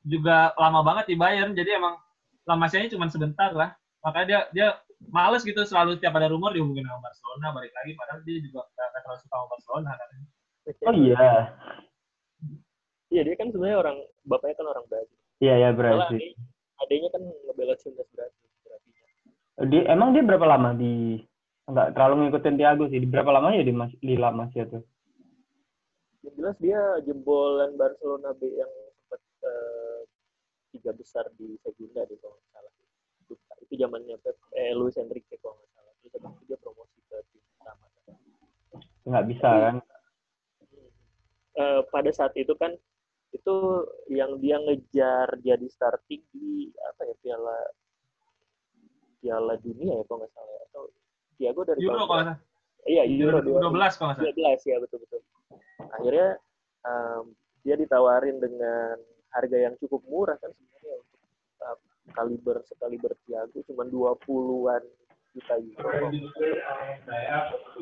juga 0.05 0.53
lama 0.61 0.81
banget 0.85 1.05
di 1.13 1.15
Bayern, 1.17 1.51
jadi 1.57 1.81
emang 1.81 1.97
lama 2.45 2.65
nya 2.69 2.89
cuma 2.93 3.09
sebentar 3.09 3.49
lah. 3.53 3.73
Makanya 4.05 4.25
dia 4.29 4.39
dia 4.53 4.67
males 5.09 5.41
gitu 5.45 5.61
selalu 5.65 5.97
tiap 6.01 6.15
ada 6.15 6.31
rumor 6.31 6.53
dihubungin 6.53 6.85
sama 6.85 7.01
Barcelona, 7.05 7.47
balik 7.53 7.73
lagi 7.73 7.91
padahal 7.97 8.19
dia 8.23 8.37
juga 8.41 8.59
gak, 8.73 8.87
gak 8.93 9.01
terlalu 9.03 9.19
suka 9.21 9.35
sama 9.35 9.47
Barcelona 9.51 9.91
kan. 9.97 10.09
Oh 10.89 10.95
iya. 10.97 11.27
Iya 13.13 13.21
dia 13.21 13.35
kan 13.37 13.47
sebenarnya 13.53 13.77
orang 13.79 13.97
bapaknya 14.25 14.55
kan 14.57 14.67
orang 14.73 14.85
Brazil. 14.89 15.17
Iya 15.39 15.53
ya 15.55 15.69
Malah 15.71 16.09
Brazil. 16.09 16.21
adiknya 16.75 17.09
kan 17.13 17.21
ngebela 17.23 17.75
timnas 17.79 18.09
Brazil. 18.11 18.47
berarti. 18.65 18.89
Dia 19.71 19.81
emang 19.93 20.09
dia 20.11 20.23
berapa 20.25 20.45
lama 20.45 20.69
di 20.75 21.21
nggak 21.65 21.95
terlalu 21.95 22.13
ngikutin 22.27 22.57
Thiago 22.59 22.85
sih. 22.89 22.99
Di 22.99 23.07
berapa 23.07 23.29
lama 23.31 23.55
ya 23.55 23.63
di 23.63 23.73
Mas 23.73 23.93
di 24.01 24.15
La 24.17 24.33
Masia 24.33 24.65
tuh? 24.67 24.83
Yang 26.25 26.33
jelas 26.41 26.57
dia 26.57 26.81
jebolan 27.05 27.77
Barcelona 27.77 28.33
B 28.35 28.41
yang 28.49 28.71
sempat 28.97 29.21
eh, 29.45 29.99
tiga 30.73 30.91
besar 30.97 31.29
di 31.37 31.55
Segunda 31.61 32.01
deh 32.09 32.17
kalau 32.17 32.35
nggak 32.35 32.51
salah. 32.51 32.73
Itu 33.65 33.73
zamannya 33.81 34.15
Pep, 34.21 34.37
eh, 34.53 34.71
Luis 34.77 34.95
Enrique 35.01 35.35
kalau 35.41 35.57
nggak 35.57 35.69
salah. 35.73 35.93
Terus 35.97 36.13
habis 36.15 36.31
itu 36.37 36.43
dia 36.45 36.57
promosi 36.61 36.99
ke 37.09 37.17
tim 37.33 37.43
utama. 37.57 37.85
Nggak 39.09 39.25
bisa 39.33 39.49
kan? 39.49 39.75
Eh, 41.55 41.81
pada 41.89 42.11
saat 42.13 42.33
itu 42.37 42.53
kan 42.59 42.77
itu 43.35 43.55
yang 44.07 44.39
dia 44.39 44.55
ngejar 44.63 45.27
jadi 45.43 45.67
starting 45.67 46.23
di 46.31 46.71
apa 46.87 47.03
ya 47.03 47.15
Piala 47.19 47.57
Piala 49.19 49.55
Dunia 49.59 49.99
ya 49.99 50.03
kalau 50.07 50.23
nggak 50.23 50.31
salah 50.31 50.51
ya. 50.55 50.61
atau 50.71 50.83
Thiago 51.35 51.61
dari 51.67 51.79
Euro 51.83 52.07
kalau 52.07 52.23
nggak 52.23 52.27
salah. 52.31 52.37
Iya 52.85 53.03
Euro 53.09 53.37
2012 53.43 53.97
kalau 53.99 54.07
nggak 54.13 54.19
salah. 54.23 54.35
2012 54.35 54.71
ya 54.71 54.75
betul 54.79 54.97
betul. 55.03 55.21
Akhirnya 55.95 56.29
em, 56.85 57.23
dia 57.65 57.75
ditawarin 57.75 58.37
dengan 58.39 58.95
harga 59.35 59.57
yang 59.57 59.75
cukup 59.81 59.99
murah 60.07 60.37
kan 60.39 60.53
sebenarnya 60.55 60.95
untuk 60.95 61.19
uh, 61.65 61.77
kaliber 62.13 62.61
sekaliber 62.67 63.13
Thiago 63.25 63.59
cuma 63.65 63.83
20-an 63.87 64.83
juta 65.35 65.55
euro. 65.59 66.07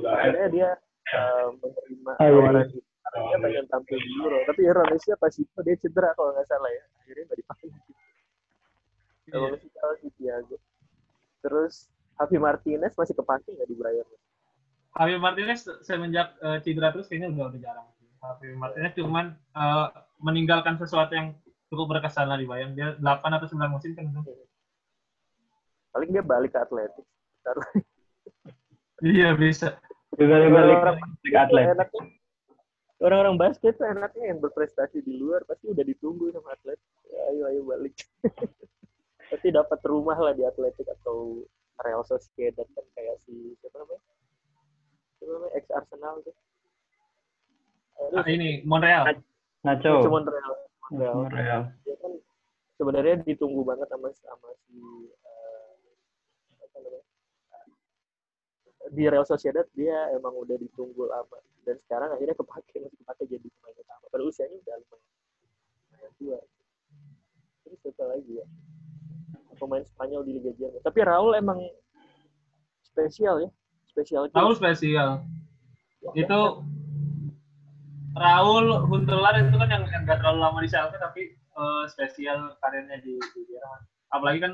Akhirnya 0.09 0.47
dia 0.49 0.69
uh, 1.13 1.53
menerima 1.59 2.11
Ah, 2.17 2.25
iya, 2.25 2.33
tawaran 2.33 2.65
itu 2.69 2.79
dia 3.13 3.37
pengen 3.37 3.65
tampil 3.69 3.97
di 4.01 4.09
Euro. 4.17 4.37
Tapi 4.49 4.61
ironisnya 4.65 5.15
pas 5.21 5.33
itu 5.37 5.59
dia 5.61 5.75
cedera 5.77 6.09
kalau 6.17 6.33
nggak 6.33 6.47
salah 6.49 6.71
ya. 6.71 6.83
Akhirnya 7.03 7.23
nggak 7.29 7.39
dipanggil. 7.45 7.69
Iya. 7.69 9.31
Kalau 9.33 9.47
masih 9.53 9.69
tahu 9.69 9.93
si 10.01 10.07
Thiago. 10.17 10.57
Terus 11.43 11.73
Javi 12.17 12.37
Martinez 12.39 12.93
masih 12.97 13.15
kepake 13.17 13.49
nggak 13.53 13.69
di 13.69 13.75
Bayern? 13.77 14.11
Javi 14.93 15.15
Martinez 15.21 15.61
semenjak 15.85 16.33
eh, 16.41 16.59
cedera 16.65 16.89
terus 16.89 17.05
kayaknya 17.05 17.29
udah 17.37 17.45
udah 17.53 17.59
jarang. 17.61 17.87
Javi 18.17 18.55
Martinez 18.57 18.93
cuman 18.97 19.25
eh, 19.37 19.87
meninggalkan 20.23 20.75
sesuatu 20.81 21.13
yang 21.13 21.37
cukup 21.73 21.97
berkesan 21.97 22.29
lah 22.29 22.37
di 22.37 22.45
Bayern. 22.45 22.77
Dia 22.77 22.93
8 22.95 23.03
atau 23.33 23.47
9 23.49 23.73
musim 23.73 23.91
kan 23.97 24.05
itu. 24.05 24.21
Paling 25.89 26.09
dia 26.09 26.21
balik 26.21 26.53
ke 26.53 26.59
Atletik. 26.61 27.05
Iya 29.01 29.33
bisa. 29.33 29.81
Juga 30.15 30.35
dia 30.39 30.51
balik 30.53 30.77
ke 31.25 31.33
atlet. 31.33 31.65
enaknya 31.73 32.03
orang-orang 33.03 33.35
basket 33.35 33.75
tuh 33.75 33.83
enaknya 33.83 34.31
yang 34.31 34.39
berprestasi 34.39 35.03
di 35.03 35.19
luar 35.19 35.43
pasti 35.43 35.67
udah 35.67 35.83
ditunggu 35.83 36.31
sama 36.31 36.55
atlet 36.55 36.79
ya, 37.11 37.19
ayo 37.35 37.43
ayo 37.51 37.61
balik 37.67 37.99
pasti 39.33 39.51
dapat 39.51 39.79
rumah 39.83 40.15
lah 40.15 40.31
di 40.31 40.47
atletik 40.47 40.87
atau 40.87 41.43
Real 41.83 42.07
Sociedad 42.07 42.63
kan 42.63 42.85
kayak 42.95 43.19
si 43.27 43.59
siapa 43.59 43.83
namanya 43.83 43.99
siapa 45.19 45.31
namanya 45.35 45.53
ex 45.59 45.65
Arsenal 45.67 46.15
tuh 46.23 46.35
Aduh, 47.93 48.23
Ah, 48.23 48.25
ini 48.25 48.63
Montreal. 48.65 49.19
Nacho. 49.67 49.99
cuma 50.01 50.23
Real 50.23 50.53
Real. 50.93 51.73
dia 51.81 51.95
kan 51.97 52.13
sebenarnya 52.77 53.25
ditunggu 53.25 53.65
banget 53.65 53.89
sama 53.89 54.13
sama 54.21 54.49
si 54.69 54.77
eh, 55.09 55.73
apa 56.61 56.77
namanya 56.77 57.03
di 58.93 59.03
Real 59.09 59.25
Sociedad 59.25 59.65
dia 59.73 60.13
emang 60.13 60.37
udah 60.37 60.53
ditunggu 60.59 61.09
lama. 61.09 61.39
Dan 61.63 61.79
sekarang 61.81 62.13
akhirnya 62.13 62.35
kepake 62.37 62.83
masih 62.83 62.97
kepake 63.01 63.23
jadi 63.25 63.47
pemain 63.47 63.75
utama. 63.79 64.05
Pada 64.11 64.23
usianya 64.27 64.57
udah 64.59 64.75
lumayan 64.83 65.01
lumayan 65.89 66.11
tua. 66.19 66.39
Terus 67.63 67.77
siapa 67.81 68.03
lagi 68.05 68.33
ya? 68.37 68.45
Pemain 69.57 69.85
Spanyol 69.87 70.21
di 70.27 70.31
Liga 70.37 70.51
Jerman. 70.59 70.81
Tapi 70.83 70.99
Raul 71.07 71.33
emang 71.39 71.59
spesial 72.83 73.47
ya. 73.47 73.49
Spesial 73.87 74.27
Raul 74.35 74.57
spesial. 74.59 75.23
Itu 76.13 76.39
Raul 78.13 78.85
Huntelar 78.85 79.41
itu 79.41 79.57
kan 79.57 79.69
yang 79.73 79.83
nggak 79.89 80.21
terlalu 80.21 80.39
lama 80.45 80.59
di 80.61 80.69
Schalke 80.69 80.97
tapi 81.01 81.33
eh, 81.33 81.83
spesial 81.89 82.53
karirnya 82.61 83.01
di, 83.01 83.17
di 83.17 83.41
Jerman. 83.49 83.81
Apalagi 84.13 84.39
kan 84.45 84.53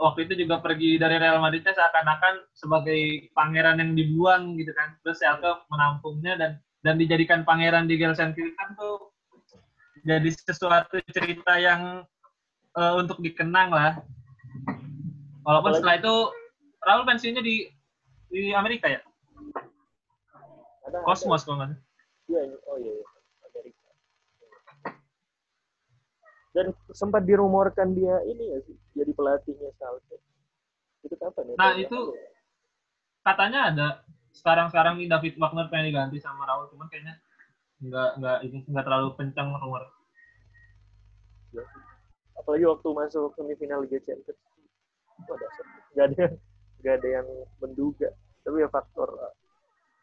waktu 0.00 0.24
itu 0.24 0.46
juga 0.46 0.64
pergi 0.64 0.96
dari 0.96 1.20
Real 1.20 1.44
Madridnya 1.44 1.76
seakan-akan 1.76 2.48
sebagai 2.56 3.28
pangeran 3.36 3.84
yang 3.84 3.92
dibuang 3.92 4.56
gitu 4.56 4.72
kan. 4.72 4.96
Terus 5.04 5.20
Schalke 5.20 5.60
menampungnya 5.68 6.40
dan 6.40 6.50
dan 6.80 6.96
dijadikan 6.96 7.44
pangeran 7.44 7.84
di 7.84 8.00
Gelsenkirchen 8.00 8.68
tuh 8.80 9.12
jadi 10.00 10.32
sesuatu 10.32 10.96
cerita 11.12 11.60
yang 11.60 12.08
eh, 12.80 12.92
untuk 12.96 13.20
dikenang 13.20 13.68
lah. 13.68 14.00
Walaupun 15.44 15.76
Apalagi- 15.76 15.84
setelah 15.84 15.96
itu 16.00 16.14
Raul 16.80 17.04
pensiunnya 17.04 17.44
di 17.44 17.68
di 18.32 18.56
Amerika 18.56 18.88
ya, 18.88 19.04
ada 20.88 21.04
Cosmos 21.04 21.44
kalau 21.44 21.60
nggak 21.60 21.76
salah. 22.30 22.46
Iya, 22.46 22.56
oh 22.70 22.76
iya, 22.78 22.92
iya. 22.94 23.06
Amerika. 23.50 23.88
Dan 26.50 26.66
sempat 26.94 27.22
dirumorkan 27.26 27.94
dia 27.94 28.22
ini 28.26 28.54
ya 28.54 28.58
sih, 28.66 28.76
jadi 28.94 29.10
pelatihnya 29.14 29.70
Schalke. 29.78 30.16
Itu 31.02 31.14
kapan 31.18 31.50
ya? 31.50 31.54
Nah, 31.58 31.72
itu 31.78 31.98
ya? 32.14 32.28
katanya 33.26 33.60
ada 33.70 33.88
sekarang-sekarang 34.30 34.98
nih 35.02 35.10
David 35.10 35.34
Wagner 35.36 35.66
pengen 35.68 35.90
diganti 35.90 36.22
sama 36.22 36.46
Raul 36.46 36.70
cuman 36.70 36.86
kayaknya 36.86 37.18
nggak 37.82 38.10
nggak 38.22 38.38
ini 38.46 38.58
nggak 38.68 38.84
terlalu 38.86 39.08
kencang 39.18 39.50
rumor 39.58 39.90
Iya 41.50 41.66
sih. 41.66 41.82
Apalagi 42.38 42.64
waktu 42.70 42.88
masuk 42.94 43.34
semifinal 43.34 43.82
Liga 43.82 43.98
Champions. 44.06 44.38
Gak 45.98 46.14
ada, 46.14 46.26
gak 46.80 46.94
ada 47.02 47.08
yang 47.20 47.28
menduga. 47.58 48.08
Tapi 48.46 48.62
ya 48.62 48.68
faktor, 48.70 49.10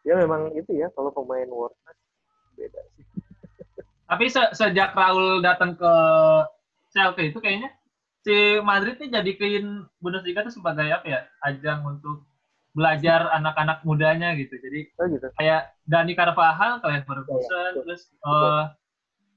ya 0.05 0.13
memang 0.13 0.53
itu 0.53 0.77
ya, 0.77 0.91
kalau 0.93 1.09
pemain 1.09 1.47
world 1.49 1.73
beda 2.57 2.81
sih. 2.91 3.05
tapi 4.03 4.25
se- 4.27 4.51
sejak 4.51 4.91
Raul 4.91 5.39
datang 5.39 5.73
ke 5.73 5.93
Schalke 6.89 7.23
itu 7.25 7.37
kayaknya 7.37 7.69
si 8.19 8.33
Madrid 8.59 8.97
nih 8.97 9.13
jadiin 9.13 9.65
Bundesliga 9.97 10.41
itu 10.41 10.53
sebagai 10.53 10.89
apa 10.89 11.05
ya 11.05 11.19
ajang 11.43 11.85
untuk 11.85 12.25
belajar 12.71 13.31
anak-anak 13.31 13.81
mudanya 13.83 14.33
gitu 14.33 14.53
jadi 14.55 14.89
Oh 14.95 15.07
gitu. 15.07 15.27
kayak 15.33 15.73
Dani 15.83 16.13
Carvajal 16.13 16.77
kalian 16.77 17.03
Ferguson 17.03 17.41
Iya, 17.41 17.61
betul. 17.71 17.83
terus 17.83 18.01
eh, 18.13 18.63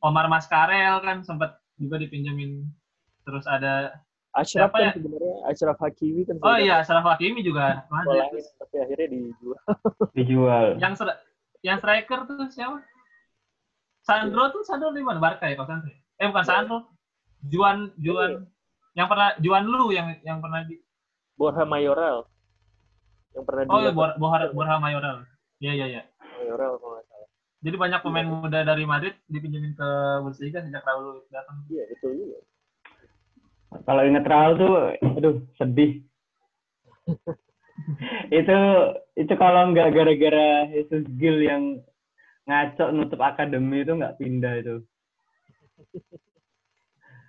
Omar 0.00 0.26
Mascarel 0.26 1.00
kan 1.00 1.20
sempat 1.20 1.60
juga 1.76 1.96
dipinjemin 1.96 2.64
terus 3.22 3.44
ada 3.44 4.00
Ashraf 4.30 4.70
Siapa 4.70 4.76
kan 4.76 4.86
ya? 4.86 4.92
sebenarnya, 4.94 5.34
Ashraf 5.44 5.78
Hakimi 5.78 6.22
kan 6.22 6.36
oh 6.38 6.56
iya 6.56 6.76
Saraf 6.80 7.02
Hakimi 7.04 7.40
juga 7.40 7.82
Madrid 7.88 8.30
sekolahin, 8.38 8.44
tapi 8.56 8.76
akhirnya 8.78 9.08
dijual. 9.10 9.58
Dijual. 10.12 10.66
yang 10.78 10.94
ser- 10.94 11.18
yang 11.60 11.76
striker 11.76 12.20
tuh 12.24 12.46
siapa 12.46 12.78
Sandro 14.00 14.48
tuh 14.50 14.62
Sandro 14.64 14.92
di 14.92 15.04
mana? 15.04 15.20
Barca 15.20 15.46
ya 15.48 15.54
kalau 15.56 15.68
Sandro? 15.68 15.92
Eh 15.92 16.26
bukan 16.28 16.44
Sandro. 16.44 16.78
Juan 17.48 17.92
Juan 18.00 18.44
yang 18.92 19.08
pernah 19.08 19.32
Juan 19.40 19.64
lu 19.64 19.92
yang 19.94 20.12
yang 20.26 20.44
pernah 20.44 20.60
di 20.66 20.76
Borja 21.40 21.64
Mayoral 21.64 22.28
yang 23.32 23.44
pernah 23.46 23.62
Oh 23.70 23.78
iya 23.80 23.92
di 23.92 23.96
Borja 23.96 24.46
Borja, 24.52 24.76
Mayoral. 24.76 25.24
Iya 25.62 25.72
iya 25.76 25.86
iya. 25.86 26.02
Mayoral 26.40 26.76
kalau 26.80 26.98
nggak 26.98 27.06
salah. 27.08 27.28
Jadi 27.60 27.76
banyak 27.76 28.00
pemain 28.00 28.28
muda 28.28 28.60
dari 28.64 28.84
Madrid 28.88 29.14
dipinjemin 29.28 29.76
ke 29.76 29.88
Bundesliga 30.24 30.64
sejak 30.64 30.84
Raul 30.84 31.24
datang. 31.28 31.64
Iya 31.68 31.84
betul 31.92 32.10
juga. 32.16 32.40
Kalau 33.86 34.02
inget 34.02 34.24
Raul 34.26 34.52
tuh, 34.58 34.72
aduh 35.16 35.36
sedih. 35.60 36.02
itu 38.40 38.58
itu 39.16 39.32
kalau 39.36 39.72
nggak 39.72 39.92
gara-gara 39.94 40.68
Jesus 40.72 41.04
Gil 41.16 41.40
yang 41.40 41.80
ngaco 42.50 42.90
nutup 42.90 43.22
akademi 43.22 43.86
itu 43.86 43.94
nggak 43.94 44.18
pindah 44.18 44.58
itu. 44.58 44.76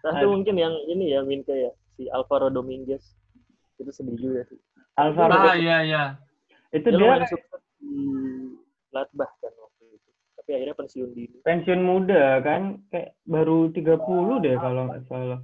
Satu 0.01 0.25
Aduh. 0.25 0.33
mungkin 0.33 0.57
yang 0.57 0.73
ini 0.89 1.13
ya 1.13 1.21
Minke 1.21 1.53
ya 1.53 1.71
si 1.93 2.09
Alvaro 2.09 2.49
Dominguez 2.49 3.05
itu 3.77 3.93
sedih 3.93 4.17
juga 4.17 4.41
sih. 4.49 4.57
Alvaro 4.97 5.37
Ah 5.37 5.53
iya 5.53 5.85
iya. 5.85 6.03
itu 6.73 6.89
Dia 6.89 7.21
dia 7.21 7.29
sukses 7.29 7.61
di 7.77 7.93
Gladbach 8.89 9.29
kan 9.37 9.53
waktu 9.53 9.83
itu. 9.93 10.09
Tapi 10.41 10.49
akhirnya 10.57 10.75
pensiun 10.75 11.09
dini. 11.13 11.37
pensiun 11.45 11.81
muda 11.85 12.41
kan, 12.41 12.81
kayak 12.89 13.13
baru 13.29 13.69
30 13.69 14.41
deh 14.41 14.55
kalau 14.57 14.81
nggak 14.89 15.03
salah. 15.05 15.39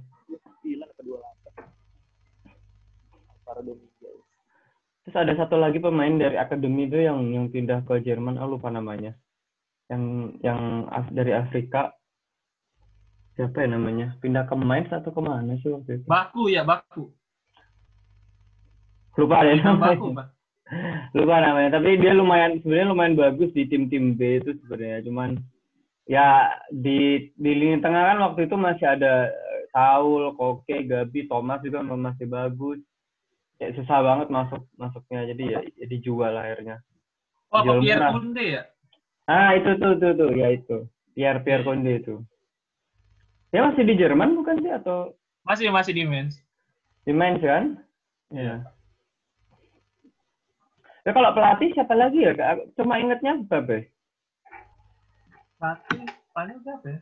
Atau. 0.66 1.22
Alvaro 3.46 3.60
Dominguez. 3.62 4.18
Terus 5.06 5.16
ada 5.16 5.32
satu 5.40 5.56
lagi 5.56 5.80
pemain 5.80 6.12
dari 6.20 6.36
akademi 6.36 6.84
itu 6.84 7.00
yang 7.00 7.32
yang 7.32 7.46
pindah 7.48 7.80
ke 7.86 8.02
Jerman, 8.04 8.36
ah 8.36 8.44
lupa 8.44 8.68
namanya. 8.68 9.16
Yang 9.88 10.02
yang 10.44 10.60
dari 11.12 11.32
Afrika. 11.32 11.92
Siapa 13.38 13.62
ya 13.64 13.68
namanya? 13.70 14.18
Pindah 14.18 14.44
ke 14.50 14.54
Mainz 14.58 14.90
atau 14.90 15.14
ke 15.14 15.22
mana 15.22 15.54
sih 15.62 15.70
waktu 15.70 16.02
itu? 16.02 16.06
Baku 16.10 16.50
ya 16.50 16.66
Baku. 16.66 17.14
Lupa 19.18 19.42
Baku 19.42 19.54
namanya. 19.58 19.98
Pak. 20.14 20.28
Lupa 21.14 21.36
namanya. 21.40 21.70
Tapi 21.78 21.98
dia 21.98 22.12
lumayan 22.12 22.60
sebenarnya 22.60 22.90
lumayan 22.92 23.14
bagus 23.18 23.50
di 23.54 23.64
tim-tim 23.66 24.14
B 24.14 24.42
itu 24.42 24.58
sebenarnya. 24.62 25.06
Cuman 25.06 25.38
ya 26.04 26.50
di 26.70 27.30
di 27.34 27.50
lini 27.54 27.78
tengah 27.80 28.14
kan 28.14 28.18
waktu 28.22 28.46
itu 28.46 28.56
masih 28.58 28.86
ada 28.86 29.30
eh, 29.30 29.60
Saul, 29.70 30.34
Koke, 30.34 30.84
Gabi, 30.84 31.30
Thomas 31.30 31.62
juga 31.62 31.82
masih 31.82 32.26
bagus. 32.26 32.78
Ya 33.58 33.74
susah 33.74 33.98
banget 34.02 34.28
masuk 34.30 34.62
masuknya. 34.78 35.30
Jadi 35.30 35.44
ya, 35.50 35.60
ya 35.62 35.86
dijual 35.86 36.34
akhirnya. 36.34 36.78
Oh 37.50 37.62
Pierre. 37.80 38.12
Kunde 38.12 38.44
ya? 38.44 38.62
Ah 39.28 39.52
itu 39.52 39.76
tuh 39.76 40.00
tuh 40.00 40.12
tuh 40.16 40.30
ya 40.32 40.56
itu 40.56 40.88
Pierre 41.12 41.44
Pierre 41.44 41.60
Conde 41.62 42.00
itu. 42.00 42.24
Dia 43.52 43.64
masih 43.64 43.84
di 43.84 43.94
Jerman 43.96 44.36
bukan 44.36 44.60
sih 44.64 44.72
atau 44.72 45.12
Masih 45.44 45.72
masih 45.72 45.92
di 45.96 46.04
Mainz. 46.04 46.36
di 47.08 47.12
Mainz 47.16 47.40
kan? 47.40 47.80
Ya. 48.28 48.60
Ya 51.04 51.10
kalau 51.16 51.32
pelatih 51.32 51.72
siapa 51.72 51.96
lagi 51.96 52.20
ya? 52.20 52.36
Cuma 52.76 53.00
ingetnya 53.00 53.40
Mbappe. 53.40 53.88
Pelatih 55.56 56.60
siapa 56.64 56.86
ya? 56.88 57.00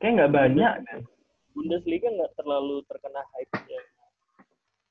Kayak 0.00 0.12
nggak 0.16 0.32
banyak. 0.32 0.72
Bundesliga 1.52 2.08
nggak 2.08 2.32
terlalu 2.38 2.80
terkena 2.88 3.20
hype-nya 3.36 3.80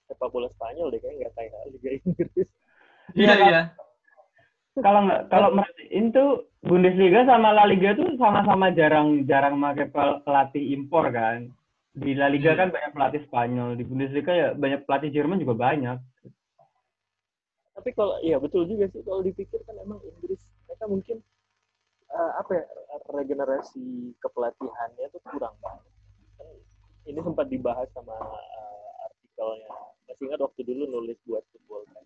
sepak 0.08 0.32
bola 0.32 0.48
Spanyol 0.56 0.88
deh 0.94 1.00
kayaknya 1.04 1.28
nggak 1.28 1.34
kayak 1.36 1.62
Liga 1.74 1.90
Inggris. 2.00 2.48
Iya 3.18 3.34
iya. 3.50 3.62
Kalau 4.78 5.02
kalau 5.30 5.50
tuh 6.14 6.30
Bundesliga 6.62 7.26
sama 7.26 7.54
La 7.54 7.66
Liga 7.66 7.98
tuh 7.98 8.14
sama-sama 8.20 8.70
jarang 8.74 9.26
jarang 9.26 9.58
pakai 9.58 9.88
pel- 9.90 10.22
pelatih 10.22 10.64
impor 10.78 11.10
kan. 11.10 11.50
Di 11.98 12.14
La 12.14 12.30
Liga 12.30 12.54
kan 12.54 12.70
banyak 12.70 12.94
pelatih 12.94 13.22
Spanyol, 13.26 13.74
di 13.74 13.84
Bundesliga 13.88 14.30
ya 14.30 14.48
banyak 14.54 14.86
pelatih 14.86 15.10
Jerman 15.10 15.42
juga 15.42 15.58
banyak. 15.58 15.98
Tapi 17.78 17.90
kalau 17.94 18.22
iya 18.22 18.38
betul 18.38 18.66
juga 18.70 18.90
sih 18.90 19.02
kalau 19.02 19.22
dipikir 19.22 19.62
kan 19.66 19.78
emang 19.82 20.02
Inggris 20.02 20.42
mereka 20.66 20.86
mungkin 20.90 21.18
eh, 22.14 22.32
apa 22.38 22.52
ya 22.54 22.64
regenerasi 23.14 24.14
kepelatihannya 24.22 25.06
tuh 25.14 25.22
kurang 25.26 25.58
banget. 25.62 25.90
Kan 26.38 26.48
ini 27.10 27.20
sempat 27.22 27.50
dibahas 27.50 27.90
sama 27.94 28.14
eh, 28.14 28.90
artikelnya. 29.10 29.70
Masih 30.06 30.24
ingat 30.30 30.40
waktu 30.42 30.62
dulu 30.66 30.84
nulis 30.90 31.18
buat 31.26 31.46
football 31.54 31.86
kan. 31.94 32.06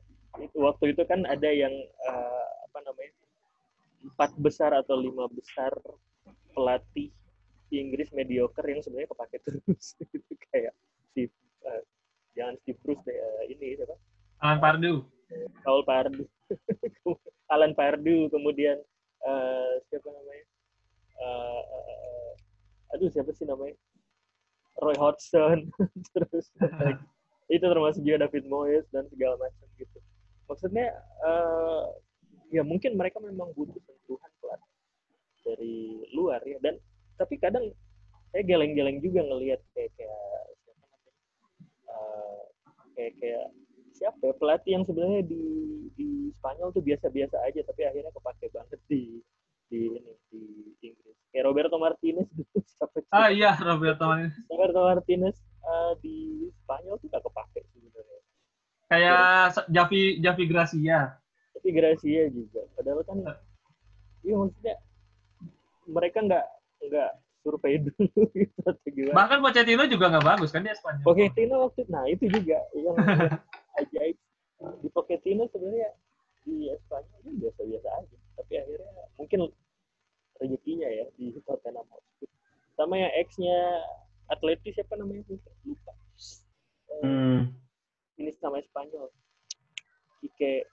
Itu 0.00 0.09
waktu 0.54 0.94
itu 0.94 1.02
kan 1.06 1.26
ada 1.26 1.50
yang 1.50 1.72
eh, 1.84 2.46
apa 2.70 2.78
namanya 2.86 3.12
empat 4.00 4.30
besar 4.40 4.70
atau 4.72 4.96
lima 4.96 5.28
besar 5.28 5.74
pelatih 6.54 7.12
Inggris 7.70 8.10
mediocre 8.10 8.66
yang 8.66 8.82
sebenarnya 8.82 9.10
kepake 9.14 9.36
terus 9.46 9.94
gitu 10.10 10.32
kayak 10.50 10.74
Steve 11.10 11.34
eh, 11.66 11.82
jangan 12.38 12.54
Steve 12.62 12.78
Bruce 12.82 13.02
deh 13.06 13.14
eh, 13.14 13.42
ini 13.54 13.76
siapa 13.78 13.94
Alan 14.40 14.58
Pardew. 14.60 15.04
Paul 15.62 15.86
Pardu, 15.86 16.26
Alan 17.54 17.76
Pardu, 17.76 18.26
kemudian 18.32 18.80
eh, 19.22 19.72
siapa 19.86 20.08
namanya? 20.10 20.46
Eh, 21.20 22.32
aduh 22.96 23.10
siapa 23.12 23.30
sih 23.36 23.46
namanya? 23.46 23.76
Roy 24.80 24.96
Hodgson, 24.96 25.68
terus 26.16 26.50
itu 27.52 27.62
termasuk 27.62 28.02
juga 28.02 28.26
David 28.26 28.48
Moyes 28.48 28.86
dan 28.90 29.06
segala 29.12 29.36
macam 29.38 29.66
gitu. 29.76 29.98
Maksudnya 30.50 30.90
eh, 31.22 31.84
ya 32.50 32.66
mungkin 32.66 32.98
mereka 32.98 33.22
memang 33.22 33.54
butuh 33.54 33.78
sentuhan 33.86 34.30
pelatih 34.42 34.74
dari 35.46 36.02
luar 36.10 36.42
ya 36.42 36.58
dan 36.58 36.74
tapi 37.14 37.38
kadang 37.38 37.70
saya 38.34 38.42
geleng-geleng 38.42 38.98
juga 38.98 39.22
ngelihat 39.22 39.62
kayak 39.74 39.90
kayak 39.94 40.26
siapa 40.58 40.82
namanya? 40.90 41.12
Eh, 41.86 42.42
kayak 42.98 43.12
kayak 43.22 43.46
siapa 43.94 44.20
ya 44.26 44.34
pelatih 44.34 44.70
yang 44.74 44.84
sebenarnya 44.86 45.22
di 45.26 45.44
di 45.94 46.08
Spanyol 46.40 46.74
tuh 46.74 46.82
biasa-biasa 46.82 47.36
aja 47.46 47.60
tapi 47.62 47.82
akhirnya 47.86 48.10
kepake 48.10 48.46
banget 48.50 48.80
di 48.90 49.22
di 49.70 49.86
ini 49.86 50.12
di 50.34 50.42
Inggris 50.82 51.18
kayak 51.30 51.46
Roberto 51.46 51.78
Martinez 51.78 52.26
siapa 52.74 52.98
sih? 52.98 53.10
Ah 53.14 53.30
iya 53.30 53.54
Roberto 53.54 54.02
Martinez. 54.02 54.34
Roberto 54.50 54.80
Martinez 54.82 55.36
eh, 55.62 55.92
di 56.02 56.16
Spanyol 56.64 56.98
tuh 56.98 57.08
gak 57.12 57.22
kepake 57.22 57.60
sebenarnya 57.70 57.89
Kayak 58.90 59.54
Javi 59.70 60.18
Javi 60.18 60.44
Gracia. 60.50 61.14
tapi 61.54 61.68
Gracia 61.70 62.22
juga. 62.34 62.60
Padahal 62.74 63.06
kan 63.06 63.18
iya 64.26 64.34
maksudnya 64.34 64.74
mereka 65.86 66.18
nggak 66.26 66.46
nggak 66.90 67.10
survei 67.40 67.78
dulu 67.86 68.22
gitu 68.34 68.60
atau 68.66 68.88
gimana. 68.90 69.16
Bahkan 69.16 69.38
Pochettino 69.44 69.84
juga 69.86 70.04
nggak 70.10 70.26
bagus 70.26 70.50
kan 70.50 70.66
dia 70.66 70.74
Spanyol. 70.74 71.04
Pochettino 71.06 71.54
waktu 71.68 71.82
nah 71.86 72.04
itu 72.10 72.24
juga 72.28 72.58
yang 72.74 72.96
ajaib. 73.80 74.16
Di 74.84 74.88
Pochettino 74.92 75.46
sebenarnya 75.54 75.90
di 76.44 76.68
Espanyol 76.72 77.18
itu 77.24 77.30
biasa-biasa 77.46 77.88
aja. 77.94 78.16
Tapi 78.40 78.52
akhirnya 78.58 78.92
mungkin 79.20 79.38
rezekinya 80.40 80.88
ya 80.88 81.06
di 81.14 81.36
Tottenham 81.44 81.86
Hotspur. 81.92 82.28
Sama 82.74 82.96
yang 82.96 83.12
ex-nya 83.20 83.56
Atleti 84.32 84.72
siapa 84.72 84.96
namanya? 84.96 85.24
Lupa. 85.68 85.92
Hmm. 87.04 87.52
Ini 88.20 88.30
sama 88.36 88.60
Spanyol 88.62 89.08
Ike 90.20 90.68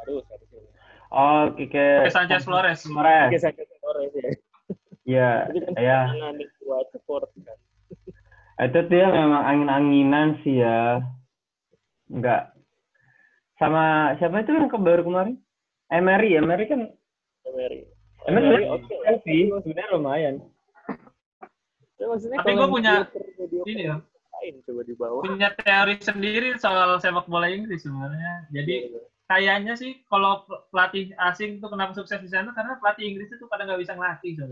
aduh 0.00 0.22
siapa 0.24 0.44
sih 0.46 0.56
namanya? 0.56 0.78
Oh, 1.10 1.44
Kike. 1.52 2.06
Oke, 2.06 2.14
Sanchez 2.14 2.46
Flores. 2.46 2.80
Flores. 2.86 3.28
Ike 3.28 3.38
Sanchez 3.42 3.66
Flores 3.76 4.10
ya 4.14 4.30
Iya, 5.02 5.30
kan 5.50 5.74
ya. 5.76 5.98
tangan 6.06 6.36
Watford 6.62 7.26
kan 7.42 7.58
Itu 8.60 8.80
dia 8.86 9.08
memang 9.08 9.42
angin-anginan 9.42 10.38
sih 10.44 10.60
ya. 10.60 11.00
Enggak. 12.06 12.52
Sama 13.56 14.14
siapa 14.16 14.40
itu 14.40 14.52
yang 14.52 14.68
ke 14.68 14.76
baru 14.76 15.02
kemarin? 15.02 15.40
Emery, 15.88 16.36
Emery 16.36 16.64
kan 16.68 16.80
Emery 17.42 17.88
Emery 18.28 18.46
Emery 18.46 18.64
oke. 18.68 18.84
Chelsea, 19.02 19.48
sebenarnya 19.50 19.90
lumayan. 19.90 20.34
Tapi 21.98 22.52
gua 22.54 22.68
punya- 22.68 23.08
Ini 23.66 23.82
ya, 23.82 23.96
lain 24.40 24.54
coba 24.64 24.80
di 24.88 24.94
bawah? 24.96 25.22
Punya 25.28 25.52
teori 25.60 25.94
sendiri 26.00 26.56
soal 26.56 26.96
sepak 26.96 27.28
bola 27.28 27.46
Inggris 27.52 27.84
sebenarnya. 27.84 28.48
Jadi 28.50 28.76
Iya, 28.90 29.00
kayaknya 29.28 29.74
sih 29.78 30.02
kalau 30.08 30.42
pelatih 30.74 31.12
asing 31.30 31.60
tuh 31.62 31.70
kenapa 31.70 31.92
sukses 31.94 32.18
di 32.18 32.26
sana? 32.26 32.50
Karena 32.50 32.80
pelatih 32.80 33.04
Inggris 33.06 33.30
itu 33.30 33.44
pada 33.46 33.68
nggak 33.68 33.80
bisa 33.84 33.94
ngelatih 33.94 34.32
kan. 34.40 34.48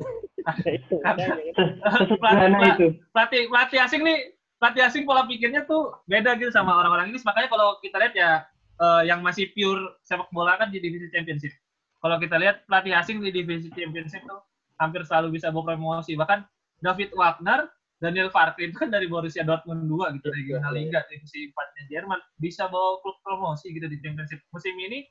Sesederhana 1.02 2.58
itu. 2.76 2.86
pelatih 3.10 3.42
pelatih 3.50 3.78
asing 3.82 4.00
nih 4.06 4.18
pelatih 4.58 4.82
asing 4.86 5.02
pola 5.06 5.26
pikirnya 5.26 5.64
tuh 5.66 5.96
beda 6.06 6.36
gitu 6.36 6.52
sama 6.52 6.78
orang-orang 6.78 7.10
Inggris. 7.10 7.26
Makanya 7.26 7.48
kalau 7.50 7.80
kita 7.80 7.96
lihat 7.98 8.14
ya 8.14 8.30
eh, 8.78 9.02
yang 9.08 9.24
masih 9.24 9.50
pure 9.56 9.98
sepak 10.04 10.28
bola 10.30 10.54
kan 10.60 10.68
di 10.70 10.78
divisi 10.78 11.08
championship. 11.10 11.50
Kalau 11.98 12.14
kita 12.22 12.38
lihat 12.38 12.62
pelatih 12.70 12.94
asing 12.94 13.18
di 13.18 13.34
divisi 13.34 13.72
championship 13.74 14.22
tuh 14.22 14.38
hampir 14.78 15.02
selalu 15.02 15.34
bisa 15.40 15.50
bawa 15.50 15.74
promosi. 15.74 16.14
Bahkan 16.14 16.46
David 16.78 17.10
Wagner 17.18 17.66
Daniel 17.98 18.30
Farke 18.30 18.62
itu 18.62 18.78
kan 18.78 18.88
dari 18.88 19.10
Borussia 19.10 19.42
Dortmund 19.42 19.90
2 19.90 20.16
gitu 20.18 20.28
regional 20.30 20.70
Iya. 20.70 20.86
liga 20.86 21.00
divisi 21.10 21.50
4 21.50 21.74
nya 21.74 21.82
Jerman 21.90 22.18
bisa 22.38 22.70
bawa 22.70 23.02
klub 23.02 23.18
promosi 23.20 23.70
gitu 23.70 23.90
di 23.90 23.98
championship 23.98 24.38
musim 24.50 24.74
ini 24.78 25.02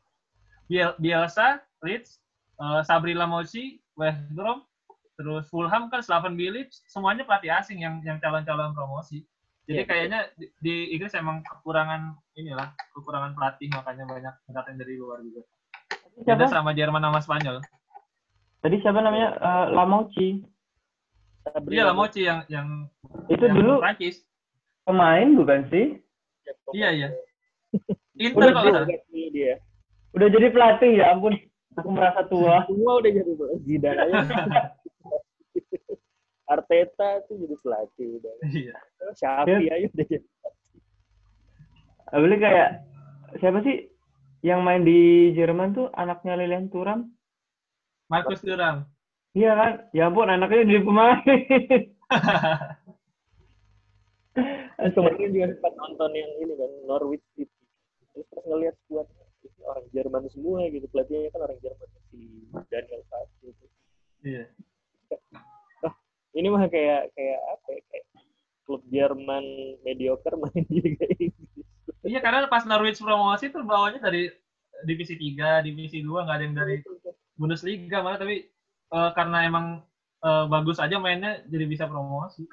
Biel, 0.68 0.92
Bielsa, 1.00 1.64
Leeds, 1.80 2.20
uh, 2.60 2.84
Sabri 2.84 3.16
Lamosi, 3.16 3.80
West 3.96 4.20
Brom, 4.32 4.68
terus 5.16 5.48
Fulham 5.48 5.88
kan 5.88 6.04
Slaven 6.04 6.36
Bilic, 6.36 6.68
semuanya 6.92 7.24
pelatih 7.24 7.56
asing 7.56 7.80
yang 7.80 8.04
yang 8.04 8.20
calon-calon 8.20 8.76
promosi. 8.76 9.24
Jadi 9.64 9.80
Iya, 9.80 9.84
kayaknya 9.88 10.20
di, 10.36 10.52
di 10.60 10.76
Inggris 10.92 11.16
emang 11.16 11.40
kekurangan 11.44 12.20
inilah, 12.36 12.76
kekurangan 12.92 13.32
pelatih 13.32 13.72
makanya 13.72 14.04
banyak 14.08 14.34
datang 14.52 14.76
dari 14.76 15.00
luar 15.00 15.24
juga. 15.24 15.40
Beda 16.20 16.36
Siapa? 16.36 16.52
sama 16.52 16.72
Jerman 16.76 17.00
sama 17.00 17.20
Spanyol. 17.24 17.58
Tadi 18.60 18.76
siapa 18.84 19.00
namanya? 19.00 19.40
Eh, 19.40 19.66
Lamouchi. 19.72 20.28
Sabri 21.52 21.72
Iya 21.78 21.84
lah 21.88 21.96
Mochi 21.96 22.22
yang 22.26 22.40
yang 22.52 22.68
Itu 23.32 23.44
yang 23.48 23.56
dulu 23.56 23.80
Prancis. 23.84 24.24
pemain 24.88 25.28
bukan 25.36 25.68
sih? 25.72 25.86
ya, 26.48 26.54
Iya 26.74 26.90
iya. 26.96 27.08
Udah 28.18 28.24
Inter 28.24 28.50
kalau 28.50 28.62
nggak 28.66 28.74
salah. 28.74 28.90
Ini 29.14 29.28
dia. 29.30 29.54
Udah 30.16 30.28
jadi 30.32 30.48
pelatih 30.50 30.92
ya 30.98 31.06
ampun. 31.14 31.34
Aku 31.78 31.90
merasa 31.94 32.26
tua. 32.26 32.64
Semua 32.70 32.98
udah 32.98 33.12
jadi 33.12 33.32
Zidane 33.62 34.00
aja. 34.02 34.18
Arteta 36.54 37.10
tuh 37.28 37.36
jadi 37.38 37.56
pelatih 37.60 38.08
udah. 38.18 38.34
Iya. 38.48 38.76
Xavi 39.14 39.66
aja 39.68 39.88
udah 39.92 40.08
jadi. 40.08 40.28
Apalagi 42.08 42.40
kayak 42.40 42.70
siapa 43.44 43.60
sih 43.68 43.92
yang 44.42 44.64
main 44.64 44.88
di 44.88 45.34
Jerman 45.36 45.76
tuh 45.76 45.92
anaknya 45.92 46.40
Lilian 46.40 46.72
Thuram? 46.72 47.12
Markus 48.08 48.40
Thuram. 48.40 48.88
Iya 49.38 49.52
kan? 49.54 49.74
Ya 49.94 50.10
ampun 50.10 50.34
anaknya 50.34 50.66
jadi 50.66 50.82
pemain. 50.82 51.22
Kemarin 54.98 55.34
juga 55.34 55.46
sempat 55.54 55.74
nonton 55.78 56.12
yang 56.14 56.32
ini 56.42 56.54
kan 56.58 56.72
Norwich 56.90 57.26
City. 57.38 57.54
Terus 58.14 58.26
pas 58.34 58.46
ngeliat 58.50 58.76
ini 58.90 59.06
orang 59.62 59.86
Jerman 59.94 60.26
semua 60.34 60.66
gitu 60.74 60.90
pelatihnya 60.90 61.30
kan 61.30 61.46
orang 61.46 61.60
Jerman 61.62 61.88
si 62.10 62.50
Daniel 62.74 63.02
Farke 63.14 63.46
gitu. 63.46 63.66
Iya. 64.26 64.50
Ini 66.38 66.54
mah 66.54 66.70
kayak 66.70 67.14
kayak 67.14 67.40
apa 67.54 67.68
ya? 67.78 67.82
Kayak 67.94 68.06
klub 68.66 68.82
Jerman 68.90 69.46
mediocre 69.86 70.34
main 70.42 70.66
di 70.66 70.82
Liga 70.82 71.06
Inggris. 71.14 71.66
Iya 72.02 72.26
karena 72.26 72.50
pas 72.50 72.66
Norwich 72.66 72.98
promosi 72.98 73.54
tuh 73.54 73.62
bawanya 73.62 74.02
dari 74.02 74.34
divisi 74.86 75.14
3, 75.14 75.66
divisi 75.66 76.02
2 76.02 76.26
nggak 76.26 76.38
ada 76.38 76.46
yang 76.46 76.58
dari 76.58 76.82
Bundesliga 77.38 78.02
malah 78.02 78.18
tapi 78.18 78.57
eh, 78.94 79.10
karena 79.16 79.38
emang 79.48 79.66
eh, 80.24 80.46
bagus 80.48 80.78
aja 80.80 81.00
mainnya 81.00 81.44
jadi 81.48 81.66
bisa 81.68 81.86
promosi. 81.88 82.48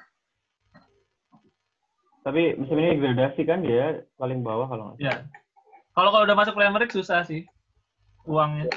Tapi 2.25 2.57
musim 2.57 2.81
ini 2.81 2.97
degradasi 2.97 3.41
kan 3.45 3.61
dia 3.61 4.01
paling 4.17 4.41
bawah 4.41 4.65
kalau 4.65 4.83
nggak. 4.89 4.97
Ya. 5.05 5.15
Kalau 5.93 6.09
kalau 6.09 6.25
udah 6.25 6.37
masuk 6.37 6.57
Premier 6.57 6.81
League 6.81 6.95
susah 6.95 7.21
sih 7.21 7.45
uangnya. 8.25 8.73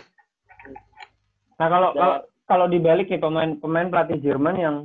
Nah 1.57 1.69
kalau 1.73 1.91
kalau 1.97 2.17
kalau 2.45 2.67
dibalik 2.69 3.09
nih 3.09 3.17
pemain 3.17 3.57
pemain 3.57 3.89
pelatih 3.89 4.21
Jerman 4.21 4.57
yang 4.61 4.77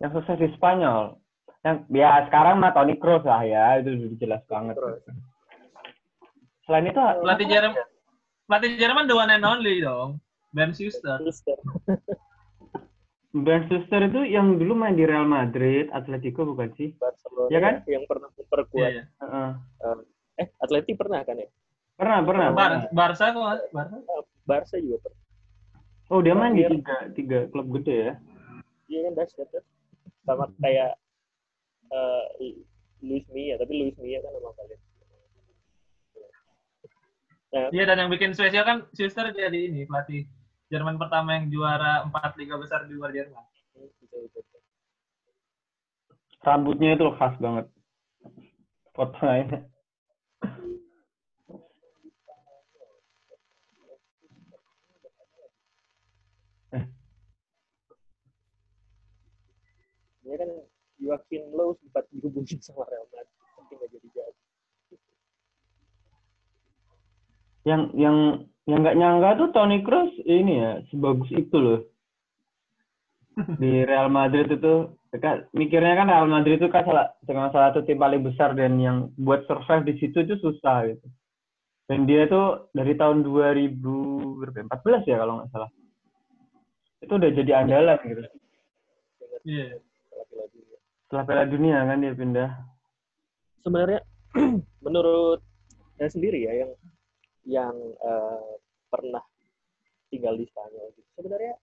yang 0.00 0.10
sukses 0.16 0.40
di 0.40 0.48
Spanyol. 0.56 1.20
Yang 1.64 1.84
ya 1.92 2.24
sekarang 2.28 2.60
mah 2.60 2.72
Toni 2.72 2.96
Kroos 2.96 3.24
lah 3.28 3.44
ya 3.44 3.76
itu 3.80 3.92
udah 3.92 4.16
jelas 4.20 4.42
banget. 4.48 4.74
Terus 4.80 5.04
Selain 6.64 6.88
itu 6.88 6.96
Pelatih 6.96 7.46
Jerman 7.48 7.76
pelatih 8.48 8.70
Jerman 8.80 9.04
the 9.04 9.16
one 9.16 9.32
and 9.32 9.44
only 9.44 9.84
dong. 9.84 10.20
Ben 10.54 10.70
Schuster. 10.70 11.18
Ben 13.34 13.66
Schuster 13.66 14.06
itu 14.06 14.22
yang 14.30 14.62
dulu 14.62 14.78
main 14.78 14.94
di 14.94 15.02
Real 15.02 15.26
Madrid, 15.26 15.90
Atletico 15.90 16.46
bukan 16.46 16.70
sih? 16.78 16.94
Barcelona 16.94 17.50
Iya 17.50 17.58
kan? 17.58 17.74
yang 17.90 18.06
pernah 18.06 18.30
memperkuat 18.30 18.90
iya. 18.94 19.04
Heeh. 19.18 19.50
eh 20.38 20.48
Atleti 20.62 20.94
pernah 20.94 21.26
kan 21.26 21.42
ya? 21.42 21.50
Pernah 21.98 22.18
pernah. 22.22 22.46
Bar. 22.54 22.72
Barca 22.94 23.34
kok 23.34 23.42
Barca. 23.74 23.96
Ah, 24.06 24.22
Barca 24.46 24.76
juga 24.78 25.02
pernah. 25.02 25.20
Oh 26.14 26.22
dia 26.22 26.34
main 26.38 26.54
di 26.54 26.62
tiga 26.62 26.96
tiga 27.10 27.38
klub 27.50 27.74
gede 27.74 27.94
ya? 27.98 28.14
Iya 28.86 29.00
kan 29.10 29.12
dahsyat 29.18 29.48
kan? 29.50 29.64
Sama 30.22 30.46
kayak 30.62 30.94
eh 31.90 32.54
Luis 33.02 33.26
Mia, 33.34 33.58
tapi 33.58 33.72
Luis 33.74 33.96
Mia 33.98 34.22
kan 34.22 34.30
nama 34.30 34.50
kalian. 34.54 34.80
Nah, 37.54 37.66
Iya 37.70 37.82
dan 37.86 37.98
yang 37.98 38.10
bikin 38.14 38.30
spesial 38.34 38.62
kan 38.62 38.86
Schuster 38.94 39.30
jadi 39.34 39.58
ini 39.70 39.86
pelatih 39.90 40.26
Jerman 40.72 40.96
pertama 40.96 41.36
yang 41.36 41.52
juara 41.52 42.04
empat 42.08 42.34
liga 42.40 42.56
besar 42.56 42.88
di 42.88 42.96
luar 42.96 43.12
Jerman. 43.12 43.44
Rambutnya 46.44 46.96
itu 46.96 47.08
khas 47.16 47.34
banget. 47.40 47.66
Fotonya. 48.92 49.64
Ini 60.24 60.34
kan 60.40 60.50
Joaquin 61.00 61.44
Low 61.52 61.76
sempat 61.80 62.08
dihubungin 62.08 62.56
sama 62.64 62.88
Real 62.88 63.04
Madrid, 63.12 63.28
tapi 63.60 63.72
nggak 63.76 63.90
jadi 63.92 64.08
jadi. 64.08 64.42
Yang 67.64 67.82
yang 67.96 68.16
yang 68.64 68.80
nggak 68.80 68.96
nyangka 68.96 69.30
tuh 69.36 69.48
Toni 69.52 69.78
Kroos 69.84 70.12
ini 70.24 70.54
ya 70.56 70.72
sebagus 70.88 71.28
itu 71.36 71.56
loh. 71.60 71.80
Di 73.60 73.82
Real 73.84 74.08
Madrid 74.08 74.46
itu 74.48 74.94
kan 75.20 75.44
mikirnya 75.52 75.94
kan 76.00 76.08
Real 76.08 76.30
Madrid 76.30 76.56
itu 76.62 76.70
kan 76.72 76.86
salah 76.86 77.12
dengan 77.20 77.52
salah 77.52 77.74
satu 77.74 77.84
tim 77.84 78.00
paling 78.00 78.24
besar 78.24 78.56
dan 78.56 78.80
yang 78.80 79.12
buat 79.20 79.44
survive 79.44 79.84
di 79.84 79.94
situ 80.00 80.24
itu 80.24 80.40
susah 80.40 80.88
gitu. 80.88 81.06
Dan 81.84 82.08
dia 82.08 82.24
tuh 82.24 82.72
dari 82.72 82.96
tahun 82.96 83.20
2014 83.20 85.04
ya 85.04 85.16
kalau 85.20 85.42
nggak 85.42 85.50
salah. 85.52 85.70
Itu 87.04 87.20
udah 87.20 87.30
jadi 87.36 87.52
andalan 87.60 88.00
gitu. 88.00 88.22
Iya. 89.44 89.76
Laki-laki. 90.08 90.58
Setelah 91.04 91.24
Piala 91.28 91.44
Dunia 91.52 91.78
kan 91.84 92.00
dia 92.00 92.16
pindah. 92.16 92.50
Sebenarnya 93.60 94.00
menurut 94.84 95.44
saya 96.00 96.08
sendiri 96.08 96.48
ya 96.48 96.64
yang 96.64 96.72
yang 97.44 97.76
eh, 98.00 98.50
pernah 98.88 99.24
tinggal 100.08 100.34
di 100.36 100.46
Spanyol 100.48 100.92
gitu. 100.96 101.08
Sebenarnya 101.20 101.54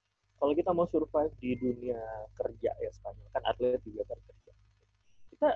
kalau 0.42 0.54
kita 0.58 0.72
mau 0.74 0.90
survive 0.90 1.34
di 1.38 1.54
dunia 1.58 2.02
kerja 2.38 2.72
ya 2.82 2.92
Spanyol 2.94 3.28
kan 3.34 3.44
atlet 3.46 3.82
juga 3.86 4.04
kan 4.10 4.20
kerja. 4.20 4.52
Kita 5.32 5.50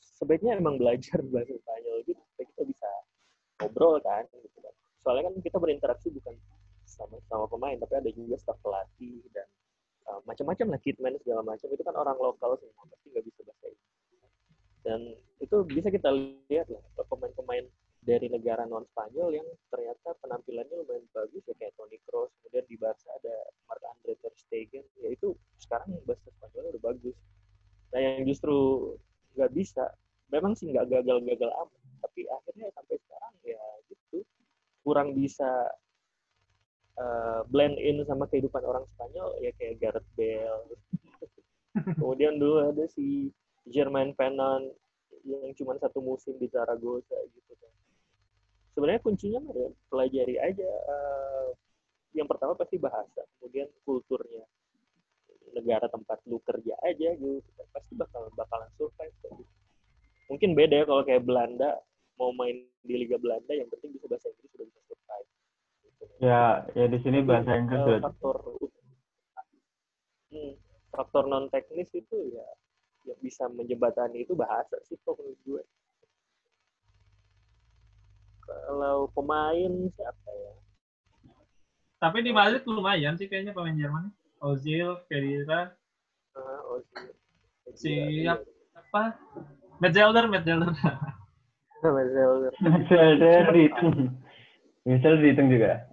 sebaiknya 0.00 0.60
emang 0.60 0.76
belajar 0.76 1.18
bahasa 1.32 1.54
Spanyol 1.56 1.96
gitu 2.06 2.20
supaya 2.32 2.46
kita 2.52 2.62
bisa 2.68 2.90
ngobrol 3.60 3.98
kan 4.00 4.24
gitu 4.30 4.58
kan. 4.60 4.74
Soalnya 5.02 5.32
kan 5.32 5.34
kita 5.42 5.56
berinteraksi 5.58 6.08
bukan 6.14 6.34
sama 6.92 7.16
sama 7.24 7.48
pemain 7.48 7.74
tapi 7.80 7.94
ada 7.96 8.10
juga 8.12 8.36
staf 8.36 8.60
pelatih 8.60 9.24
dan 9.32 9.48
uh, 10.12 10.20
macam-macam 10.28 10.76
lah 10.76 10.80
kitman 10.84 11.16
segala 11.24 11.40
macam 11.40 11.66
itu 11.72 11.82
kan 11.82 11.96
orang 11.96 12.18
lokal 12.20 12.52
semua 12.60 12.84
pasti 12.84 13.06
nggak 13.08 13.24
bisa 13.24 13.40
bahasa 13.48 13.66
Inggris 13.72 13.92
dan 14.84 15.00
itu 15.40 15.56
bisa 15.64 15.88
kita 15.88 16.10
lihat 16.50 16.68
lah 16.68 16.82
pemain-pemain 17.08 17.64
dari 18.02 18.26
negara 18.26 18.66
non 18.66 18.82
Spanyol 18.82 19.38
yang 19.38 19.46
ternyata 19.70 20.18
penampilannya 20.18 20.74
lumayan 20.82 21.06
bagus 21.14 21.46
ya 21.46 21.54
kayak 21.54 21.70
Toni 21.78 22.02
Kroos 22.02 22.34
kemudian 22.42 22.66
di 22.66 22.74
Barca 22.74 23.06
ada 23.14 23.34
Marc 23.70 23.82
Andre 23.86 24.18
ter 24.18 24.34
Stegen 24.34 24.82
ya 24.98 25.08
itu 25.14 25.38
sekarang 25.62 26.02
bahasa 26.02 26.26
Spanyolnya 26.34 26.70
udah 26.74 26.84
bagus. 26.90 27.16
Nah 27.94 28.00
yang 28.02 28.26
justru 28.26 28.56
nggak 29.38 29.54
bisa 29.54 29.86
memang 30.34 30.58
sih 30.58 30.74
nggak 30.74 30.90
gagal-gagal 30.90 31.50
amat 31.62 31.80
tapi 32.02 32.26
akhirnya 32.26 32.66
sampai 32.74 32.96
sekarang 33.06 33.34
ya 33.46 33.62
gitu 33.86 34.18
kurang 34.82 35.14
bisa 35.14 35.70
uh, 36.98 37.46
blend 37.54 37.78
in 37.78 38.02
sama 38.02 38.26
kehidupan 38.26 38.66
orang 38.66 38.82
Spanyol 38.90 39.38
ya 39.38 39.54
kayak 39.54 39.78
Gareth 39.78 40.10
Bale. 40.18 40.74
Kemudian 42.02 42.36
dulu 42.36 42.66
ada 42.66 42.84
si 42.90 43.30
Jermaine 43.70 44.12
Pennant 44.18 44.74
yang 45.22 45.54
cuma 45.54 45.78
satu 45.78 46.02
musim 46.02 46.34
di 46.42 46.50
Zaragoza 46.50 47.14
gitu 47.30 47.54
kan 47.62 47.71
sebenarnya 48.72 49.02
kuncinya 49.04 49.40
ya 49.52 49.68
pelajari 49.92 50.36
aja 50.40 50.70
uh, 50.88 51.48
yang 52.12 52.28
pertama 52.28 52.56
pasti 52.56 52.76
bahasa 52.76 53.24
kemudian 53.38 53.68
kulturnya 53.84 54.44
negara 55.52 55.88
tempat 55.88 56.18
lu 56.28 56.40
kerja 56.40 56.72
aja 56.80 57.12
gitu 57.16 57.44
pasti 57.72 57.92
bakal 57.96 58.28
bakalan 58.32 58.68
survive 58.80 59.12
gitu. 59.20 59.44
mungkin 60.28 60.56
beda 60.56 60.84
ya 60.84 60.84
kalau 60.88 61.04
kayak 61.04 61.24
Belanda 61.24 61.76
mau 62.16 62.32
main 62.32 62.64
di 62.84 62.94
Liga 62.96 63.20
Belanda 63.20 63.52
yang 63.52 63.68
penting 63.68 63.96
bisa 63.96 64.08
bahasa 64.08 64.28
Inggris 64.32 64.50
sudah 64.52 64.66
bisa 64.68 64.80
survive 64.88 65.28
gitu. 65.84 66.04
Ya, 66.24 66.42
ya 66.72 66.86
di 66.88 66.98
sini 67.04 67.18
bahasa 67.24 67.52
Inggris 67.56 67.80
Eh, 67.80 67.86
udah 67.88 68.00
faktor 68.08 68.36
hmm, 70.32 70.52
faktor 70.92 71.24
non 71.28 71.52
teknis 71.52 71.88
itu 71.92 72.16
ya 72.32 72.48
yang 73.02 73.18
bisa 73.20 73.50
menjembatani 73.50 74.24
itu 74.24 74.32
bahasa 74.32 74.78
sih 74.86 74.96
kok 75.02 75.18
menurut 75.18 75.40
gue 75.44 75.62
kalau 78.42 79.08
pemain 79.10 79.72
siapa 79.92 80.30
ya 80.30 80.52
Tapi 81.96 82.18
di 82.20 82.34
Madrid 82.34 82.66
lumayan 82.66 83.14
sih 83.14 83.30
kayaknya 83.30 83.54
pemain 83.54 83.72
Jerman. 83.72 84.10
Ozil, 84.42 84.98
Kedira, 85.06 85.70
Ah, 86.34 86.60
Ozil. 86.74 87.14
siap 87.78 88.42
apa? 88.74 89.14
Metzelder, 89.78 90.26
Metzelder. 90.26 90.74
Metzelder. 91.78 92.52
Zelder 92.90 93.46
itu. 93.70 93.86
Misal 94.82 95.22
dihitung 95.22 95.46
juga. 95.46 95.86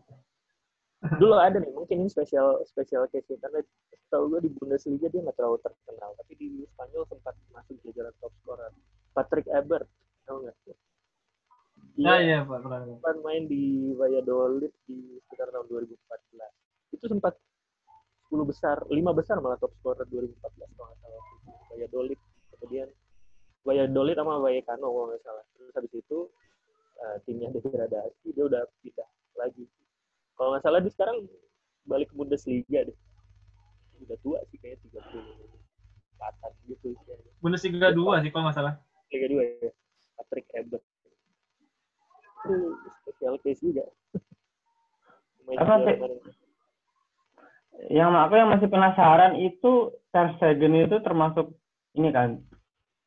Dulu 1.00 1.38
ada 1.38 1.62
nih, 1.62 1.72
mungkin 1.72 2.04
ini 2.04 2.10
spesial 2.10 2.60
spesial 2.66 3.06
case 3.08 3.32
karena 3.38 3.62
tahu 4.10 4.34
gue 4.34 4.50
di 4.50 4.52
Bundesliga 4.52 5.08
dia 5.08 5.22
nggak 5.22 5.38
terlalu 5.38 5.62
terkenal, 5.62 6.12
tapi 6.18 6.34
di 6.36 6.50
Spanyol 6.74 7.06
sempat 7.06 7.38
masuk 7.54 7.78
jajaran 7.86 8.12
top 8.20 8.34
scorer. 8.42 8.74
Patrick 9.14 9.48
Ebert, 9.48 9.86
tahu 10.26 10.44
nggak? 10.44 10.58
Nah, 11.98 12.22
iya, 12.22 12.46
Pak. 12.46 12.62
pernah. 12.62 12.86
sempat 12.86 13.16
main 13.26 13.50
di 13.50 13.96
Valladolid 13.98 14.72
di 14.86 15.18
sekitar 15.26 15.50
tahun 15.50 15.66
2014. 15.68 15.96
Itu 16.94 17.06
sempat 17.10 17.34
10 18.30 18.46
besar, 18.46 18.78
5 18.86 19.12
besar 19.18 19.42
malah 19.42 19.58
top 19.58 19.74
scorer 19.82 20.06
2014 20.06 20.70
kalau 20.78 20.94
nggak 20.94 21.00
salah. 21.02 21.22
Valladolid, 21.74 22.20
kemudian 22.54 22.88
Valladolid 23.66 24.16
sama 24.16 24.34
Vallecano 24.38 24.88
kalau 24.94 25.08
nggak 25.10 25.24
salah. 25.26 25.44
Terus 25.58 25.74
habis 25.74 25.94
itu 25.98 26.20
eh, 27.02 27.18
timnya 27.26 27.50
degradasi, 27.58 28.28
dia 28.32 28.46
udah 28.46 28.64
pindah 28.86 29.10
lagi. 29.42 29.66
Kalau 30.38 30.50
nggak 30.54 30.64
salah 30.64 30.80
dia 30.86 30.94
sekarang 30.94 31.18
balik 31.90 32.08
ke 32.12 32.16
Bundesliga 32.16 32.86
deh. 32.86 32.98
Udah 34.06 34.18
tua 34.24 34.40
sih 34.48 34.58
kayaknya 34.62 35.02
34-an 36.22 36.52
gitu. 36.70 36.96
Bundesliga 37.42 37.92
2 37.92 38.24
sih 38.24 38.32
kalau 38.32 38.44
nggak 38.48 38.58
salah. 38.58 38.74
Liga 39.10 39.28
2 39.28 39.66
ya. 39.66 39.72
Patrick 40.20 40.48
Ebert. 40.54 40.84
Itu 42.46 42.56
special 43.04 43.36
case 43.44 43.62
juga. 43.64 43.86
Apa. 45.60 45.74
Yang 47.90 48.12
aku 48.12 48.34
yang 48.36 48.50
masih 48.52 48.68
penasaran 48.68 49.34
itu 49.40 49.96
Ter 50.12 50.36
Stegen 50.36 50.76
itu 50.76 51.00
termasuk 51.00 51.56
ini 51.96 52.12
kan 52.12 52.44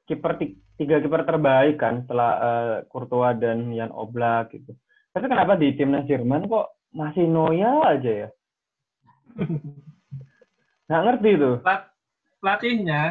kiper 0.08 0.40
ti- 0.40 0.58
tiga 0.80 0.98
kiper 0.98 1.22
terbaik 1.28 1.76
kan 1.76 2.02
setelah 2.02 2.30
eh, 2.40 2.76
Courtois 2.88 3.36
dan 3.36 3.68
Jan 3.76 3.92
Oblak 3.92 4.50
gitu. 4.56 4.72
Tapi 5.12 5.28
kenapa 5.28 5.60
di 5.60 5.76
timnas 5.76 6.08
Jerman 6.08 6.48
kok 6.48 6.72
masih 6.96 7.28
Neuer 7.28 7.84
aja 7.84 8.12
ya? 8.26 8.28
Nggak 10.88 11.02
ngerti 11.04 11.30
tuh. 11.36 11.56
Pelat- 11.60 11.92
pelatihnya 12.40 13.02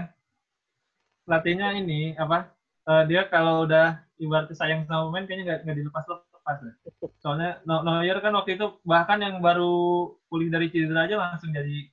pelatihnya 1.30 1.68
ini 1.78 2.18
apa 2.18 2.52
eh, 2.90 3.04
dia 3.06 3.30
kalau 3.30 3.70
udah 3.70 4.02
ibaratnya 4.22 4.54
sayang 4.54 4.86
sama 4.86 5.10
pemain 5.10 5.26
kayaknya 5.26 5.44
nggak 5.50 5.60
nggak 5.66 5.78
dilepas 5.82 6.06
lepas 6.06 6.58
deh. 6.62 6.76
soalnya 7.22 7.62
No- 7.66 7.82
Neuer 7.82 8.18
kan 8.22 8.34
waktu 8.38 8.58
itu 8.58 8.78
bahkan 8.86 9.18
yang 9.22 9.42
baru 9.42 10.10
pulih 10.30 10.54
dari 10.54 10.70
cedera 10.70 11.10
aja 11.10 11.18
langsung 11.18 11.50
jadi 11.50 11.90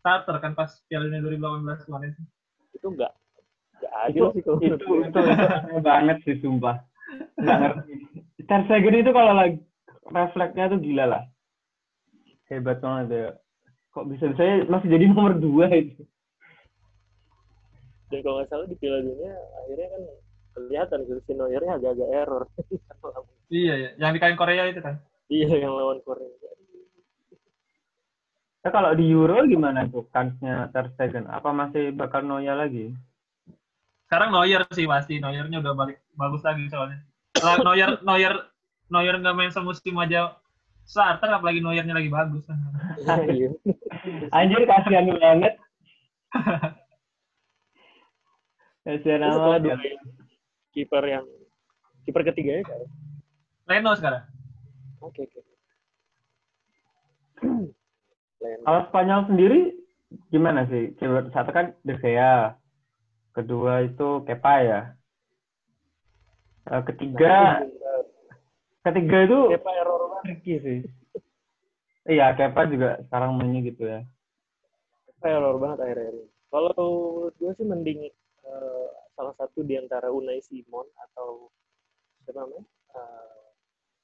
starter 0.00 0.36
kan 0.40 0.56
pas 0.56 0.72
Piala 0.88 1.08
Dunia 1.08 1.20
2018 1.20 1.86
kemarin 1.88 2.12
itu 2.72 2.86
enggak 2.88 3.12
enggak 3.76 3.92
adil 4.08 4.20
Itu 4.20 4.32
sih 4.32 4.42
kalau 4.44 4.58
itu 4.60 4.74
itu, 5.04 5.20
itu 5.20 5.78
banget 5.84 6.16
sih 6.24 6.36
sumpah. 6.40 6.76
Nggak 7.36 7.58
ngerti. 7.60 7.92
Ter 8.46 8.60
Stegen 8.68 8.96
itu 9.00 9.10
kalau 9.12 9.32
lagi 9.36 9.58
refleksnya 10.06 10.70
tuh 10.70 10.80
gila 10.80 11.04
lah. 11.08 11.22
Hebat 12.46 12.78
banget 12.78 13.06
ya. 13.10 13.28
Kok 13.90 14.06
bisa 14.12 14.30
saya 14.38 14.62
masih 14.70 14.88
jadi 14.92 15.04
nomor 15.10 15.34
dua 15.36 15.66
itu. 15.72 16.04
dan 18.06 18.22
kalau 18.22 18.38
nggak 18.38 18.48
salah 18.54 18.66
di 18.70 18.76
Piala 18.78 19.02
Dunia 19.02 19.34
akhirnya 19.34 19.88
kan 19.90 20.02
kelihatan 20.56 21.04
si 21.04 21.32
Neuernya 21.36 21.76
agak-agak 21.76 22.08
error. 22.08 22.44
Iya 23.46 23.74
ya 23.78 23.90
yang 24.02 24.10
di 24.10 24.18
kain 24.18 24.34
Korea 24.34 24.66
itu 24.66 24.82
kan? 24.82 24.98
Iya 25.30 25.62
yang 25.62 25.78
lawan 25.78 26.02
Korea. 26.02 26.26
Nah, 28.66 28.74
kalau 28.74 28.90
di 28.98 29.06
Euro 29.14 29.46
gimana 29.46 29.86
tuh 29.86 30.10
kansnya 30.10 30.66
Ter 30.74 30.90
Stegen? 30.98 31.30
Apa 31.30 31.54
masih 31.54 31.94
bakal 31.94 32.26
Neuer 32.26 32.58
lagi? 32.58 32.90
sekarang 34.06 34.30
Neuer 34.34 34.62
sih 34.70 34.86
pasti. 34.86 35.18
Neuernya 35.18 35.62
udah 35.62 35.74
balik. 35.74 35.98
Bagus 36.14 36.42
lagi 36.46 36.66
soalnya. 36.70 37.02
Lah, 37.42 37.58
Neuer 37.66 38.02
Neuer 38.02 38.34
Neuer 38.90 39.14
nggak 39.18 39.36
main 39.38 39.50
semusim 39.50 39.98
aja 39.98 40.38
starter 40.86 41.30
apalagi 41.30 41.58
Neuernya 41.62 41.94
lagi 41.94 42.10
bagus. 42.10 42.46
Iya. 43.06 43.50
Anjir 44.30 44.62
kasihan 44.66 45.06
banget. 45.18 45.54
kasihan 48.86 49.26
amat 49.26 49.34
kalau 49.34 49.58
ya. 49.58 49.62
dua 49.62 49.76
yang 49.82 49.98
kiper 50.76 51.04
yang 51.08 51.24
kiper 52.04 52.20
ketiganya 52.20 52.68
kan 52.68 52.84
Leno 53.64 53.96
sekarang 53.96 54.28
oke 55.00 55.16
oke 55.24 55.40
Lain. 58.44 58.60
Kalau 58.68 58.80
Spanyol 58.92 59.20
sendiri 59.28 59.60
gimana 60.28 60.68
sih? 60.68 60.92
Coba 60.96 61.28
satu 61.32 61.52
kan 61.52 61.76
De 61.84 61.96
Gea, 62.00 62.56
kedua 63.36 63.84
itu 63.84 64.24
Kepa 64.24 64.54
ya. 64.64 64.80
Eh, 66.72 66.82
Ketiga, 66.88 67.60
ketiga 68.88 69.16
itu 69.28 69.40
Kepa 69.52 69.70
error 69.76 70.00
banget 70.08 70.22
tricky 70.24 70.54
sih. 70.64 70.78
Iya, 72.08 72.32
Kepa 72.40 72.72
juga 72.72 73.04
sekarang 73.04 73.36
mainnya 73.36 73.68
gitu 73.68 73.84
ya. 73.84 74.00
Kepa 75.12 75.26
error 75.28 75.56
banget 75.60 75.78
akhir-akhir 75.84 76.16
ini 76.16 76.36
kalau 76.56 77.28
gue 77.36 77.52
sih 77.58 77.66
mending 77.66 78.08
eh, 78.46 78.88
salah 79.16 79.34
satu 79.40 79.64
di 79.64 79.80
antara 79.80 80.12
Unai 80.12 80.44
Simon 80.44 80.84
atau 81.08 81.48
siapa 82.22 82.44
namanya? 82.44 82.64
Eh, 82.92 83.46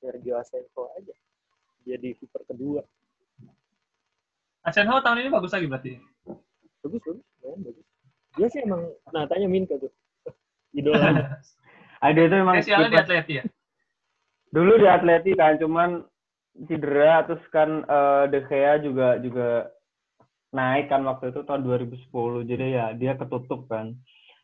Sergio 0.01 0.35
Asenjo 0.41 0.89
aja. 0.99 1.15
Jadi 1.85 2.17
kiper 2.17 2.43
kedua. 2.49 2.81
Asenho 4.65 4.99
tahun 5.05 5.27
ini 5.27 5.31
bagus 5.31 5.53
lagi 5.53 5.69
berarti? 5.69 5.93
Bagus 6.83 7.03
bagus. 7.05 7.27
Main 7.45 7.61
bagus. 7.61 7.87
Dia 8.41 8.49
sih 8.49 8.65
emang 8.65 8.89
nah 9.13 9.29
tanya 9.29 9.47
Minka 9.47 9.77
tuh. 9.77 9.93
Idola. 10.79 11.39
Ada 12.07 12.21
itu 12.27 12.35
emang 12.35 12.57
Eh, 12.59 12.65
sialnya 12.67 12.91
di 12.91 12.99
Atleti 12.99 13.33
ya? 13.39 13.45
Dulu 14.51 14.73
di 14.81 14.89
Atleti 14.89 15.33
kan 15.39 15.55
cuman 15.61 16.03
cedera 16.67 17.23
terus 17.29 17.45
kan 17.53 17.85
eh, 17.85 18.25
De 18.33 18.41
Gea 18.49 18.81
juga 18.83 19.21
juga 19.23 19.71
naik 20.53 20.93
kan 20.93 21.01
waktu 21.09 21.33
itu 21.33 21.41
tahun 21.49 21.65
2010 21.65 22.45
jadi 22.45 22.67
ya 22.69 22.87
dia 22.93 23.13
ketutup 23.17 23.65
kan 23.73 23.97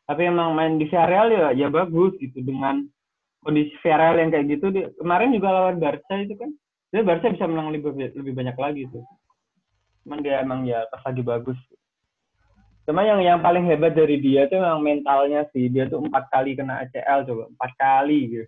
tapi 0.08 0.24
emang 0.24 0.56
main 0.56 0.80
di 0.80 0.88
Villarreal 0.88 1.28
ya 1.28 1.46
ya 1.52 1.68
bagus 1.68 2.16
gitu 2.16 2.40
dengan 2.40 2.80
kondisi 3.44 3.76
Villarreal 3.84 4.16
yang 4.24 4.30
kayak 4.32 4.46
gitu. 4.56 4.66
Dia, 4.72 4.88
kemarin 4.96 5.36
juga 5.36 5.48
lawan 5.52 5.76
Barca 5.76 6.16
itu 6.16 6.32
kan. 6.32 6.48
Dia 6.88 7.04
Barca 7.04 7.28
bisa 7.28 7.44
menang 7.44 7.76
lebih 7.76 7.92
lebih 8.16 8.32
banyak 8.32 8.56
lagi 8.56 8.82
tuh. 8.88 9.04
Cuman 10.08 10.24
dia 10.24 10.40
emang 10.40 10.64
ya 10.64 10.88
pas 10.88 11.04
lagi 11.04 11.20
bagus. 11.20 11.60
Cuma 12.88 13.04
yang 13.04 13.20
yang 13.20 13.44
paling 13.44 13.68
hebat 13.68 13.92
dari 13.92 14.16
dia 14.16 14.48
tuh 14.48 14.64
emang 14.64 14.80
mentalnya 14.80 15.44
sih. 15.52 15.68
Dia 15.68 15.84
tuh 15.92 16.00
empat 16.00 16.32
kali 16.32 16.56
kena 16.56 16.88
ACL 16.88 17.28
coba 17.28 17.44
empat 17.52 17.70
kali 17.76 18.20
gitu. 18.32 18.46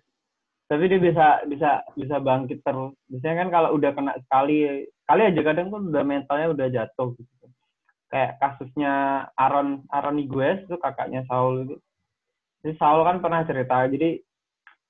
Tapi 0.65 0.83
dia 0.89 0.97
bisa 0.97 1.45
bisa 1.45 1.85
bisa 1.93 2.17
bangkit 2.17 2.65
terus. 2.65 2.97
Biasanya 3.05 3.45
kan 3.45 3.49
kalau 3.53 3.69
udah 3.77 3.93
kena 3.93 4.17
sekali 4.25 4.89
kali 5.05 5.21
aja 5.29 5.41
kadang 5.45 5.69
kan 5.69 5.81
udah 5.93 6.03
mentalnya 6.09 6.47
udah 6.57 6.67
jatuh 6.73 7.13
gitu 7.21 7.40
kayak 8.11 8.37
kasusnya 8.43 9.25
Aaron 9.39 9.87
Aaron 9.87 10.19
Iguez 10.19 10.67
itu 10.67 10.75
kakaknya 10.77 11.23
Saul 11.31 11.65
itu. 11.65 11.75
Jadi 12.61 12.75
Saul 12.77 13.01
kan 13.07 13.23
pernah 13.23 13.41
cerita 13.47 13.87
jadi 13.87 14.19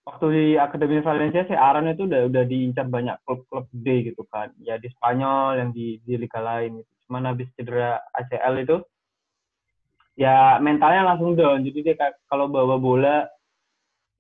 waktu 0.02 0.26
di 0.34 0.46
Akademi 0.58 1.00
Valencia 1.06 1.46
si 1.46 1.54
Aaron 1.54 1.94
itu 1.94 2.10
udah 2.10 2.28
udah 2.28 2.44
diincar 2.50 2.90
banyak 2.90 3.16
klub-klub 3.24 3.70
gede 3.70 4.12
gitu 4.12 4.26
kan. 4.28 4.50
Ya 4.60 4.82
di 4.82 4.90
Spanyol 4.98 5.62
yang 5.62 5.70
di 5.72 6.02
di 6.02 6.18
liga 6.18 6.42
lain 6.42 6.82
gitu. 6.82 6.92
Cuman 7.08 7.30
habis 7.30 7.48
cedera 7.54 8.02
ACL 8.18 8.56
itu 8.66 8.78
ya 10.18 10.58
mentalnya 10.58 11.06
langsung 11.06 11.38
down. 11.38 11.62
Jadi 11.62 11.80
dia 11.86 11.96
kalau 12.26 12.50
bawa 12.50 12.82
bola 12.82 13.30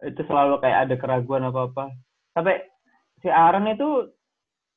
itu 0.05 0.21
selalu 0.25 0.61
kayak 0.61 0.89
ada 0.89 0.95
keraguan 0.97 1.45
apa 1.45 1.69
apa 1.69 1.85
sampai 2.33 2.65
si 3.21 3.29
Aaron 3.29 3.69
itu 3.69 4.09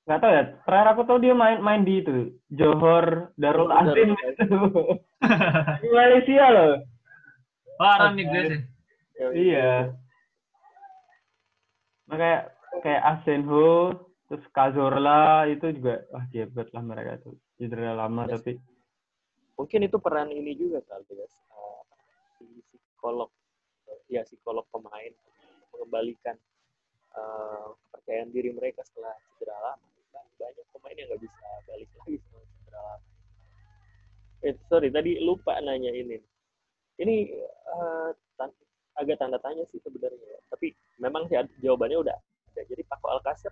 nggak 0.05 0.21
tahu 0.21 0.33
ya 0.37 0.45
terakhir 0.69 0.89
aku 0.93 1.03
tahu 1.09 1.19
dia 1.25 1.33
main 1.33 1.65
main 1.65 1.81
di 1.81 2.05
itu 2.05 2.37
Johor 2.53 3.33
Darul 3.41 3.73
Azim. 3.73 4.13
Itu 4.13 4.61
di 5.83 5.89
Malaysia 5.89 6.45
loh. 6.53 6.73
Oh 7.81 7.89
Aaron 7.89 8.15
Niguez 8.21 8.61
ya 9.17 9.27
iya. 9.33 9.71
Nah, 12.05 12.17
kayak 12.21 12.43
kayak 12.85 13.03
Asenho 13.03 13.97
terus 14.29 14.45
Cazorla 14.53 15.49
itu 15.49 15.73
juga 15.73 16.05
wah 16.13 16.25
hebat 16.37 16.69
lah 16.77 16.85
mereka 16.85 17.17
tuh. 17.25 17.35
Cedera 17.57 17.97
lama 17.97 18.29
Yes. 18.29 18.43
tapi 18.43 18.53
mungkin 19.55 19.87
itu 19.87 19.97
peran 20.03 20.29
ini 20.35 20.53
juga 20.59 20.83
kali 20.85 21.07
ya 21.15 21.25
eh, 21.25 21.83
si 22.37 22.45
psikolog 22.75 23.31
ya 24.11 24.27
psikolog 24.27 24.67
pemain 24.69 25.15
mengembalikan 25.73 26.37
eh, 27.15 27.67
kepercayaan 27.89 28.35
diri 28.35 28.51
mereka 28.53 28.83
setelah 28.85 29.15
cedera 29.39 29.57
lama 29.63 29.94
banyak 30.37 30.67
pemain 30.71 30.97
yang 30.97 31.09
nggak 31.09 31.23
bisa 31.23 31.47
balik 31.65 31.89
lagi 31.95 32.15
setelah 32.19 32.45
cedera 32.51 32.81
lama 32.81 33.07
eh 34.43 34.55
sorry 34.69 34.89
tadi 34.89 35.11
lupa 35.19 35.57
nanya 35.59 35.91
ini 35.91 36.19
ini 36.97 37.17
eh, 37.49 38.09
tan- 38.35 38.55
agak 38.95 39.19
tanda 39.19 39.39
tanya 39.39 39.65
sih 39.69 39.81
sebenarnya 39.81 40.21
ya. 40.21 40.41
tapi 40.49 40.71
memang 40.97 41.27
sih 41.27 41.35
jawabannya 41.59 41.99
udah 42.01 42.17
ada 42.55 42.63
jadi 42.65 42.83
Paco 42.87 43.11
Alcacer 43.11 43.51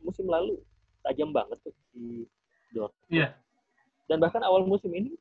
musim 0.00 0.24
lalu 0.24 0.56
tajam 1.02 1.30
banget 1.30 1.58
tuh 1.60 1.74
di 1.92 2.24
Dortmund 2.70 3.08
Iya. 3.08 3.28
dan 4.06 4.18
bahkan 4.18 4.40
awal 4.40 4.64
musim 4.64 4.88
ini 4.92 5.12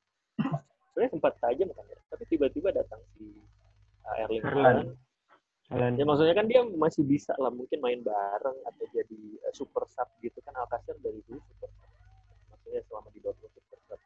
sebenarnya 0.91 1.11
sempat 1.11 1.33
tajam 1.39 1.67
kan 1.71 1.85
ya 1.85 1.99
tapi 2.07 2.23
tiba-tiba 2.25 2.71
datang 2.71 3.01
si 3.13 3.35
uh, 4.05 4.15
Erling 4.23 4.43
Haaland. 4.43 4.89
Alan. 5.67 5.99
Ya 5.99 6.07
maksudnya 6.07 6.31
kan 6.31 6.47
dia 6.47 6.63
masih 6.63 7.03
bisa 7.03 7.35
lah 7.35 7.51
mungkin 7.51 7.83
main 7.83 7.99
bareng 7.99 8.57
atau 8.63 8.85
jadi 8.95 9.21
uh, 9.43 9.51
super 9.51 9.83
sub 9.91 10.07
gitu 10.23 10.39
kan 10.47 10.55
Alcacer 10.55 10.95
dari 11.03 11.19
dulu 11.27 11.43
super 11.43 11.67
sub. 11.75 11.91
Maksudnya 12.55 12.81
selama 12.87 13.07
di 13.11 13.19
Dortmund 13.19 13.51
super 13.51 13.79
sub. 13.91 13.99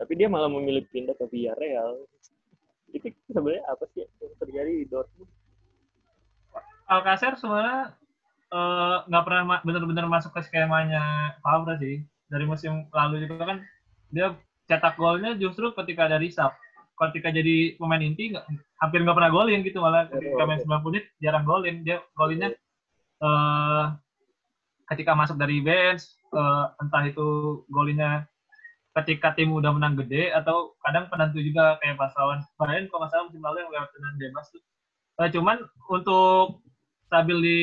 Tapi 0.00 0.12
dia 0.16 0.28
malah 0.32 0.48
memilih 0.48 0.88
pindah 0.88 1.12
ke 1.20 1.28
Villarreal. 1.28 2.00
Itu 2.96 3.12
sebenarnya 3.28 3.64
apa 3.68 3.84
sih 3.92 4.08
yang 4.08 4.34
terjadi 4.40 4.72
di 4.72 4.86
Dortmund? 4.88 5.28
Alcacer 6.88 7.36
sebenarnya 7.36 7.92
eh, 8.50 8.96
nggak 9.04 9.22
uh, 9.22 9.26
pernah 9.28 9.42
ma 9.46 9.56
benar-benar 9.60 10.08
masuk 10.08 10.32
ke 10.32 10.48
skemanya 10.48 11.36
Fabra 11.44 11.76
sih. 11.76 12.00
Dari 12.32 12.48
musim 12.48 12.88
lalu 12.88 13.28
juga 13.28 13.52
kan 13.52 13.58
dia 14.08 14.32
cetak 14.64 14.96
golnya 14.96 15.36
justru 15.36 15.76
ketika 15.76 16.08
dari 16.08 16.32
sub. 16.32 16.56
Ketika 17.00 17.32
jadi 17.32 17.80
pemain 17.80 18.02
inti 18.04 18.36
nggak- 18.36 18.44
hampir 18.76 19.00
nggak 19.00 19.16
pernah 19.16 19.32
golin 19.32 19.64
gitu 19.64 19.80
malah 19.80 20.04
ketika 20.12 20.44
main 20.44 20.60
90 20.60 20.84
menit 20.92 21.04
jarang 21.16 21.44
golin. 21.48 21.80
Dia 21.80 22.04
golinnya 22.12 22.52
eh, 23.20 23.84
ketika 24.92 25.16
masuk 25.16 25.40
dari 25.40 25.64
bench 25.64 26.04
eh, 26.36 26.64
entah 26.84 27.02
itu 27.08 27.60
golinnya 27.72 28.28
ketika 29.00 29.32
tim 29.38 29.54
udah 29.54 29.70
menang 29.70 29.94
gede 30.02 30.34
atau 30.34 30.74
kadang 30.82 31.06
penentu 31.08 31.38
juga 31.38 31.78
kayak 31.78 31.94
pas 31.94 32.10
lawan 32.18 32.42
Bayern 32.58 32.90
kalau 32.90 33.06
nggak 33.06 33.10
salah 33.14 33.24
musim 33.30 33.40
lalu 33.40 33.58
yang 33.62 33.70
lewat 33.70 33.90
tenang 33.94 34.14
bebas 34.18 34.46
tuh. 34.52 34.62
Eh, 35.24 35.28
cuman 35.32 35.56
untuk 35.88 36.64
stabil 37.06 37.38
di 37.42 37.60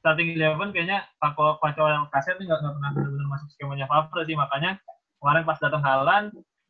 starting 0.00 0.38
eleven 0.38 0.70
kayaknya 0.70 1.02
Paco 1.18 1.58
Paco 1.58 1.82
Alcacer 1.82 2.38
ini 2.38 2.46
nggak 2.46 2.58
nggak 2.62 2.74
pernah 2.78 2.90
benar-benar 2.94 3.26
masuk 3.26 3.48
skemanya 3.54 3.86
Favre 3.90 4.22
sih 4.22 4.38
makanya 4.38 4.78
kemarin 5.18 5.42
pas 5.42 5.58
datang 5.58 5.82
Halan 5.82 6.24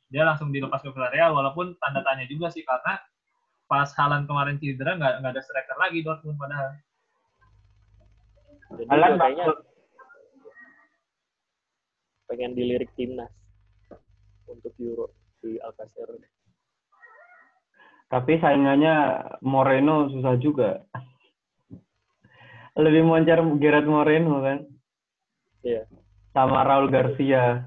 dia 0.06 0.22
langsung 0.22 0.54
dilepas 0.54 0.82
ke 0.82 0.90
Villarreal 0.90 1.34
walaupun 1.34 1.74
tanda 1.82 2.00
tanya 2.06 2.24
juga 2.30 2.50
sih 2.50 2.62
karena 2.62 2.98
pas 3.66 3.90
Halan 3.98 4.30
kemarin 4.30 4.62
cedera 4.62 4.94
nggak 4.94 5.14
nggak 5.22 5.32
ada 5.34 5.42
striker 5.42 5.76
lagi 5.76 6.06
Dortmund 6.06 6.38
padahal 6.38 6.70
Jadi 8.66 8.82
Alan 8.90 9.10
juga 9.14 9.22
kayaknya 9.22 9.44
maksud 9.46 9.58
pengen 12.26 12.52
dilirik 12.58 12.90
timnas 12.98 13.30
untuk 14.50 14.74
Euro 14.82 15.14
di 15.42 15.58
Alcacer. 15.62 16.10
tapi 18.06 18.38
saingannya 18.38 19.26
Moreno 19.42 20.06
susah 20.10 20.38
juga. 20.38 20.78
Lebih 22.78 23.02
moncer 23.02 23.42
Gerard 23.58 23.86
Moreno 23.90 24.42
kan 24.42 24.58
Iya. 25.66 25.82
sama 26.30 26.62
Raul 26.62 26.86
Garcia. 26.86 27.66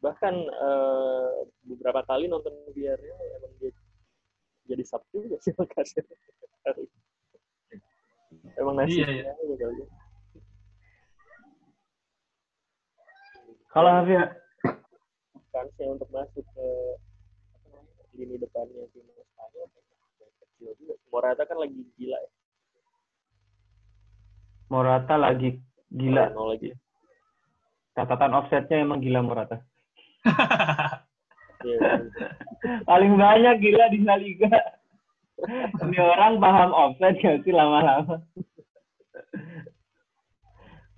Bahkan 0.00 0.34
eh, 0.48 1.30
beberapa 1.68 2.00
kali 2.08 2.24
nonton 2.26 2.52
Villarreal 2.72 3.20
emang 3.40 3.52
dia 3.60 3.70
jadi 4.64 4.82
sub 4.86 5.02
juga 5.12 5.36
sih 5.44 5.52
Alcacer. 5.60 6.04
emang 8.56 8.76
nasibnya 8.78 9.08
Iya, 9.08 9.32
iya. 9.32 9.32
aja 9.34 9.56
kali 9.60 9.80
ya. 9.82 9.86
Kalau 13.70 13.90
Hafia, 13.90 14.24
kansnya 15.54 15.86
untuk 15.94 16.10
masuk 16.10 16.42
ke 16.42 16.66
apa 17.54 17.66
namanya, 17.70 18.02
lini 18.18 18.34
depannya 18.34 18.82
timnas 18.90 19.26
Spanyol 19.30 19.66
kecil 20.42 20.70
juga. 20.74 20.94
Morata 21.14 21.42
kan 21.46 21.58
lagi 21.58 21.78
gila 21.94 22.18
ya. 22.18 22.30
Morata 24.70 25.14
lagi 25.14 25.58
gila. 25.90 26.30
Moreno 26.34 26.44
lagi. 26.50 26.68
Catatan 27.94 28.32
offsetnya 28.34 28.82
emang 28.82 28.98
gila 29.02 29.22
Morata. 29.22 29.62
Iya. 31.60 31.80
Paling 32.88 33.20
banyak 33.20 33.54
gila 33.60 33.86
di 33.92 34.00
La 34.00 34.16
Liga. 34.16 34.48
Ini 35.80 35.98
orang 36.00 36.40
paham 36.40 36.72
offset 36.72 37.16
gak 37.20 37.44
sih 37.44 37.52
lama-lama? 37.52 38.20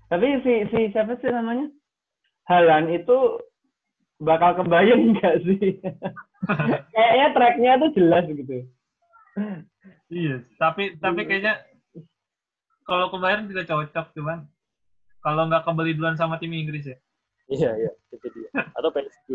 Tapi 0.06 0.26
si 0.44 0.52
si 0.68 0.92
siapa 0.92 1.16
sih 1.18 1.30
namanya? 1.30 1.66
Halan 2.44 2.90
itu 2.92 3.40
bakal 4.20 4.60
kebayang 4.60 5.16
nggak 5.16 5.36
sih? 5.46 5.80
Kayaknya 6.92 7.26
tracknya 7.32 7.80
tuh 7.80 7.90
jelas 7.96 8.24
gitu. 8.28 8.66
Iya, 10.12 10.44
tapi 10.60 11.00
tapi 11.00 11.24
kayaknya 11.24 11.64
kalau 12.84 13.08
kemarin 13.08 13.48
tidak 13.48 13.70
cocok 13.70 14.12
cuman 14.12 14.44
kalau 15.24 15.48
nggak 15.48 15.64
kebeli 15.64 15.96
duluan 15.96 16.20
sama 16.20 16.36
tim 16.36 16.52
Inggris 16.52 16.84
ya. 16.84 16.98
Iya, 17.52 17.70
iya, 17.76 17.92
itu 18.08 18.26
dia. 18.32 18.50
Atau 18.72 18.88
PSG. 18.88 19.28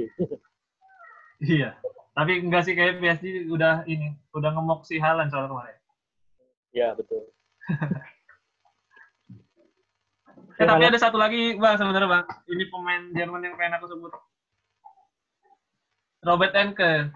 Iya. 1.37 1.69
Tapi 2.17 2.41
enggak 2.41 2.65
sih 2.65 2.73
kayak 2.73 2.97
PSG 2.97 3.45
udah 3.53 3.85
ini, 3.85 4.17
udah 4.33 4.49
ngemok 4.57 4.89
si 4.89 4.97
Halan 4.97 5.29
soal 5.29 5.45
kemarin. 5.45 5.77
ya, 6.73 6.93
betul. 6.97 7.29
Eh, 10.57 10.65
tapi 10.65 10.89
ada 10.89 10.97
satu 10.97 11.21
lagi 11.21 11.53
bang 11.53 11.77
sebenarnya 11.77 12.09
bang, 12.09 12.25
ini 12.49 12.63
pemain 12.73 13.03
Jerman 13.13 13.45
yang 13.45 13.53
pengen 13.61 13.77
aku 13.77 13.85
sebut. 13.93 14.09
Robert 16.25 16.57
Enke. 16.57 17.13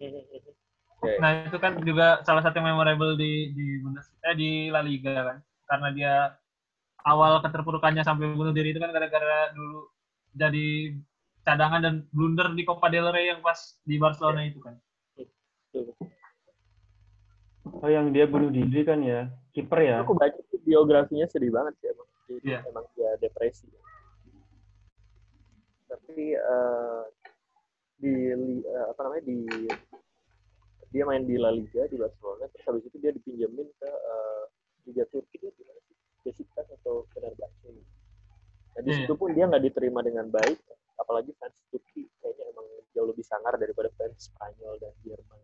Ya. 0.00 1.16
Nah 1.20 1.30
itu 1.44 1.56
kan 1.60 1.76
juga 1.84 2.24
salah 2.24 2.40
satu 2.40 2.56
yang 2.56 2.72
memorable 2.72 3.12
di 3.20 3.52
di 3.52 3.76
Bundes 3.84 4.08
eh, 4.24 4.32
di 4.32 4.50
La 4.72 4.80
Liga 4.80 5.12
kan, 5.12 5.38
karena 5.68 5.88
dia 5.92 6.14
awal 7.04 7.44
keterpurukannya 7.44 8.00
sampai 8.00 8.32
bunuh 8.32 8.56
diri 8.56 8.72
itu 8.72 8.80
kan 8.80 8.88
gara-gara 8.88 9.52
dulu 9.52 9.92
jadi 10.32 10.96
cadangan 11.42 11.80
dan 11.82 11.94
blunder 12.14 12.54
di 12.54 12.62
Copa 12.62 12.88
del 12.88 13.10
Rey 13.10 13.28
yang 13.28 13.42
pas 13.42 13.76
di 13.82 13.98
Barcelona 13.98 14.46
itu 14.46 14.62
kan. 14.62 14.74
Oh 17.62 17.90
yang 17.90 18.10
dia 18.10 18.26
bunuh 18.26 18.50
diri 18.50 18.82
kan 18.82 19.02
ya, 19.02 19.30
kiper 19.54 19.80
ya. 19.82 19.96
Aku 20.02 20.14
baca 20.18 20.38
biografinya 20.62 21.26
sedih 21.26 21.50
banget 21.50 21.74
sih 21.82 21.88
emang. 21.90 22.08
Jadi 22.26 22.48
Iya. 22.48 22.58
emang 22.70 22.86
dia 22.94 23.10
depresi. 23.18 23.66
Tapi 25.90 26.34
eh, 26.34 27.02
di 28.02 28.12
eh, 28.32 28.86
apa 28.90 29.00
namanya 29.06 29.24
di 29.26 29.38
dia 30.92 31.04
main 31.08 31.24
di 31.24 31.40
La 31.40 31.48
Liga 31.54 31.88
di 31.88 31.96
Barcelona 31.96 32.44
terus 32.52 32.64
habis 32.68 32.84
itu 32.88 32.96
dia 33.00 33.12
dipinjemin 33.14 33.68
ke 33.78 33.90
eh, 33.90 34.42
Liga 34.90 35.04
Turki 35.10 35.38
dia 35.38 35.52
di 35.54 35.62
mana 35.66 35.80
sih? 35.86 35.96
Besiktas 36.26 36.66
atau 36.82 37.06
Fenerbahce 37.14 37.68
gitu. 37.70 38.01
Nah 38.72 38.80
di 38.80 38.90
Iya. 38.90 38.98
situ 38.98 39.12
pun 39.12 39.30
dia 39.30 39.44
nggak 39.44 39.62
diterima 39.62 40.00
dengan 40.00 40.26
baik 40.28 40.58
apalagi 40.96 41.32
fans 41.36 41.56
Turki 41.68 42.08
kayaknya 42.18 42.44
emang 42.48 42.64
jauh 42.92 43.06
lebih 43.06 43.22
sangar 43.22 43.54
daripada 43.54 43.92
fans 43.94 44.28
Spanyol 44.28 44.76
dan 44.78 44.92
Jerman. 45.02 45.40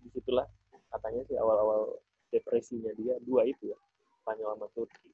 Di 0.00 0.08
situlah 0.10 0.46
katanya 0.88 1.22
sih 1.24 1.36
awal-awal 1.36 1.98
depresinya 2.28 2.90
dia 2.94 3.16
dua 3.20 3.44
itu 3.44 3.68
ya 3.68 3.78
Spanyol 4.18 4.56
sama 4.56 4.66
Turki 4.72 5.10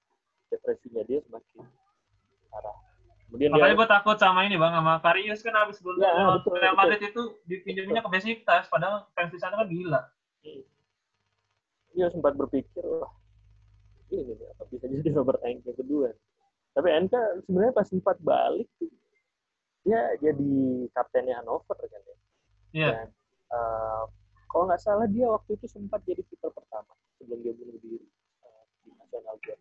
depresinya 0.49 1.03
dia 1.03 1.21
semakin 1.21 1.61
parah 2.49 2.73
kemudian 3.29 3.53
Makanya 3.53 3.69
dia 3.69 3.77
gue 3.77 3.89
takut 3.91 4.17
sama 4.17 4.41
ini 4.43 4.57
bang, 4.57 4.73
sama 4.73 4.97
Karius 4.99 5.45
kan 5.45 5.53
habis 5.53 5.77
sebelum 5.77 6.01
Ya, 6.01 6.09
betul, 6.33 6.57
Real 6.57 6.73
betul. 6.73 6.81
Madrid 6.81 7.01
itu 7.05 7.23
dipinjeminnya 7.45 8.01
ke 8.01 8.09
Besiktas, 8.09 8.65
padahal 8.73 9.05
fans 9.13 9.29
di 9.29 9.37
sana 9.37 9.61
kan 9.61 9.69
gila. 9.69 10.01
dia 11.89 12.07
sempat 12.09 12.33
berpikir 12.33 12.81
wah 12.81 13.11
ini 14.09 14.33
nih 14.33 14.49
apa 14.49 14.63
bisa 14.71 14.87
jadi 14.87 15.09
Robert 15.19 15.43
Enke 15.43 15.75
kedua 15.75 16.15
tapi 16.79 16.95
Enke 16.95 17.19
sebenarnya 17.43 17.75
pas 17.75 17.83
sempat 17.85 18.15
balik 18.23 18.71
tuh, 18.79 18.87
dia 19.83 19.99
jadi 20.23 20.53
kaptennya 20.95 21.43
Hannover 21.43 21.75
kan 21.75 21.91
ya 21.99 22.17
Iya. 22.71 22.89
dan 22.95 23.07
eh, 23.51 24.03
kalau 24.47 24.65
nggak 24.65 24.79
salah 24.79 25.09
dia 25.09 25.27
waktu 25.27 25.59
itu 25.59 25.67
sempat 25.67 25.99
jadi 26.07 26.23
kiper 26.23 26.55
pertama 26.55 26.95
sebelum 27.17 27.43
dia 27.43 27.51
bunuh 27.53 27.75
diri 27.79 27.99
eh, 28.41 28.63
di 28.81 28.91
nasional 28.95 29.35
game 29.43 29.59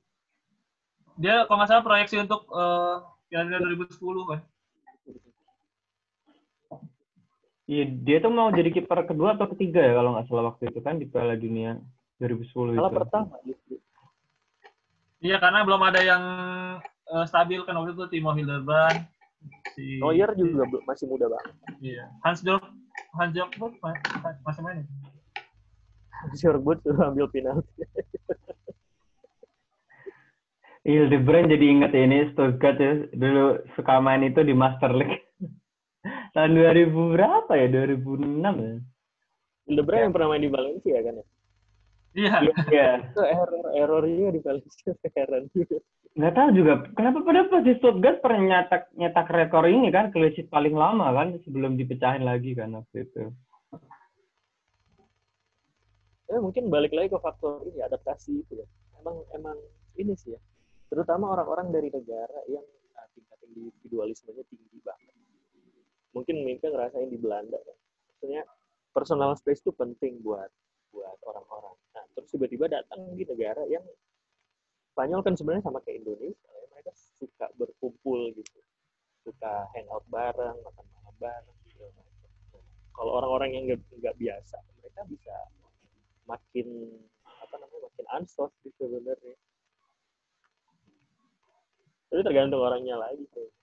Dia 1.17 1.49
kalau 1.49 1.57
nggak 1.57 1.69
salah 1.73 1.81
proyeksi 1.81 2.21
untuk 2.21 2.45
eh 2.47 2.95
Piala 3.27 3.43
Dunia 3.49 3.59
2010 3.59 3.97
kan. 4.23 4.39
Iya, 7.67 7.83
dia 7.99 8.17
tuh 8.23 8.31
mau 8.31 8.47
jadi 8.47 8.71
kiper 8.71 9.03
kedua 9.03 9.35
atau 9.35 9.51
ketiga 9.51 9.83
ya 9.83 9.91
kalau 9.91 10.15
nggak 10.15 10.27
salah 10.29 10.55
waktu 10.55 10.71
itu 10.71 10.79
kan 10.79 10.95
di 10.95 11.03
Piala 11.03 11.35
Dunia 11.35 11.75
2010 12.15 12.71
malah 12.71 12.87
itu. 12.87 12.99
pertama 13.03 13.35
justru 13.43 13.75
Iya 15.17 15.41
karena 15.41 15.65
belum 15.65 15.81
ada 15.81 15.99
yang 15.99 16.23
eh, 17.07 17.25
stabil 17.25 17.59
kan 17.63 17.75
waktu 17.75 17.93
itu 17.93 18.05
Timo 18.09 18.31
Hildebrand, 18.31 19.05
si 19.71 19.99
Neuer 19.99 20.31
juga 20.33 20.65
belum- 20.65 20.85
masih 20.85 21.05
muda 21.07 21.25
banget 21.27 21.53
Iya. 21.79 22.05
Hans 22.21 22.41
Jorg 22.41 22.63
Hans 23.13 23.33
ma- 23.81 24.01
masih 24.43 24.61
main. 24.61 24.81
ya? 24.81 24.85
Sjoerd 26.33 26.81
suruh 26.81 27.13
ambil 27.13 27.29
penalti. 27.29 27.69
Hildebrand 30.87 31.51
jadi 31.51 31.65
inget 31.67 31.91
ini 31.93 32.31
Stuttgart 32.31 32.79
ya. 32.79 32.93
Dulu 33.11 33.45
suka 33.75 33.99
main 33.99 34.23
itu 34.23 34.39
di 34.39 34.55
Master 34.55 34.95
League. 34.95 35.19
Tahun 36.33 36.51
2000 36.55 36.87
berapa 37.13 37.51
ya? 37.53 37.67
2006 37.67 38.39
ya? 38.39 38.75
Hildebrand 39.67 40.01
yang 40.07 40.13
pernah 40.15 40.27
main 40.31 40.41
di 40.41 40.51
Valencia 40.51 40.97
kan 41.03 41.13
ya? 41.19 41.25
Iya. 42.17 42.35
Iya. 42.71 42.89
Itu 43.13 43.21
error 43.21 43.65
errornya 43.75 44.27
di 44.31 44.39
Valencia 44.39 44.91
heran 45.19 45.43
juga 45.53 45.77
nggak 46.17 46.33
tahu 46.33 46.49
juga. 46.57 46.73
Kenapa 46.97 47.21
pada 47.21 47.45
pas 47.45 47.61
di 47.61 47.77
Stuttgart 47.77 48.17
pernah 48.25 48.41
nyetak 48.41 48.89
nyetak 48.97 49.29
rekor 49.29 49.69
ini 49.69 49.93
kan 49.93 50.09
sheet 50.09 50.49
paling 50.49 50.73
lama 50.73 51.13
kan 51.13 51.37
sebelum 51.45 51.77
dipecahin 51.77 52.25
lagi 52.25 52.57
kan 52.57 52.73
waktu 52.73 53.05
itu. 53.05 53.29
Ya 56.27 56.43
mungkin 56.43 56.73
balik 56.73 56.91
lagi 56.91 57.13
ke 57.13 57.19
faktor 57.21 57.63
ini 57.69 57.79
adaptasi 57.85 58.43
itu 58.43 58.53
ya. 58.57 58.67
Emang 58.99 59.21
emang 59.37 59.57
ini 59.95 60.17
sih 60.17 60.33
ya. 60.33 60.41
Terutama 60.89 61.31
orang-orang 61.31 61.69
dari 61.69 61.93
negara 61.93 62.41
yang 62.49 62.65
uh, 62.97 63.07
tingkat 63.13 63.37
individualismenya 63.47 64.43
tinggi 64.49 64.77
banget. 64.81 65.15
Mungkin 66.17 66.35
Minka 66.41 66.67
ngerasain 66.73 67.13
di 67.13 67.19
Belanda 67.21 67.61
kan. 67.61 67.77
Maksudnya 68.09 68.41
personal 68.89 69.37
space 69.37 69.61
itu 69.61 69.71
penting 69.71 70.19
buat 70.25 70.49
buat 70.89 71.19
orang-orang. 71.29 71.77
Nah, 71.93 72.03
terus 72.17 72.33
tiba-tiba 72.33 72.65
datang 72.65 73.13
di 73.13 73.21
negara 73.21 73.61
yang 73.69 73.85
Spanyol 74.97 75.21
kan 75.21 75.37
sebenarnya 75.37 75.61
sama 75.69 75.77
kayak 75.85 76.01
Indonesia, 76.01 76.49
ya. 76.49 76.65
mereka 76.73 76.89
suka 77.21 77.45
berkumpul 77.53 78.33
gitu, 78.33 78.57
suka 79.21 79.69
hangout 79.77 80.01
bareng, 80.09 80.57
makan 80.57 80.85
malam 80.89 81.15
bareng. 81.21 81.57
Gitu. 81.69 81.85
Kalau 82.97 83.11
orang-orang 83.21 83.53
yang 83.53 83.77
nggak 83.77 84.17
biasa, 84.17 84.57
mereka 84.81 85.05
bisa 85.05 85.35
makin 86.25 86.97
apa 87.29 87.55
namanya 87.61 87.93
makin 87.93 88.07
ansos 88.09 88.49
gitu 88.65 88.89
sebenarnya. 88.89 89.37
Tapi 92.09 92.21
tergantung 92.25 92.65
orangnya 92.65 92.97
lagi 92.97 93.21
tuh. 93.29 93.53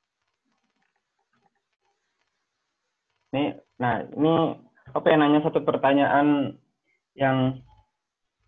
Nih, 3.34 3.58
nah 3.82 4.06
ini 4.06 4.54
apa 4.86 5.06
yang 5.10 5.18
nanya 5.18 5.42
satu 5.42 5.66
pertanyaan 5.66 6.54
yang 7.18 7.58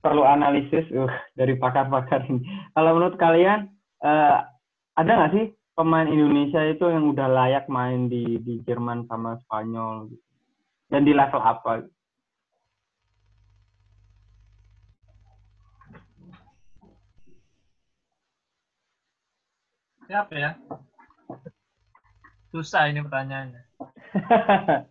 perlu 0.07 0.23
analisis 0.23 0.87
uh, 0.95 1.11
dari 1.35 1.59
pakar-pakar 1.59 2.23
ini. 2.31 2.47
Kalau 2.79 2.95
menurut 2.95 3.19
kalian 3.19 3.67
uh, 4.07 4.47
ada 4.95 5.11
nggak 5.11 5.33
sih 5.35 5.45
pemain 5.75 6.07
Indonesia 6.07 6.63
itu 6.63 6.87
yang 6.87 7.11
udah 7.11 7.27
layak 7.27 7.67
main 7.67 8.07
di 8.07 8.39
di 8.39 8.63
Jerman 8.63 9.11
sama 9.11 9.35
Spanyol 9.43 10.15
gitu? 10.15 10.23
dan 10.87 11.03
di 11.03 11.11
level 11.11 11.43
apa? 11.43 11.83
Siapa 20.07 20.35
ya? 20.39 20.55
Susah 22.55 22.87
ini 22.87 23.03
pertanyaannya. 23.03 23.63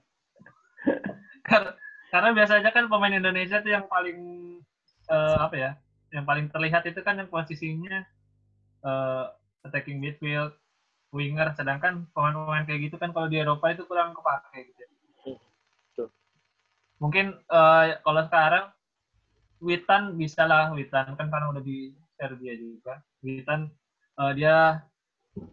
karena, 1.48 1.72
karena 2.12 2.30
biasanya 2.36 2.70
kan 2.76 2.92
pemain 2.92 3.16
Indonesia 3.16 3.64
itu 3.64 3.72
yang 3.72 3.88
paling 3.88 4.20
uh, 5.10 5.46
apa 5.46 5.56
ya? 5.56 5.72
Yang 6.14 6.26
paling 6.26 6.48
terlihat 6.54 6.84
itu 6.88 7.00
kan 7.02 7.20
yang 7.20 7.30
posisinya 7.30 8.06
uh, 8.86 9.34
attacking 9.66 10.00
midfield, 10.00 10.54
winger, 11.12 11.52
sedangkan 11.58 12.06
pemain-pemain 12.14 12.66
kayak 12.70 12.92
gitu 12.92 12.96
kan 13.02 13.12
kalau 13.12 13.28
di 13.28 13.42
Eropa 13.42 13.74
itu 13.74 13.84
kurang 13.90 14.14
kepake 14.14 14.72
gitu. 14.72 14.86
Mungkin 17.00 17.36
uh, 17.52 18.00
kalau 18.02 18.22
sekarang 18.26 18.66
Witan 19.60 20.16
bisa 20.16 20.48
lah 20.48 20.72
Witan 20.72 21.16
kan 21.18 21.28
karena 21.28 21.52
udah 21.52 21.64
di 21.64 21.92
Serbia 22.16 22.54
juga. 22.56 23.04
Witan 23.20 23.68
uh, 24.16 24.32
dia 24.32 24.84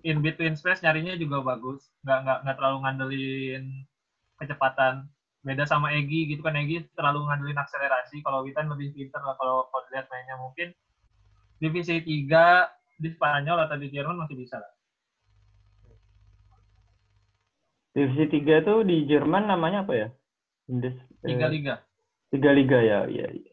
in 0.07 0.23
between 0.23 0.55
space 0.55 0.83
nyarinya 0.87 1.19
juga 1.19 1.43
bagus 1.43 1.91
nggak 2.07 2.19
nggak 2.23 2.39
nggak 2.47 2.57
terlalu 2.59 2.79
ngandelin 2.87 3.65
kecepatan 4.39 5.11
beda 5.43 5.67
sama 5.67 5.91
Egi 5.99 6.31
gitu 6.31 6.43
kan 6.47 6.55
Egi 6.55 6.87
terlalu 6.95 7.27
ngandelin 7.27 7.59
akselerasi. 7.59 8.23
Kalau 8.23 8.47
Witan 8.47 8.71
lebih 8.71 8.95
pinter 8.95 9.19
lah 9.23 9.35
kalau 9.37 9.67
kalau 9.69 9.87
lihat 9.91 10.07
mainnya. 10.09 10.39
Mungkin 10.39 10.71
divisi 11.59 11.99
3 11.99 13.03
di 13.03 13.09
Spanyol 13.11 13.59
atau 13.67 13.77
di 13.79 13.91
Jerman 13.91 14.23
masih 14.23 14.39
bisa 14.39 14.63
lah. 14.63 14.73
Divisi 17.93 18.25
3 18.41 18.67
tuh 18.67 18.87
di 18.87 19.05
Jerman 19.05 19.51
namanya 19.51 19.85
apa 19.85 19.93
ya? 19.95 20.09
Bundes, 20.65 20.97
tiga 21.27 21.47
liga. 21.51 21.75
Tiga 22.33 22.51
liga 22.55 22.79
ya 22.81 23.05
iya, 23.11 23.29
iya. 23.29 23.53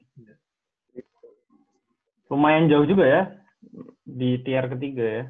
lumayan 2.30 2.70
jauh 2.70 2.86
juga 2.86 3.04
ya 3.10 3.22
di 4.06 4.38
tier 4.46 4.70
ketiga 4.70 5.04
ya. 5.04 5.24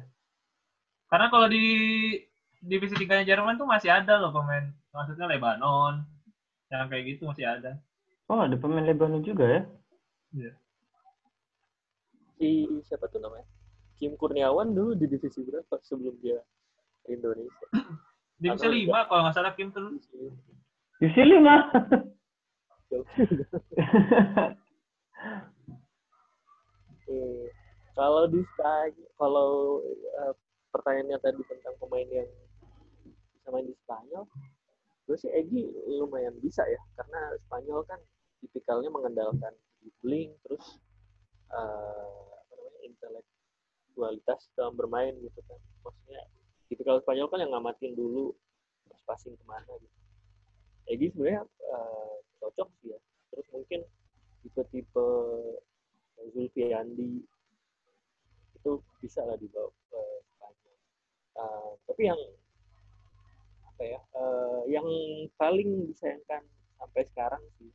Karena 1.10 1.26
kalau 1.32 1.48
di 1.48 1.64
divisi 2.60 2.94
tiganya 2.94 3.24
Jerman 3.24 3.56
tuh 3.56 3.66
masih 3.66 3.90
ada 3.90 4.20
loh 4.20 4.30
pemain, 4.30 4.68
maksudnya 4.92 5.26
Lebanon, 5.26 6.04
yang 6.70 6.86
kayak 6.86 7.04
gitu 7.14 7.26
masih 7.26 7.46
ada. 7.46 7.78
Oh, 8.30 8.38
ada 8.38 8.54
pemain 8.54 8.86
Lebanon 8.86 9.26
juga 9.26 9.42
ya? 9.42 9.66
Iya. 10.30 10.54
Si 12.38 12.70
siapa 12.86 13.10
tuh 13.10 13.18
namanya? 13.18 13.42
Kim 13.98 14.14
Kurniawan 14.16 14.72
dulu 14.72 14.96
di 14.96 15.06
divisi 15.10 15.44
berapa 15.44 15.76
sebelum 15.82 16.14
dia 16.22 16.38
ke 17.04 17.12
Indonesia? 17.18 17.66
divisi 18.40 18.64
Atau 18.64 18.72
lima 18.72 19.04
kalau 19.10 19.26
nggak 19.26 19.34
salah 19.34 19.52
Kim 19.58 19.74
tuh. 19.74 19.98
Divisi 21.02 21.22
lima. 21.26 21.66
kalau 27.98 28.30
di 28.30 28.46
kalau 29.18 29.82
uh, 30.22 30.34
pertanyaannya 30.70 31.18
tadi 31.18 31.42
tentang 31.50 31.74
pemain 31.82 32.08
yang 32.08 32.30
bisa 33.34 33.50
main 33.50 33.66
di 33.66 33.74
Spanyol, 33.82 34.22
gue 35.10 35.18
sih 35.18 35.30
Egi 35.34 35.66
lumayan 35.90 36.38
bisa 36.38 36.62
ya, 36.70 36.78
karena 36.94 37.34
Spanyol 37.42 37.82
kan 37.82 37.98
tipikalnya 38.38 38.94
mengandalkan 38.94 39.50
dribbling, 39.82 40.30
terus 40.46 40.78
uh, 41.50 42.30
apa 42.46 42.54
namanya 42.54 42.80
intelektualitas 42.86 44.46
dalam 44.54 44.78
bermain 44.78 45.18
gitu 45.18 45.42
kan. 45.50 45.58
Maksudnya 45.82 46.22
tipikal 46.70 47.02
Spanyol 47.02 47.26
kan 47.26 47.42
yang 47.42 47.50
ngamatin 47.50 47.98
dulu 47.98 48.30
terus 48.86 49.02
passing 49.02 49.34
ke 49.34 49.44
mana 49.50 49.74
gitu. 49.82 49.98
Egi 50.94 51.10
sebenarnya 51.10 51.42
uh, 51.74 52.14
cocok 52.38 52.70
sih 52.78 52.94
ya. 52.94 52.98
Terus 53.34 53.46
mungkin 53.50 53.82
tipe-tipe 54.46 55.08
Zulfiandi 56.30 57.18
itu 58.54 58.72
bisa 59.02 59.26
lah 59.26 59.34
dibawa 59.34 59.74
uh, 59.90 60.18
Uh, 61.40 61.72
tapi 61.88 62.04
yang 62.04 62.20
apa 63.80 63.96
ya 63.96 64.00
uh, 64.12 64.60
yang 64.68 64.84
paling 65.40 65.88
disayangkan 65.88 66.44
sampai 66.76 67.08
sekarang 67.08 67.40
sih. 67.56 67.72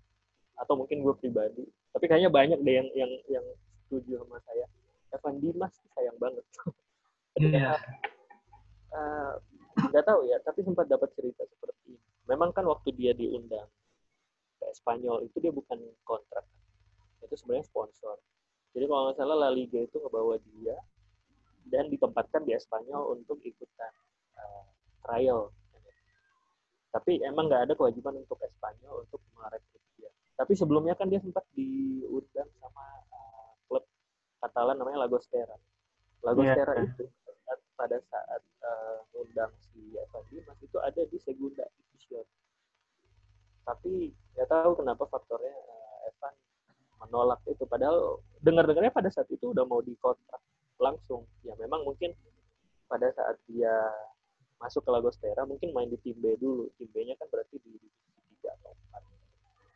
Atau 0.54 0.78
mungkin 0.78 1.02
gue 1.02 1.18
pribadi. 1.18 1.66
Tapi 1.66 2.06
kayaknya 2.06 2.30
banyak 2.30 2.62
deh 2.62 2.78
yang 2.78 2.90
yang 2.94 3.12
yang 3.26 3.46
setuju 3.82 4.22
sama 4.22 4.38
saya. 4.46 4.70
Evan 5.18 5.42
Dimas 5.42 5.74
sayang 5.98 6.18
banget. 6.22 6.46
Yeah. 7.36 7.76
uh, 8.96 9.36
nggak 9.76 10.08
tahu 10.08 10.24
ya 10.24 10.40
tapi 10.40 10.64
sempat 10.64 10.88
dapat 10.88 11.12
cerita 11.20 11.44
seperti 11.44 11.92
ini. 11.92 12.00
Memang 12.32 12.56
kan 12.56 12.64
waktu 12.64 12.96
dia 12.96 13.12
diundang 13.12 13.68
ke 14.56 14.72
Spanyol 14.72 15.28
itu 15.28 15.44
dia 15.44 15.52
bukan 15.52 15.76
kontrak. 16.08 16.48
Itu 17.20 17.36
sebenarnya 17.36 17.68
sponsor. 17.68 18.24
Jadi 18.72 18.88
kalau 18.88 19.12
nggak 19.12 19.20
salah 19.20 19.36
La 19.36 19.52
Liga 19.52 19.84
itu 19.84 20.00
ngebawa 20.00 20.40
dia 20.48 20.80
dan 21.68 21.92
ditempatkan 21.92 22.48
di 22.48 22.56
Espanyol 22.56 23.20
untuk 23.20 23.44
ikutan 23.44 23.92
uh, 24.40 24.64
trial. 25.04 25.52
Tapi 26.96 27.20
emang 27.28 27.52
nggak 27.52 27.68
ada 27.68 27.74
kewajiban 27.76 28.16
untuk 28.24 28.40
Espanyol 28.40 29.04
untuk 29.04 29.20
merekrut 29.36 29.84
dia. 30.00 30.08
Tapi 30.40 30.56
sebelumnya 30.56 30.96
kan 30.96 31.12
dia 31.12 31.20
sempat 31.20 31.44
diundang 31.52 32.48
sama 32.64 32.86
uh, 33.12 33.52
klub 33.68 33.84
Katalan 34.40 34.80
namanya 34.80 35.04
Lagostera. 35.04 35.60
Lagostera 36.24 36.72
yeah. 36.80 36.88
itu 36.88 37.04
pada 37.76 38.00
saat 38.08 38.40
uh, 38.64 39.04
undang 39.20 39.52
si 39.60 39.92
Evan 40.00 40.24
Dimas 40.32 40.56
itu 40.64 40.80
ada 40.80 41.04
di 41.04 41.20
Segunda 41.20 41.68
Division. 41.76 42.24
Tapi 43.68 44.16
nggak 44.40 44.48
tahu 44.48 44.72
kenapa 44.80 45.04
faktornya 45.12 45.52
uh, 45.52 46.08
Evan 46.08 46.34
menolak 47.04 47.44
itu. 47.52 47.68
Padahal 47.68 48.24
dengar-dengarnya 48.40 48.96
pada 48.96 49.12
saat 49.12 49.28
itu 49.28 49.52
udah 49.52 49.68
mau 49.68 49.84
dikontrak 49.84 50.40
langsung 50.80 51.24
ya 51.44 51.56
memang 51.60 51.88
mungkin 51.88 52.12
pada 52.88 53.08
saat 53.16 53.36
dia 53.48 53.72
masuk 54.60 54.82
ke 54.84 54.90
Lagostera 54.92 55.44
mungkin 55.44 55.76
main 55.76 55.92
di 55.92 56.00
tim 56.02 56.16
B 56.20 56.36
dulu. 56.40 56.72
Tim 56.80 56.88
B-nya 56.92 57.16
kan 57.20 57.28
berarti 57.30 57.60
di 57.60 57.76
divisi 57.76 58.20
tiga 58.32 58.56
atau 58.62 58.72
empat. 58.72 59.04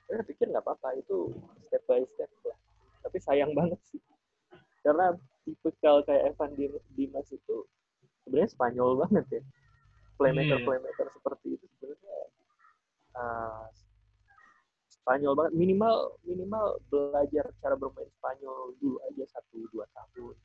Saya 0.08 0.24
pikir 0.26 0.46
nggak 0.50 0.64
apa-apa 0.66 0.98
itu 0.98 1.34
step 1.68 1.84
by 1.86 2.02
step 2.16 2.32
lah. 2.48 2.58
Tapi 3.06 3.18
sayang 3.20 3.52
banget 3.54 3.80
sih. 3.92 4.02
Karena 4.82 5.14
tipikal 5.44 6.02
kayak 6.08 6.34
Evan 6.34 6.56
Dimas 6.96 7.28
itu 7.30 7.68
sebenarnya 8.24 8.50
Spanyol 8.52 8.90
banget 9.06 9.26
ya. 9.40 9.44
Playmaker 10.20 10.60
playmaker 10.68 11.08
seperti 11.16 11.56
itu 11.56 11.66
sebenarnya 11.78 12.16
uh, 13.16 13.64
Spanyol 14.90 15.34
banget. 15.36 15.54
Minimal 15.56 15.96
minimal 16.24 16.66
belajar 16.88 17.46
cara 17.60 17.76
bermain 17.76 18.10
Spanyol 18.20 18.76
dulu 18.80 18.98
aja 19.12 19.24
satu 19.36 19.64
dua 19.72 19.86
tahun 19.96 20.36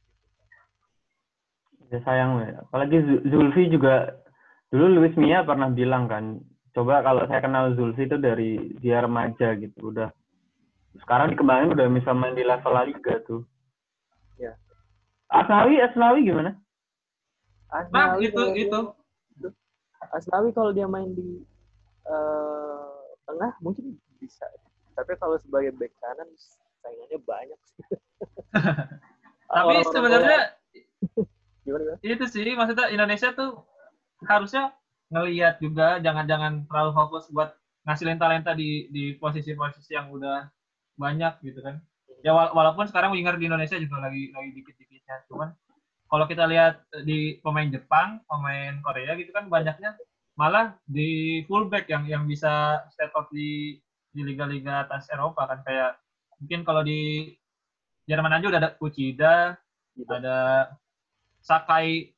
Ya 1.92 2.00
sayang 2.00 2.40
ya. 2.40 2.64
Apalagi 2.64 2.96
Zulfi 3.28 3.68
juga 3.68 4.23
dulu 4.74 4.98
Luis 4.98 5.14
Mia 5.14 5.46
pernah 5.46 5.70
bilang 5.70 6.10
kan, 6.10 6.42
coba 6.74 6.98
kalau 7.06 7.22
saya 7.30 7.38
kenal 7.38 7.78
Zulfi 7.78 8.10
itu 8.10 8.18
dari 8.18 8.74
dia 8.82 9.06
remaja 9.06 9.54
gitu, 9.54 9.94
udah 9.94 10.10
sekarang 10.98 11.30
dikembangin 11.30 11.78
udah 11.78 11.86
bisa 11.94 12.10
main 12.10 12.34
di 12.34 12.42
level 12.42 12.74
La 12.74 12.82
Liga 12.82 13.22
tuh. 13.22 13.46
Ya. 14.34 14.58
Asnawi, 15.30 15.78
Asnawi 15.78 16.26
gimana? 16.26 16.58
Asnawi 17.70 18.18
nah, 18.18 18.18
itu 18.18 18.42
itu. 18.58 18.80
Asnawi 20.10 20.50
kalau 20.50 20.74
dia 20.74 20.90
main 20.90 21.14
di 21.14 21.38
uh, 22.10 23.14
tengah 23.30 23.54
mungkin 23.62 23.94
bisa. 24.18 24.42
Tapi 24.98 25.14
kalau 25.22 25.38
sebagai 25.38 25.70
back 25.78 25.94
kanan 26.02 26.26
saingannya 26.82 27.18
banyak 27.22 27.60
sih. 27.62 27.78
Tapi 29.54 29.74
sebenarnya 29.86 30.40
gimana, 31.62 31.82
gimana? 31.94 32.02
Itu 32.02 32.26
sih 32.26 32.54
maksudnya 32.58 32.90
Indonesia 32.90 33.30
tuh 33.38 33.62
harusnya 34.26 34.74
ngelihat 35.12 35.60
juga 35.62 36.00
jangan-jangan 36.00 36.66
terlalu 36.66 36.90
fokus 36.96 37.28
buat 37.30 37.54
ngasilin 37.84 38.16
talenta 38.16 38.56
di 38.56 38.88
di 38.88 39.14
posisi-posisi 39.20 39.94
yang 39.94 40.08
udah 40.10 40.48
banyak 40.96 41.40
gitu 41.44 41.60
kan. 41.60 41.78
Ya 42.24 42.32
walaupun 42.32 42.88
sekarang 42.88 43.12
winger 43.12 43.36
di 43.36 43.46
Indonesia 43.46 43.76
juga 43.76 44.08
lagi 44.08 44.32
lagi 44.32 44.50
dikit-dikitnya, 44.56 45.28
cuman 45.28 45.52
kalau 46.08 46.24
kita 46.24 46.48
lihat 46.48 46.80
di 47.04 47.36
pemain 47.44 47.68
Jepang, 47.68 48.24
pemain 48.24 48.80
Korea 48.80 49.12
gitu 49.18 49.28
kan 49.34 49.52
banyaknya 49.52 49.92
malah 50.34 50.74
di 50.88 51.42
fullback 51.46 51.86
yang 51.92 52.08
yang 52.08 52.24
bisa 52.24 52.82
step 52.90 53.12
up 53.14 53.28
di 53.30 53.78
di 54.14 54.20
liga-liga 54.22 54.86
atas 54.88 55.10
Eropa 55.10 55.46
kan 55.46 55.60
kayak 55.66 55.98
mungkin 56.38 56.62
kalau 56.62 56.82
di 56.82 57.34
Jerman 58.04 58.36
aja 58.36 58.46
udah 58.52 58.60
ada 58.60 58.70
Kucida, 58.76 59.56
gitu. 59.96 60.12
ada 60.12 60.70
Sakai 61.44 62.13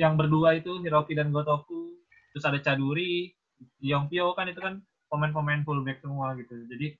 yang 0.00 0.16
berdua 0.16 0.56
itu 0.56 0.80
Hiroki 0.80 1.12
dan 1.12 1.28
Gotoku, 1.28 1.92
terus 2.32 2.44
ada 2.48 2.56
Caduri, 2.64 3.28
Yongpyo 3.84 4.32
kan 4.32 4.48
itu 4.48 4.56
kan 4.58 4.80
pemain-pemain 5.12 5.60
fullback 5.68 6.00
semua 6.00 6.32
gitu. 6.40 6.56
Jadi 6.64 6.96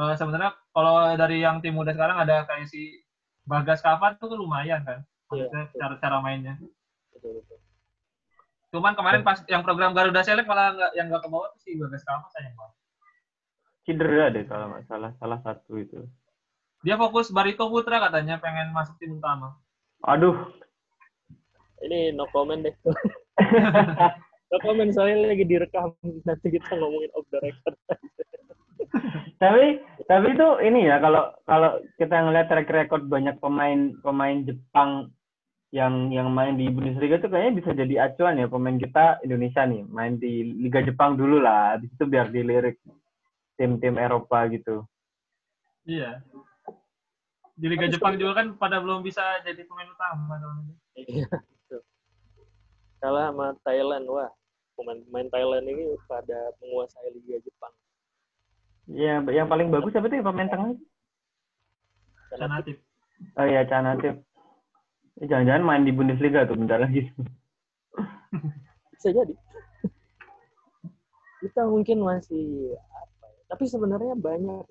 uh, 0.00 0.16
sebenarnya 0.16 0.56
kalau 0.72 1.12
dari 1.12 1.44
yang 1.44 1.60
tim 1.60 1.76
muda 1.76 1.92
sekarang 1.92 2.24
ada 2.24 2.48
kayak 2.48 2.72
si 2.72 3.04
Bagas 3.44 3.84
Kapan 3.84 4.16
tuh 4.16 4.32
lumayan 4.32 4.80
kan, 4.86 5.04
yeah, 5.34 5.68
cara-cara 5.76 6.24
mainnya. 6.24 6.56
Betul, 7.12 7.42
betul. 7.42 7.58
Cuman 8.72 8.96
kemarin 8.96 9.20
pas 9.20 9.44
yang 9.52 9.60
program 9.60 9.92
Garuda 9.92 10.24
Select 10.24 10.48
malah 10.48 10.72
nggak 10.72 10.92
yang 10.96 11.12
nggak 11.12 11.20
ke 11.20 11.28
bawah 11.28 11.52
tuh 11.52 11.60
si 11.60 11.76
Bagas 11.76 12.00
Kapan 12.08 12.28
sayang 12.32 12.56
banget. 12.56 12.76
Cedera 13.82 14.26
deh 14.32 14.44
kalau 14.48 14.72
nggak 14.72 14.88
salah, 14.88 15.10
salah 15.20 15.38
satu 15.44 15.76
itu. 15.76 16.00
Dia 16.80 16.96
fokus 16.96 17.28
Barito 17.28 17.68
Putra 17.68 18.00
katanya 18.00 18.40
pengen 18.40 18.72
masuk 18.72 18.96
tim 18.96 19.20
utama. 19.20 19.60
Aduh. 20.08 20.61
Ini 21.82 22.14
no 22.14 22.30
comment 22.30 22.62
deh. 22.62 22.74
no 24.50 24.56
comment 24.62 24.90
soalnya 24.94 25.34
lagi 25.34 25.44
direkam 25.46 25.94
nanti 26.02 26.46
kita 26.50 26.78
ngomongin 26.78 27.10
off 27.18 27.26
the 27.34 27.38
record. 27.42 27.76
tapi 29.42 29.80
tapi 30.06 30.26
itu 30.36 30.48
ini 30.62 30.86
ya 30.86 31.00
kalau 31.00 31.32
kalau 31.48 31.80
kita 31.96 32.12
ngelihat 32.12 32.46
track 32.52 32.68
record 32.70 33.08
banyak 33.08 33.34
pemain 33.40 33.96
pemain 34.04 34.44
Jepang 34.44 35.10
yang 35.72 36.12
yang 36.12 36.28
main 36.28 36.60
di 36.60 36.68
Bundesliga 36.68 37.16
itu 37.16 37.32
kayaknya 37.32 37.52
bisa 37.64 37.70
jadi 37.72 37.94
acuan 38.04 38.36
ya 38.36 38.46
pemain 38.46 38.76
kita 38.76 39.24
Indonesia 39.24 39.64
nih 39.64 39.82
main 39.88 40.20
di 40.20 40.44
Liga 40.60 40.84
Jepang 40.84 41.16
dulu 41.16 41.40
lah 41.40 41.74
habis 41.74 41.88
itu 41.88 42.04
biar 42.04 42.28
dilirik 42.28 42.76
tim-tim 43.56 43.96
Eropa 43.96 44.44
gitu. 44.52 44.84
Iya. 45.88 46.20
Di 47.56 47.66
Liga 47.72 47.88
Jepang 47.88 48.20
juga 48.20 48.44
kan 48.44 48.46
pada 48.60 48.84
belum 48.84 49.00
bisa 49.00 49.22
jadi 49.48 49.64
pemain 49.64 49.88
utama. 49.88 50.36
Iya. 50.92 51.28
Kalah 53.02 53.34
sama 53.34 53.46
Thailand, 53.66 54.06
wah 54.06 54.30
pemain-pemain 54.78 55.28
Thailand 55.34 55.66
ini 55.66 55.90
pada 56.06 56.54
menguasai 56.62 57.10
Liga 57.18 57.42
Jepang. 57.42 57.74
Iya, 58.86 59.26
yang 59.34 59.50
paling 59.50 59.74
bagus 59.74 59.90
siapa 59.90 60.06
tuh 60.06 60.22
pemain 60.22 60.46
tengah? 60.46 60.70
Canatif. 62.30 62.78
Oh 63.34 63.46
iya, 63.46 63.66
Canatif. 63.66 64.22
Eh, 65.18 65.26
jangan-jangan 65.26 65.66
main 65.66 65.82
di 65.82 65.92
Bundesliga 65.92 66.46
tuh 66.46 66.54
bentar 66.54 66.78
lagi. 66.78 67.10
Bisa 68.94 69.10
jadi. 69.10 69.34
Kita 71.42 71.66
mungkin 71.66 72.06
masih 72.06 72.78
tapi 73.52 73.68
sebenarnya 73.68 74.16
banyak 74.16 74.64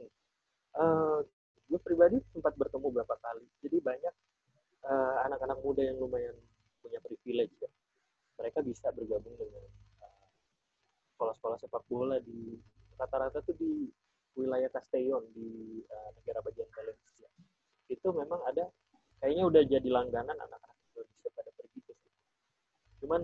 uh, 0.73 1.21
gue 1.69 1.79
pribadi 1.85 2.17
sempat 2.33 2.57
bertemu 2.57 2.89
beberapa 2.89 3.13
kali 3.21 3.45
jadi 3.61 3.77
banyak 3.77 4.15
uh, 4.89 5.21
anak-anak 5.29 5.61
muda 5.61 5.85
yang 5.85 6.01
lumayan 6.01 6.33
punya 6.81 6.97
privilege 7.05 7.53
ya 7.61 7.69
mereka 8.41 8.65
bisa 8.65 8.89
bergabung 8.89 9.37
dengan 9.37 9.61
uh, 10.01 10.25
sekolah-sekolah 11.13 11.57
sepak 11.61 11.85
bola 11.85 12.17
di 12.25 12.57
rata-rata 12.97 13.45
tuh 13.45 13.53
di 13.53 13.85
wilayah 14.33 14.73
Castellon 14.73 15.21
di 15.37 15.79
uh, 15.85 16.09
negara 16.17 16.41
bagian 16.41 16.69
Valencia. 16.73 17.29
Itu 17.85 18.09
memang 18.09 18.41
ada 18.49 18.65
kayaknya 19.21 19.45
udah 19.45 19.61
jadi 19.69 19.89
langganan 19.93 20.33
anak-anak 20.33 20.77
Indonesia 20.97 21.29
pada 21.37 21.51
pergi 21.53 21.79
ke 21.85 21.93
situ. 21.93 22.17
Cuman 23.05 23.21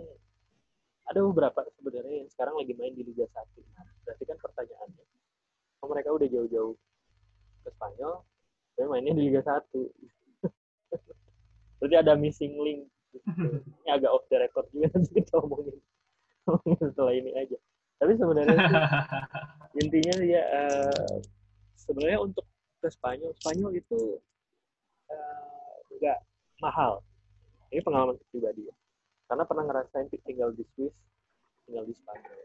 ada 1.07 1.19
beberapa 1.23 1.63
sebenarnya 1.79 2.15
yang 2.23 2.29
sekarang 2.35 2.55
lagi 2.59 2.73
main 2.75 2.91
di 2.91 3.03
Liga 3.07 3.23
1 3.31 3.39
nah, 3.71 3.87
berarti 4.03 4.23
kan 4.27 4.37
pertanyaannya 4.43 5.05
oh, 5.79 5.87
mereka 5.87 6.09
udah 6.11 6.27
jauh-jauh 6.27 6.75
ke 7.63 7.69
Spanyol 7.71 8.15
tapi 8.75 8.87
mainnya 8.91 9.13
di 9.15 9.23
Liga 9.31 9.41
1 9.41 9.71
berarti 11.79 11.95
ada 11.95 12.13
missing 12.19 12.59
link 12.59 12.81
ini 13.87 13.95
agak 13.95 14.11
off 14.11 14.27
the 14.27 14.35
record 14.35 14.67
juga 14.75 14.91
nanti 14.99 15.11
kita 15.15 15.39
ngomongin 15.39 15.79
setelah 16.83 17.13
ini 17.15 17.31
aja. 17.39 17.55
Tapi 17.97 18.11
sebenarnya 18.19 18.55
sih, 18.59 18.75
intinya 19.87 20.15
ya 20.27 20.43
uh, 20.43 21.15
sebenarnya 21.79 22.19
untuk 22.19 22.43
ke 22.83 22.87
Spanyol 22.91 23.31
Spanyol 23.39 23.79
itu 23.79 24.19
uh, 25.07 26.19
mahal. 26.59 26.99
Ini 27.71 27.79
pengalaman 27.79 28.19
pribadi 28.27 28.67
ya. 28.67 28.75
Karena 29.31 29.43
pernah 29.47 29.63
ngerasain 29.71 30.11
tinggal 30.27 30.51
di 30.51 30.67
Swiss 30.75 30.91
tinggal 31.63 31.87
di 31.87 31.95
Spanyol. 31.95 32.43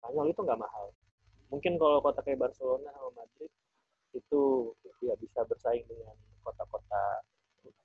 Spanyol 0.00 0.32
itu 0.32 0.40
nggak 0.40 0.60
mahal. 0.60 0.96
Mungkin 1.52 1.76
kalau 1.76 2.00
kota 2.00 2.24
kayak 2.24 2.40
Barcelona 2.40 2.88
sama 2.96 3.12
Madrid 3.20 3.52
itu 4.16 4.72
ya 5.04 5.12
bisa 5.20 5.44
bersaing 5.44 5.84
dengan 5.86 6.16
kota-kota 6.40 7.20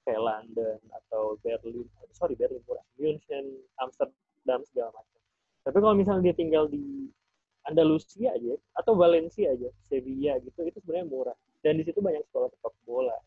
kayak 0.06 0.22
London 0.22 0.80
atau 0.93 1.36
Berlin 1.41 1.89
sorry 2.14 2.38
Berlin 2.38 2.62
murah 2.70 2.86
München 3.02 3.46
Amsterdam 3.82 4.62
segala 4.70 4.93
macam 4.93 5.20
tapi 5.66 5.75
kalau 5.86 5.98
misalnya 5.98 6.34
dia 6.34 6.36
tinggal 6.36 6.66
di 6.66 7.06
Andalusia 7.66 8.34
aja 8.34 8.58
atau 8.78 8.98
Valencia 8.98 9.54
aja 9.54 9.70
Sevilla 9.86 10.38
gitu 10.42 10.66
itu 10.66 10.78
sebenarnya 10.82 11.08
murah. 11.10 11.38
Dan 11.62 11.82
di 11.82 11.84
situ 11.86 12.02
banyak 12.02 12.22
sekolah 12.30 12.50
sepak 12.54 12.74
bola. 12.86 13.18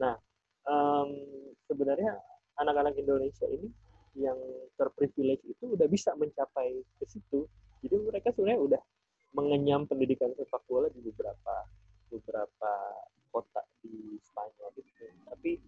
Nah 0.00 0.16
um, 0.68 1.10
sebenarnya 1.68 2.16
anak-anak 2.60 2.94
Indonesia 3.00 3.48
ini 3.48 3.68
yang 4.14 4.38
terprivilege 4.78 5.42
itu 5.44 5.74
udah 5.74 5.88
bisa 5.90 6.14
mencapai 6.14 6.84
ke 7.00 7.04
situ. 7.08 7.48
Jadi 7.84 7.94
mereka 8.00 8.32
sebenarnya 8.32 8.60
udah 8.60 8.82
mengenyam 9.34 9.84
pendidikan 9.84 10.30
sepak 10.38 10.62
bola 10.70 10.86
di 10.94 11.02
beberapa 11.02 11.66
beberapa 12.08 12.72
kota 13.34 13.62
di 13.82 14.14
Spanyol 14.22 14.70
gitu. 14.78 15.04
Tapi 15.26 15.58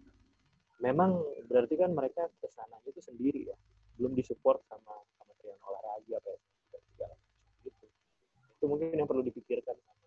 memang 0.79 1.19
berarti 1.51 1.75
kan 1.75 1.91
mereka 1.91 2.31
ke 2.39 2.47
sana 2.55 2.79
itu 2.87 3.03
sendiri 3.03 3.51
ya, 3.51 3.57
belum 3.99 4.15
disupport 4.15 4.63
sama 4.71 4.95
Kementerian 5.19 5.59
Olahraga 5.67 6.17
apa 6.23 6.31
dan 6.71 6.83
segala 6.95 7.15
gitu. 7.67 7.85
Itu 8.55 8.65
mungkin 8.71 8.95
yang 8.95 9.09
perlu 9.11 9.27
dipikirkan 9.27 9.75
sama 9.75 10.07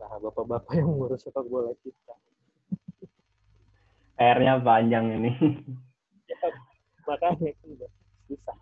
para 0.00 0.16
bapak-bapak 0.16 0.72
yang 0.80 0.88
mengurus 0.88 1.08
sepak 1.20 1.44
bola 1.46 1.76
kita. 1.84 2.14
PR-nya 4.16 4.60
panjang 4.64 5.06
ini. 5.20 5.32
ya, 6.28 6.36
makanya 7.04 7.52
kan 7.56 7.70
susah. 8.28 8.56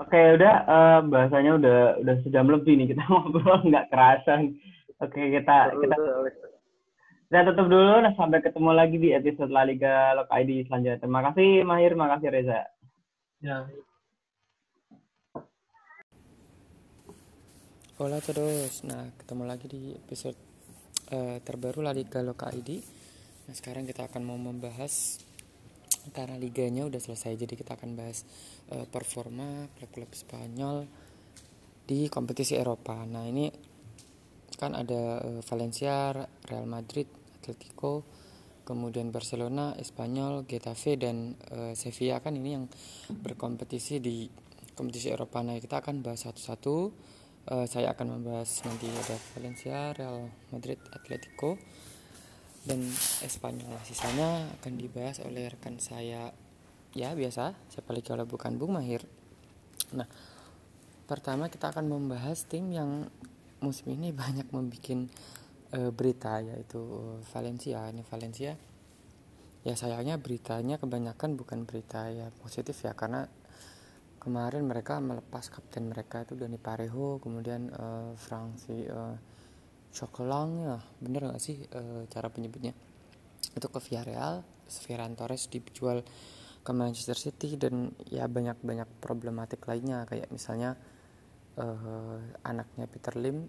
Oke, 0.00 0.20
udah 0.40 0.54
uh, 0.64 0.98
bahasanya 1.04 1.60
udah 1.60 1.78
udah 2.00 2.16
sejam 2.24 2.48
lebih 2.48 2.72
nih 2.80 2.96
kita 2.96 3.04
ngobrol 3.12 3.60
nggak 3.68 3.92
kerasa. 3.92 4.48
Oke, 5.04 5.20
kita 5.28 5.76
kita 5.76 5.96
kita 7.28 7.40
tutup 7.52 7.68
dulu. 7.68 8.00
Nah, 8.00 8.16
sampai 8.16 8.40
ketemu 8.40 8.70
lagi 8.72 8.96
di 8.96 9.12
episode 9.12 9.52
La 9.52 9.68
Liga 9.68 10.16
Lok 10.16 10.32
ID 10.32 10.64
selanjutnya. 10.66 11.00
Terima 11.04 11.20
kasih 11.28 11.68
Mahir, 11.68 11.92
terima 11.92 12.08
kasih 12.16 12.28
Reza. 12.32 12.60
Ya. 13.44 13.68
Terus. 18.20 18.84
Nah, 18.84 19.08
ketemu 19.16 19.48
lagi 19.48 19.64
di 19.64 19.96
episode 19.96 20.36
uh, 21.08 21.40
terbaru 21.40 21.80
La 21.80 21.96
Liga 21.96 22.20
Lok 22.20 22.52
ID. 22.52 22.76
Nah, 23.48 23.54
sekarang 23.56 23.88
kita 23.88 24.12
akan 24.12 24.28
mau 24.28 24.36
membahas 24.36 25.24
karena 26.12 26.36
liganya 26.36 26.84
udah 26.84 27.00
selesai 27.00 27.32
jadi 27.40 27.56
kita 27.56 27.80
akan 27.80 27.96
bahas 27.96 28.28
uh, 28.76 28.84
performa 28.84 29.72
klub-klub 29.72 30.12
Spanyol 30.12 30.84
di 31.88 32.12
kompetisi 32.12 32.60
Eropa. 32.60 33.08
Nah, 33.08 33.24
ini 33.24 33.48
kan 34.52 34.76
ada 34.76 35.24
uh, 35.24 35.40
Valencia, 35.40 36.12
Real 36.44 36.68
Madrid, 36.68 37.08
Atletico, 37.40 38.04
kemudian 38.68 39.08
Barcelona, 39.08 39.72
Espanyol, 39.80 40.44
Getafe 40.44 41.00
dan 41.00 41.40
uh, 41.56 41.72
Sevilla 41.72 42.20
kan 42.20 42.36
ini 42.36 42.52
yang 42.52 42.68
berkompetisi 43.08 43.96
di 43.96 44.28
kompetisi 44.76 45.08
Eropa. 45.08 45.40
Nah, 45.40 45.56
kita 45.56 45.80
akan 45.80 46.04
bahas 46.04 46.28
satu-satu. 46.28 46.76
Uh, 47.50 47.66
saya 47.66 47.90
akan 47.90 48.14
membahas 48.14 48.62
nanti 48.62 48.86
ada 48.86 49.18
Valencia, 49.34 49.90
Real 49.90 50.30
Madrid, 50.54 50.78
Atletico 50.94 51.58
dan 52.62 52.78
Espanyol. 53.26 53.74
Sisanya 53.82 54.46
akan 54.60 54.78
dibahas 54.78 55.18
oleh 55.26 55.50
rekan 55.50 55.82
saya. 55.82 56.30
Ya 56.94 57.10
biasa. 57.10 57.58
Siapa 57.74 57.90
lagi 57.90 58.06
kalau 58.06 58.22
bukan 58.22 58.54
Bung 58.54 58.78
Mahir? 58.78 59.02
Nah 59.98 60.06
pertama 61.10 61.50
kita 61.50 61.74
akan 61.74 61.90
membahas 61.90 62.46
tim 62.46 62.70
yang 62.70 63.10
musim 63.58 63.98
ini 63.98 64.14
banyak 64.22 64.46
membuat 64.54 65.10
e, 65.74 65.78
berita 65.90 66.38
yaitu 66.38 66.78
Valencia. 67.34 67.82
Ini 67.90 68.06
Valencia. 68.06 68.54
Ya 69.66 69.74
sayangnya 69.74 70.22
beritanya 70.22 70.78
kebanyakan 70.78 71.34
bukan 71.34 71.66
berita 71.66 72.08
ya 72.14 72.30
positif 72.40 72.78
ya 72.80 72.94
karena 72.94 73.26
kemarin 74.20 74.68
mereka 74.68 75.00
melepas 75.00 75.48
kapten 75.48 75.88
mereka 75.88 76.28
itu 76.28 76.36
Dani 76.36 76.60
Parejo 76.60 77.18
kemudian 77.24 77.72
uh, 77.72 78.12
Franci 78.14 78.84
uh, 78.84 79.16
Chocolang 79.90 80.50
ya 80.60 80.76
bener 81.02 81.32
gak 81.32 81.42
sih 81.42 81.64
uh, 81.72 82.04
cara 82.06 82.28
penyebutnya? 82.28 82.76
Itu 83.56 83.66
ke 83.72 83.80
Villarreal 83.80 84.44
Ferran 84.70 85.18
Torres 85.18 85.50
dijual 85.50 86.06
ke 86.60 86.70
Manchester 86.76 87.16
City 87.16 87.56
dan 87.56 87.90
ya 88.06 88.28
banyak-banyak 88.28 89.00
problematik 89.00 89.64
lainnya 89.64 90.04
kayak 90.04 90.28
misalnya 90.28 90.76
uh, 91.56 92.20
anaknya 92.44 92.86
Peter 92.86 93.16
Lim 93.16 93.48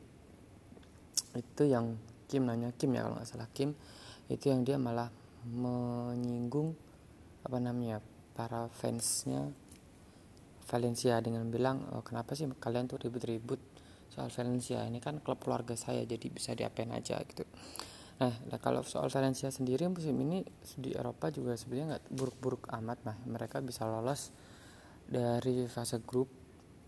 itu 1.35 1.63
yang 1.67 1.99
Kim 2.31 2.47
namanya 2.47 2.71
Kim 2.79 2.95
ya 2.95 3.03
kalau 3.03 3.19
nggak 3.19 3.27
salah 3.27 3.49
Kim 3.51 3.75
itu 4.31 4.47
yang 4.47 4.63
dia 4.63 4.79
malah 4.79 5.11
menyinggung 5.43 6.71
apa 7.43 7.57
namanya 7.59 7.99
para 8.31 8.71
fansnya 8.71 9.51
Valencia 10.71 11.19
dengan 11.19 11.51
bilang 11.51 11.83
oh, 11.91 11.99
kenapa 11.99 12.31
sih 12.31 12.47
kalian 12.47 12.87
tuh 12.87 12.95
ribut-ribut 13.03 13.59
soal 14.07 14.31
Valencia? 14.31 14.87
Ini 14.87 15.03
kan 15.03 15.19
klub 15.19 15.43
keluarga 15.43 15.75
saya 15.75 16.07
jadi 16.07 16.31
bisa 16.31 16.55
diapain 16.55 16.87
aja 16.95 17.19
gitu. 17.27 17.43
Nah, 18.23 18.31
nah 18.47 18.59
kalau 18.63 18.79
soal 18.87 19.11
Valencia 19.11 19.51
sendiri 19.51 19.91
musim 19.91 20.15
ini 20.23 20.47
di 20.79 20.95
Eropa 20.95 21.27
juga 21.27 21.59
sebenarnya 21.59 21.99
nggak 21.99 22.05
buruk-buruk 22.15 22.71
amat 22.79 23.03
nah 23.03 23.17
mereka 23.27 23.59
bisa 23.59 23.83
lolos 23.83 24.31
dari 25.03 25.67
fase 25.67 25.99
grup. 25.99 26.31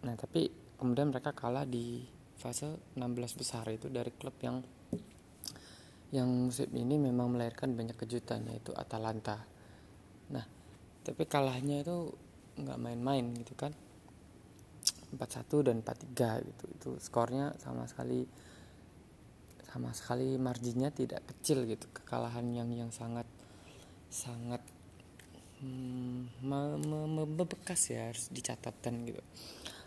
Nah 0.07 0.15
tapi 0.15 0.47
kemudian 0.80 1.11
mereka 1.11 1.35
kalah 1.35 1.68
di 1.68 2.07
fase 2.39 2.95
16 2.95 3.39
besar 3.39 3.68
itu 3.68 3.91
dari 3.91 4.15
klub 4.15 4.35
yang 4.39 4.64
yang 6.14 6.30
musim 6.30 6.69
ini 6.77 7.01
memang 7.01 7.34
melahirkan 7.34 7.73
banyak 7.73 7.97
kejutan 7.97 8.45
yaitu 8.45 8.69
Atalanta. 8.77 9.41
Nah, 10.30 10.45
tapi 11.01 11.26
kalahnya 11.26 11.81
itu 11.81 12.14
nggak 12.59 12.80
main-main 12.80 13.25
gitu 13.38 13.53
kan. 13.57 13.73
4-1 15.13 15.67
dan 15.67 15.77
4-3 15.85 16.49
gitu. 16.49 16.65
Itu 16.73 16.89
skornya 16.97 17.53
sama 17.61 17.85
sekali 17.85 18.25
sama 19.73 19.89
sekali 19.89 20.38
marginnya 20.38 20.93
tidak 20.93 21.25
kecil 21.30 21.65
gitu. 21.65 21.89
Kekalahan 21.89 22.45
yang 22.53 22.69
yang 22.73 22.93
sangat 22.93 23.25
sangat 24.13 24.61
hmm, 25.61 26.45
ya 27.89 28.01
harus 28.09 28.30
dicatatkan 28.30 28.93
gitu. 29.05 29.21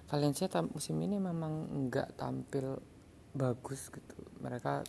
Valencia 0.07 0.47
musim 0.71 0.99
ini 1.03 1.19
memang 1.19 1.87
nggak 1.91 2.19
tampil 2.19 2.79
bagus 3.35 3.91
gitu. 3.91 4.17
Mereka 4.43 4.87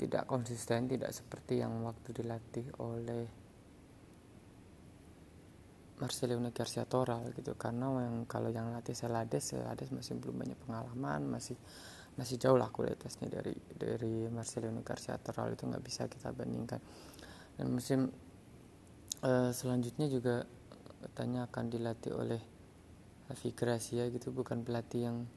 tidak 0.00 0.24
konsisten 0.24 0.88
tidak 0.88 1.12
seperti 1.12 1.60
yang 1.60 1.84
waktu 1.84 2.16
dilatih 2.16 2.64
oleh 2.80 3.39
Marcelino 6.00 6.48
Garcia 6.50 6.88
Toral 6.88 7.28
gitu. 7.36 7.52
Karena 7.54 7.92
yang 8.00 8.24
kalau 8.24 8.48
yang 8.48 8.72
latih 8.72 8.96
Selades 8.96 9.52
Selades 9.52 9.92
masih 9.92 10.16
belum 10.16 10.40
banyak 10.40 10.58
pengalaman 10.64 11.28
masih 11.28 11.54
masih 12.16 12.40
jauh 12.40 12.58
lah 12.58 12.72
kualitasnya 12.72 13.30
dari 13.30 13.54
dari 13.70 14.26
Marcelino 14.32 14.80
Garcia 14.80 15.20
Toral 15.20 15.54
itu 15.54 15.68
nggak 15.68 15.84
bisa 15.84 16.08
kita 16.08 16.32
bandingkan. 16.32 16.80
Dan 17.54 17.66
musim 17.68 18.08
uh, 19.20 19.52
selanjutnya 19.52 20.08
juga 20.08 20.48
katanya 21.04 21.48
akan 21.48 21.64
dilatih 21.68 22.12
oleh 22.16 22.40
Avi 23.28 23.52
Gracia 23.52 24.08
gitu. 24.08 24.32
Bukan 24.32 24.64
pelatih 24.64 25.00
yang 25.04 25.28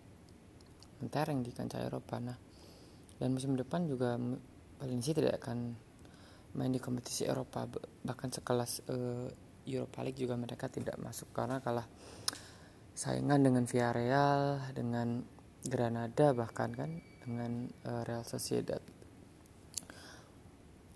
mentereng 1.04 1.44
di 1.44 1.52
kancah 1.52 1.84
Eropa. 1.84 2.24
Nah 2.24 2.40
dan 3.20 3.36
musim 3.36 3.54
depan 3.60 3.84
juga 3.86 4.16
Valencia 4.80 5.12
tidak 5.12 5.44
akan 5.44 5.76
main 6.56 6.72
di 6.72 6.80
kompetisi 6.80 7.28
Eropa. 7.28 7.68
Bahkan 8.04 8.30
sekelas 8.32 8.72
uh, 8.90 9.43
Europa 9.68 10.04
League 10.04 10.20
juga 10.20 10.36
mereka 10.36 10.68
tidak 10.68 11.00
masuk 11.00 11.32
karena 11.32 11.64
kalah 11.64 11.88
saingan 12.94 13.42
dengan 13.42 13.66
Villarreal 13.66 14.70
dengan 14.78 15.26
Granada 15.64 16.36
bahkan 16.36 16.70
kan 16.76 16.92
dengan 17.24 17.72
uh, 17.88 18.04
Real 18.04 18.28
Sociedad. 18.28 18.84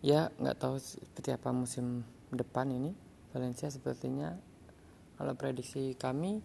Ya 0.03 0.30
nggak 0.38 0.60
tahu 0.60 0.76
seperti 0.77 1.34
apa 1.34 1.49
musim 1.56 2.03
depan 2.30 2.69
ini. 2.69 2.91
Valencia 3.31 3.72
sepertinya 3.72 4.35
kalau 5.18 5.34
prediksi 5.35 5.98
kami 5.98 6.44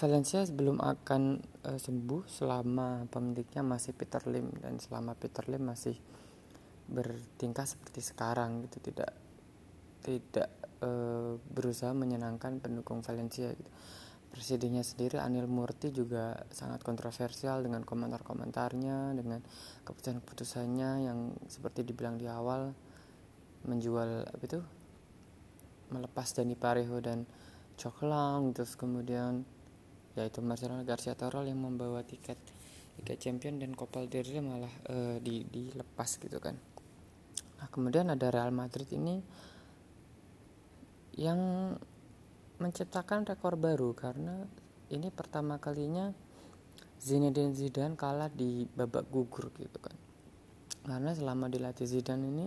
Valencia 0.00 0.40
belum 0.48 0.80
akan 0.80 1.22
uh, 1.68 1.78
sembuh 1.78 2.24
selama 2.24 3.04
pemiliknya 3.12 3.60
masih 3.60 3.92
Peter 3.92 4.24
Lim 4.24 4.48
dan 4.62 4.80
selama 4.80 5.12
Peter 5.18 5.44
Lim 5.50 5.68
masih 5.68 5.98
bertingkah 6.86 7.66
seperti 7.68 8.00
sekarang 8.00 8.64
gitu. 8.64 8.80
Tidak 8.80 9.12
tidak 10.06 10.48
uh, 10.82 11.38
berusaha 11.52 11.92
menyenangkan 11.96 12.60
pendukung 12.60 13.00
Valencia 13.04 13.52
gitu. 13.52 13.70
Presidennya 14.32 14.84
sendiri 14.84 15.16
Anil 15.16 15.48
Murti 15.48 15.88
juga 15.94 16.36
sangat 16.52 16.84
kontroversial 16.84 17.64
dengan 17.64 17.80
komentar-komentarnya 17.86 19.16
dengan 19.16 19.40
keputusan-keputusannya 19.88 21.08
yang 21.08 21.32
seperti 21.48 21.88
dibilang 21.88 22.20
di 22.20 22.28
awal 22.28 22.76
menjual 23.64 24.28
apa 24.28 24.44
itu 24.44 24.60
melepas 25.88 26.36
Dani 26.36 26.52
Parejo 26.52 27.00
dan 27.00 27.24
Coklang 27.76 28.52
terus 28.52 28.76
kemudian 28.76 29.44
yaitu 30.16 30.40
Marcelo 30.40 30.80
Garcia 30.84 31.12
Torol 31.12 31.48
yang 31.48 31.60
membawa 31.60 32.00
tiket 32.00 32.40
Liga 32.96 33.14
Champion 33.20 33.60
dan 33.60 33.76
Copa 33.76 34.04
del 34.08 34.40
malah 34.40 34.72
uh, 34.88 35.16
di 35.20 35.44
dilepas 35.44 36.16
gitu 36.16 36.40
kan. 36.40 36.56
Nah, 37.60 37.68
kemudian 37.68 38.08
ada 38.08 38.32
Real 38.32 38.52
Madrid 38.52 38.88
ini 38.96 39.20
yang 41.16 41.72
menciptakan 42.56 43.28
rekor 43.28 43.56
baru 43.56 43.92
karena 43.92 44.44
ini 44.92 45.12
pertama 45.12 45.60
kalinya 45.60 46.12
Zinedine 46.96 47.52
Zidane 47.52 47.96
kalah 47.96 48.32
di 48.32 48.64
babak 48.64 49.08
gugur 49.12 49.52
gitu 49.56 49.78
kan. 49.80 49.96
Karena 50.86 51.12
selama 51.12 51.50
dilatih 51.50 51.84
Zidane 51.84 52.24
ini 52.24 52.46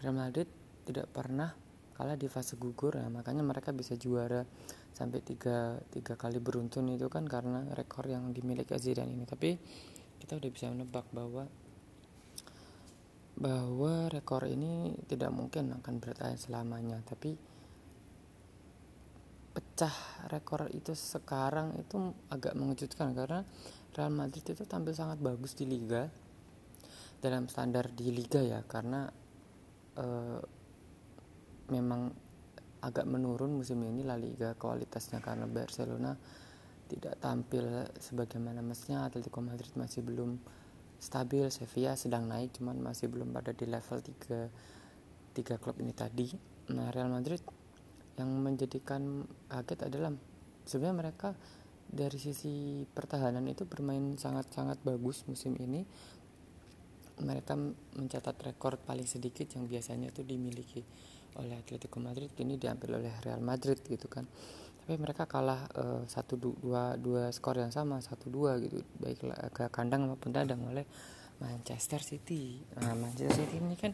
Real 0.00 0.14
Madrid 0.16 0.48
tidak 0.88 1.10
pernah 1.12 1.52
kalah 1.92 2.16
di 2.16 2.30
fase 2.30 2.56
gugur 2.56 2.96
ya. 2.96 3.10
Makanya 3.12 3.44
mereka 3.44 3.74
bisa 3.74 3.98
juara 3.98 4.46
sampai 4.94 5.20
tiga, 5.20 5.78
tiga 5.92 6.16
kali 6.16 6.40
beruntun 6.40 6.88
itu 6.90 7.10
kan 7.12 7.28
karena 7.28 7.66
rekor 7.76 8.08
yang 8.08 8.32
dimiliki 8.32 8.72
Zidane 8.78 9.12
ini. 9.12 9.28
Tapi 9.28 9.58
kita 10.22 10.40
udah 10.40 10.50
bisa 10.50 10.72
menebak 10.72 11.04
bahwa 11.12 11.44
bahwa 13.38 14.10
rekor 14.10 14.50
ini 14.50 14.98
tidak 15.06 15.30
mungkin 15.30 15.76
akan 15.76 15.94
bertahan 16.00 16.40
selamanya. 16.40 16.98
Tapi 17.04 17.47
pecah 19.58 19.90
rekor 20.30 20.70
itu 20.70 20.94
sekarang 20.94 21.74
itu 21.82 22.14
agak 22.30 22.54
mengejutkan 22.54 23.10
karena 23.10 23.42
Real 23.90 24.14
Madrid 24.14 24.46
itu 24.46 24.62
tampil 24.62 24.94
sangat 24.94 25.18
bagus 25.18 25.58
di 25.58 25.66
liga 25.66 26.06
dalam 27.18 27.50
standar 27.50 27.90
di 27.90 28.14
liga 28.14 28.38
ya 28.38 28.62
karena 28.62 29.10
uh, 29.98 30.38
memang 31.74 32.14
agak 32.78 33.10
menurun 33.10 33.58
musim 33.58 33.82
ini 33.82 34.06
La 34.06 34.14
Liga 34.14 34.54
kualitasnya 34.54 35.18
karena 35.18 35.50
Barcelona 35.50 36.14
tidak 36.86 37.18
tampil 37.18 37.90
sebagaimana 37.98 38.62
mestinya. 38.62 39.10
Atletico 39.10 39.42
Madrid 39.42 39.74
masih 39.74 40.06
belum 40.06 40.38
stabil 41.02 41.50
Sevilla 41.50 41.98
sedang 41.98 42.30
naik 42.30 42.54
cuman 42.62 42.78
masih 42.78 43.10
belum 43.10 43.34
pada 43.34 43.50
di 43.50 43.66
level 43.66 43.98
3 43.98 45.34
tiga 45.34 45.58
klub 45.58 45.74
ini 45.82 45.90
tadi. 45.90 46.30
Nah 46.70 46.94
Real 46.94 47.10
Madrid 47.10 47.42
yang 48.18 48.30
menjadikan 48.42 49.24
kaget 49.46 49.88
adalah 49.88 50.12
sebenarnya 50.66 50.96
mereka 50.98 51.28
dari 51.88 52.20
sisi 52.20 52.84
pertahanan 52.84 53.48
itu 53.48 53.64
bermain 53.64 54.18
sangat-sangat 54.18 54.82
bagus 54.84 55.24
musim 55.24 55.56
ini. 55.56 55.86
Mereka 57.18 57.58
mencatat 57.98 58.36
rekor 58.44 58.78
paling 58.78 59.08
sedikit 59.08 59.50
yang 59.58 59.66
biasanya 59.66 60.14
itu 60.14 60.22
dimiliki 60.22 60.84
oleh 61.38 61.58
Atletico 61.58 61.98
Madrid 61.98 62.30
ini 62.38 62.58
diambil 62.58 63.02
oleh 63.02 63.14
Real 63.24 63.42
Madrid 63.42 63.80
gitu 63.82 64.06
kan. 64.06 64.26
Tapi 64.84 64.94
mereka 64.98 65.26
kalah 65.26 65.66
eh, 65.74 66.02
satu 66.06 66.38
uh, 66.38 66.40
dua 66.40 66.82
dua 66.94 67.22
skor 67.34 67.58
yang 67.58 67.74
sama 67.74 67.98
satu 67.98 68.30
dua 68.30 68.58
gitu. 68.62 68.82
Baik 69.02 69.26
ke 69.50 69.66
kandang 69.74 70.06
maupun 70.06 70.30
tandang 70.30 70.62
oleh 70.68 70.86
Manchester 71.42 72.02
City. 72.02 72.62
Nah 72.78 72.94
Manchester 72.94 73.34
City 73.34 73.56
ini 73.58 73.74
kan 73.74 73.92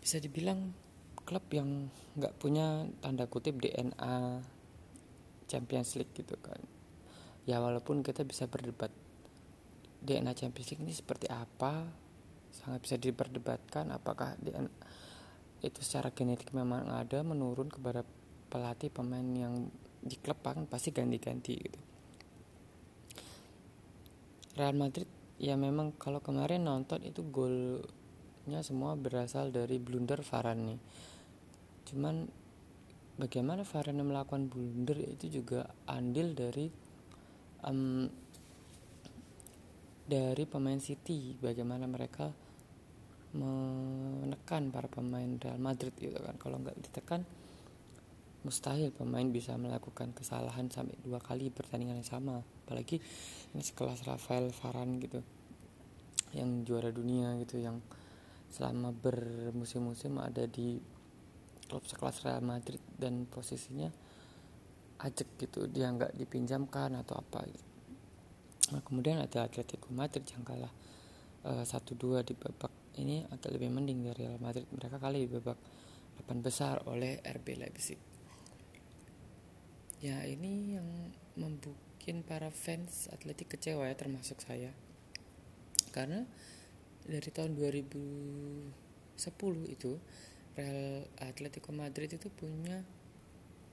bisa 0.00 0.16
dibilang 0.18 0.72
klub 1.22 1.44
yang 1.54 1.88
nggak 2.18 2.34
punya 2.36 2.86
tanda 3.00 3.24
kutip 3.26 3.58
DNA 3.62 4.42
Champions 5.46 5.94
League 5.98 6.12
gitu 6.14 6.36
kan 6.38 6.58
ya 7.46 7.58
walaupun 7.58 8.06
kita 8.06 8.22
bisa 8.22 8.46
berdebat 8.46 8.90
DNA 10.02 10.34
Champions 10.34 10.68
League 10.74 10.84
ini 10.84 10.94
seperti 10.94 11.30
apa 11.30 11.86
sangat 12.52 12.84
bisa 12.84 12.96
diperdebatkan 13.00 13.90
apakah 13.94 14.36
DNA 14.38 14.70
itu 15.62 15.78
secara 15.80 16.10
genetik 16.10 16.50
memang 16.50 16.90
ada 16.90 17.22
menurun 17.22 17.70
kepada 17.70 18.02
pelatih 18.50 18.90
pemain 18.90 19.24
yang 19.24 19.70
di 20.02 20.18
klub 20.18 20.42
kan 20.42 20.66
pasti 20.66 20.90
ganti-ganti 20.90 21.54
gitu. 21.54 21.80
Real 24.58 24.74
Madrid 24.74 25.06
ya 25.38 25.54
memang 25.54 25.94
kalau 25.94 26.18
kemarin 26.18 26.66
nonton 26.66 27.06
itu 27.06 27.22
gol 27.30 27.80
golnya 28.42 28.66
semua 28.66 28.98
berasal 28.98 29.54
dari 29.54 29.78
blunder 29.78 30.18
Varane 30.26 30.74
nih 30.74 30.78
cuman 31.92 32.24
bagaimana 33.20 33.62
Varane 33.68 34.00
melakukan 34.00 34.48
blunder 34.48 34.96
itu 34.96 35.28
juga 35.28 35.68
andil 35.84 36.32
dari 36.32 36.66
um, 37.68 38.08
dari 40.08 40.44
pemain 40.48 40.80
City. 40.80 41.36
Bagaimana 41.38 41.86
mereka 41.86 42.32
menekan 43.32 44.68
para 44.68 44.88
pemain 44.88 45.40
Real 45.40 45.60
Madrid 45.60 45.92
gitu 45.96 46.16
kan. 46.20 46.36
Kalau 46.40 46.60
nggak 46.60 46.76
ditekan 46.80 47.22
mustahil 48.42 48.90
pemain 48.90 49.24
bisa 49.30 49.54
melakukan 49.54 50.10
kesalahan 50.10 50.66
sampai 50.66 50.98
dua 51.00 51.22
kali 51.22 51.48
pertandingan 51.48 52.02
yang 52.02 52.08
sama. 52.08 52.42
Apalagi 52.66 52.98
ini 53.54 53.62
sekelas 53.62 54.08
Rafael 54.08 54.50
Varane 54.50 54.98
gitu 54.98 55.20
yang 56.32 56.64
juara 56.64 56.88
dunia 56.88 57.36
gitu 57.44 57.60
yang 57.60 57.78
selama 58.48 58.92
bermusim-musim 58.92 60.16
ada 60.20 60.44
di 60.48 60.80
klub 61.72 61.88
sekelas 61.88 62.20
Real 62.28 62.44
Madrid 62.44 62.84
dan 63.00 63.24
posisinya 63.24 63.88
ajek 65.00 65.40
gitu 65.40 65.64
dia 65.72 65.88
nggak 65.88 66.12
dipinjamkan 66.20 66.92
atau 67.00 67.16
apa. 67.16 67.48
Gitu. 67.48 67.66
nah 68.76 68.84
kemudian 68.84 69.24
ada 69.24 69.48
Atletico 69.48 69.88
Madrid 69.88 70.28
yang 70.28 70.44
kalah 70.44 70.68
eh, 71.48 71.64
satu 71.64 71.96
dua 71.96 72.20
di 72.20 72.36
babak 72.36 73.00
ini 73.00 73.24
agak 73.32 73.56
lebih 73.56 73.72
mending 73.72 74.04
dari 74.04 74.28
Real 74.28 74.36
Madrid. 74.36 74.68
Mereka 74.68 75.00
kali 75.00 75.24
di 75.24 75.32
babak 75.32 75.56
8 76.28 76.44
besar 76.44 76.84
oleh 76.84 77.24
RB 77.24 77.56
Leipzig. 77.56 77.96
Ya 80.04 80.20
ini 80.28 80.76
yang 80.76 80.84
membuat 81.40 81.80
para 82.26 82.50
fans 82.50 83.06
atletik 83.14 83.56
kecewa 83.56 83.88
ya 83.88 83.94
termasuk 83.96 84.42
saya. 84.44 84.74
Karena 85.94 86.26
dari 87.06 87.30
tahun 87.30 87.54
2010 87.56 88.74
itu 89.70 89.92
Real 90.52 91.08
Atletico 91.24 91.72
Madrid 91.72 92.12
itu 92.12 92.28
punya 92.28 92.84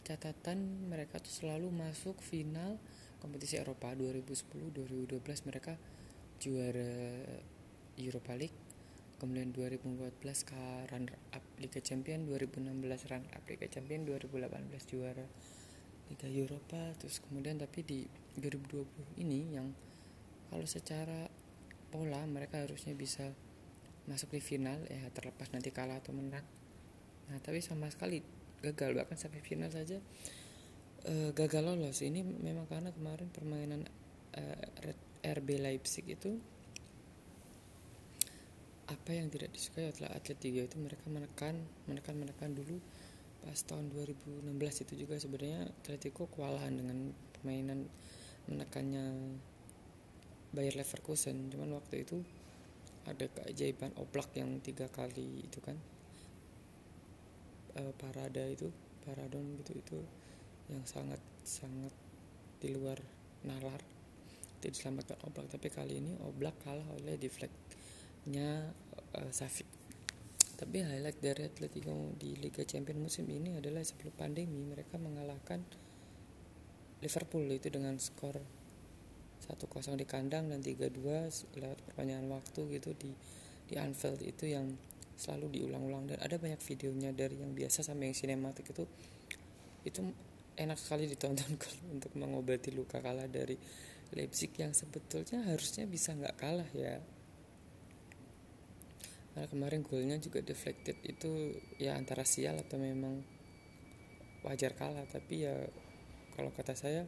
catatan 0.07 0.87
mereka 0.87 1.19
tuh 1.19 1.29
selalu 1.29 1.69
masuk 1.69 2.17
final 2.23 2.79
kompetisi 3.19 3.59
Eropa 3.59 3.91
2010 3.93 4.47
2012 4.73 5.21
mereka 5.49 5.75
juara 6.39 7.19
Europa 7.99 8.33
League. 8.39 8.55
Kemudian 9.19 9.51
2014 9.51 10.47
ke 10.47 10.61
runner 10.87 11.19
up 11.35 11.43
Liga 11.59 11.83
Champion 11.83 12.23
2016 12.23 13.11
runner 13.11 13.31
up 13.35 13.43
Liga 13.51 13.67
Champion 13.67 14.07
2018 14.07 14.47
juara 14.87 15.27
Liga 16.07 16.27
Eropa. 16.31 16.95
Terus 16.95 17.19
kemudian 17.27 17.59
tapi 17.59 17.83
di 17.83 18.07
2020 18.39 19.19
ini 19.19 19.51
yang 19.51 19.75
kalau 20.47 20.63
secara 20.63 21.27
pola 21.91 22.23
mereka 22.23 22.63
harusnya 22.63 22.95
bisa 22.95 23.27
masuk 24.07 24.33
di 24.33 24.41
final 24.41 24.79
ya 24.89 25.05
terlepas 25.13 25.51
nanti 25.53 25.69
kalah 25.69 26.01
atau 26.01 26.15
menang 26.15 26.58
nah 27.29 27.37
tapi 27.41 27.61
sama 27.61 27.87
sekali 27.93 28.25
gagal 28.59 28.91
bahkan 28.97 29.15
sampai 29.15 29.39
final 29.39 29.71
saja 29.71 30.01
uh, 31.07 31.31
gagal 31.31 31.63
lolos. 31.63 32.03
Ini 32.03 32.25
memang 32.25 32.67
karena 32.67 32.91
kemarin 32.91 33.29
permainan 33.31 33.87
uh, 34.35 34.65
eh, 34.83 34.97
RB 35.23 35.59
Leipzig 35.61 36.05
itu 36.09 36.35
apa 38.89 39.13
yang 39.13 39.29
tidak 39.29 39.53
disukai 39.53 39.93
oleh 39.93 40.09
atlet 40.09 40.41
itu 40.41 40.77
mereka 40.81 41.05
menekan 41.13 41.61
menekan 41.85 42.15
menekan 42.17 42.57
dulu 42.57 42.81
pas 43.45 43.61
tahun 43.61 43.93
2016 43.93 44.49
itu 44.83 44.93
juga 45.05 45.15
sebenarnya 45.15 45.69
Atletico 45.69 46.25
kewalahan 46.27 46.73
dengan 46.75 47.13
permainan 47.37 47.85
menekannya 48.49 49.05
Bayer 50.49 50.75
Leverkusen. 50.75 51.53
Cuman 51.53 51.77
waktu 51.77 52.03
itu 52.03 52.19
ada 53.05 53.29
keajaiban 53.29 53.93
oblak 54.01 54.33
yang 54.35 54.57
tiga 54.59 54.89
kali 54.89 55.45
itu 55.45 55.61
kan 55.61 55.77
e, 57.79 57.95
parada 57.95 58.43
itu 58.43 58.67
paradon 59.07 59.55
gitu 59.63 59.71
itu 59.79 59.99
yang 60.67 60.83
sangat 60.83 61.23
sangat 61.47 61.95
di 62.59 62.75
luar 62.75 62.99
nalar 63.47 63.79
itu 64.59 64.75
diselamatkan 64.75 65.15
oblak. 65.23 65.47
Tapi 65.47 65.71
kali 65.71 66.03
ini 66.03 66.19
oblak 66.27 66.59
kalah 66.67 66.85
oleh 66.99 67.15
deflectnya 67.15 68.67
e, 69.15 69.19
Safik 69.31 69.79
tapi 70.59 70.83
highlight 70.83 71.23
dari 71.23 71.47
Atletico 71.47 72.11
di 72.19 72.35
Liga 72.35 72.67
Champions 72.67 72.99
musim 72.99 73.23
ini 73.31 73.55
adalah 73.55 73.79
sebelum 73.79 74.11
pandemi 74.11 74.59
mereka 74.67 74.99
mengalahkan 74.99 75.63
Liverpool 76.99 77.47
itu 77.47 77.71
dengan 77.71 77.95
skor 77.95 78.35
1-0 79.39 79.95
di 79.95 80.03
kandang 80.03 80.51
dan 80.51 80.59
3-2 80.59 81.55
lewat 81.63 81.79
perpanjangan 81.87 82.27
waktu 82.27 82.61
gitu 82.75 82.91
di 82.99 83.15
di 83.71 83.79
Anfield. 83.79 84.19
Itu 84.19 84.51
yang 84.51 84.75
selalu 85.19 85.59
diulang-ulang. 85.59 86.15
Dan 86.15 86.23
ada 86.23 86.39
banyak 86.39 86.63
videonya 86.63 87.11
dari 87.11 87.35
yang 87.35 87.51
biasa 87.51 87.83
sampai 87.83 88.09
yang 88.09 88.15
sinematik 88.15 88.71
itu. 88.71 88.87
Itu 89.83 90.07
enak 90.55 90.79
sekali 90.79 91.11
ditonton 91.11 91.59
untuk 91.99 92.15
mengobati 92.15 92.71
luka 92.71 93.03
kalah 93.03 93.27
dari 93.27 93.59
Leipzig 94.15 94.55
yang 94.57 94.71
sebetulnya 94.71 95.43
harusnya 95.45 95.83
bisa 95.85 96.15
nggak 96.15 96.35
kalah 96.39 96.69
ya. 96.71 97.03
Karena 99.35 99.45
kemarin 99.45 99.85
golnya 99.85 100.17
juga 100.17 100.41
deflected 100.41 100.97
itu 101.05 101.53
ya 101.77 101.93
antara 101.93 102.25
sial 102.25 102.57
atau 102.63 102.79
memang 102.79 103.21
wajar 104.47 104.73
kalah. 104.73 105.05
Tapi 105.05 105.35
ya 105.45 105.55
kalau 106.33 106.49
kata 106.55 106.73
saya 106.73 107.03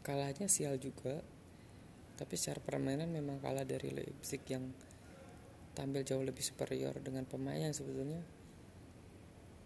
kalahnya 0.00 0.48
sial 0.48 0.80
juga. 0.80 1.20
Tapi 2.20 2.36
secara 2.36 2.60
permainan 2.60 3.08
memang 3.08 3.40
kalah 3.40 3.64
dari 3.64 3.96
Leipzig 3.96 4.44
yang 4.52 4.68
tampil 5.72 6.02
jauh 6.02 6.22
lebih 6.22 6.42
superior 6.42 6.94
dengan 6.98 7.24
pemain 7.24 7.58
yang 7.58 7.74
sebetulnya 7.74 8.20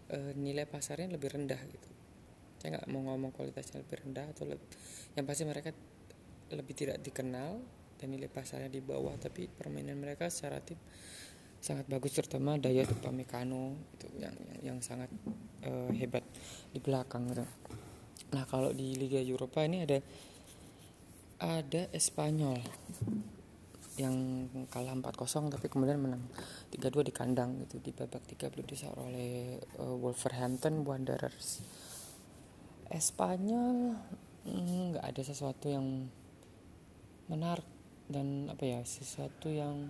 e, 0.09 0.37
nilai 0.37 0.69
pasarnya 0.69 1.09
lebih 1.11 1.33
rendah 1.33 1.61
gitu 1.65 1.89
saya 2.61 2.81
nggak 2.81 2.89
mau 2.89 3.13
ngomong 3.13 3.29
kualitasnya 3.29 3.85
lebih 3.85 4.01
rendah 4.01 4.25
atau 4.33 4.49
lebih, 4.49 4.65
yang 5.13 5.25
pasti 5.29 5.43
mereka 5.45 5.69
lebih 6.49 6.73
tidak 6.73 6.97
dikenal 7.01 7.61
dan 8.01 8.07
nilai 8.09 8.25
pasarnya 8.25 8.73
di 8.73 8.81
bawah 8.81 9.13
tapi 9.21 9.45
permainan 9.45 10.01
mereka 10.01 10.33
secara 10.33 10.61
tim 10.65 10.81
sangat 11.61 11.89
bagus 11.89 12.13
terutama 12.13 12.61
daya 12.61 12.85
Upamecano 12.85 13.73
itu 13.97 14.07
yang 14.21 14.35
yang, 14.61 14.77
sangat 14.85 15.09
uh, 15.65 15.89
hebat 15.97 16.21
di 16.69 16.77
belakang 16.77 17.25
gitu. 17.33 17.41
Nah, 18.37 18.45
kalau 18.45 18.69
di 18.69 18.93
Liga 18.93 19.17
Eropa 19.17 19.65
ini 19.65 19.81
ada 19.81 19.97
ada 21.41 21.89
Espanyol 21.89 22.61
yang 23.95 24.47
kalah 24.67 24.91
4-0 24.91 25.55
tapi 25.55 25.71
kemudian 25.71 25.95
menang 25.95 26.23
3-2 26.75 27.07
di 27.07 27.13
kandang 27.15 27.63
gitu 27.63 27.79
di 27.79 27.95
babak 27.95 28.27
3 28.27 28.51
belum 28.51 28.67
disar 28.67 28.91
oleh 28.99 29.63
uh, 29.79 29.95
Wolverhampton 29.95 30.83
Wanderers. 30.83 31.63
Espanyol 32.91 33.95
mm, 34.43 34.95
nggak 34.95 35.05
mm, 35.05 35.11
ada 35.15 35.21
sesuatu 35.23 35.71
yang 35.71 36.11
menarik 37.31 37.65
dan 38.11 38.51
apa 38.51 38.63
ya 38.67 38.79
sesuatu 38.83 39.49
yang 39.49 39.89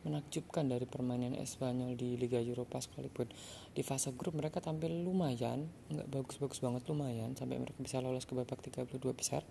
menakjubkan 0.00 0.64
dari 0.64 0.88
permainan 0.88 1.36
Espanyol 1.36 1.92
di 1.92 2.16
Liga 2.16 2.40
Eropa 2.40 2.80
sekalipun. 2.80 3.28
Di 3.76 3.84
fase 3.84 4.16
grup 4.16 4.32
mereka 4.32 4.64
tampil 4.64 5.04
lumayan 5.04 5.68
nggak 5.92 6.08
bagus-bagus 6.08 6.64
banget 6.64 6.88
lumayan 6.88 7.36
sampai 7.36 7.60
mereka 7.60 7.76
bisa 7.84 8.00
lolos 8.00 8.24
ke 8.24 8.32
babak 8.32 8.64
32 8.64 8.96
besar. 9.12 9.44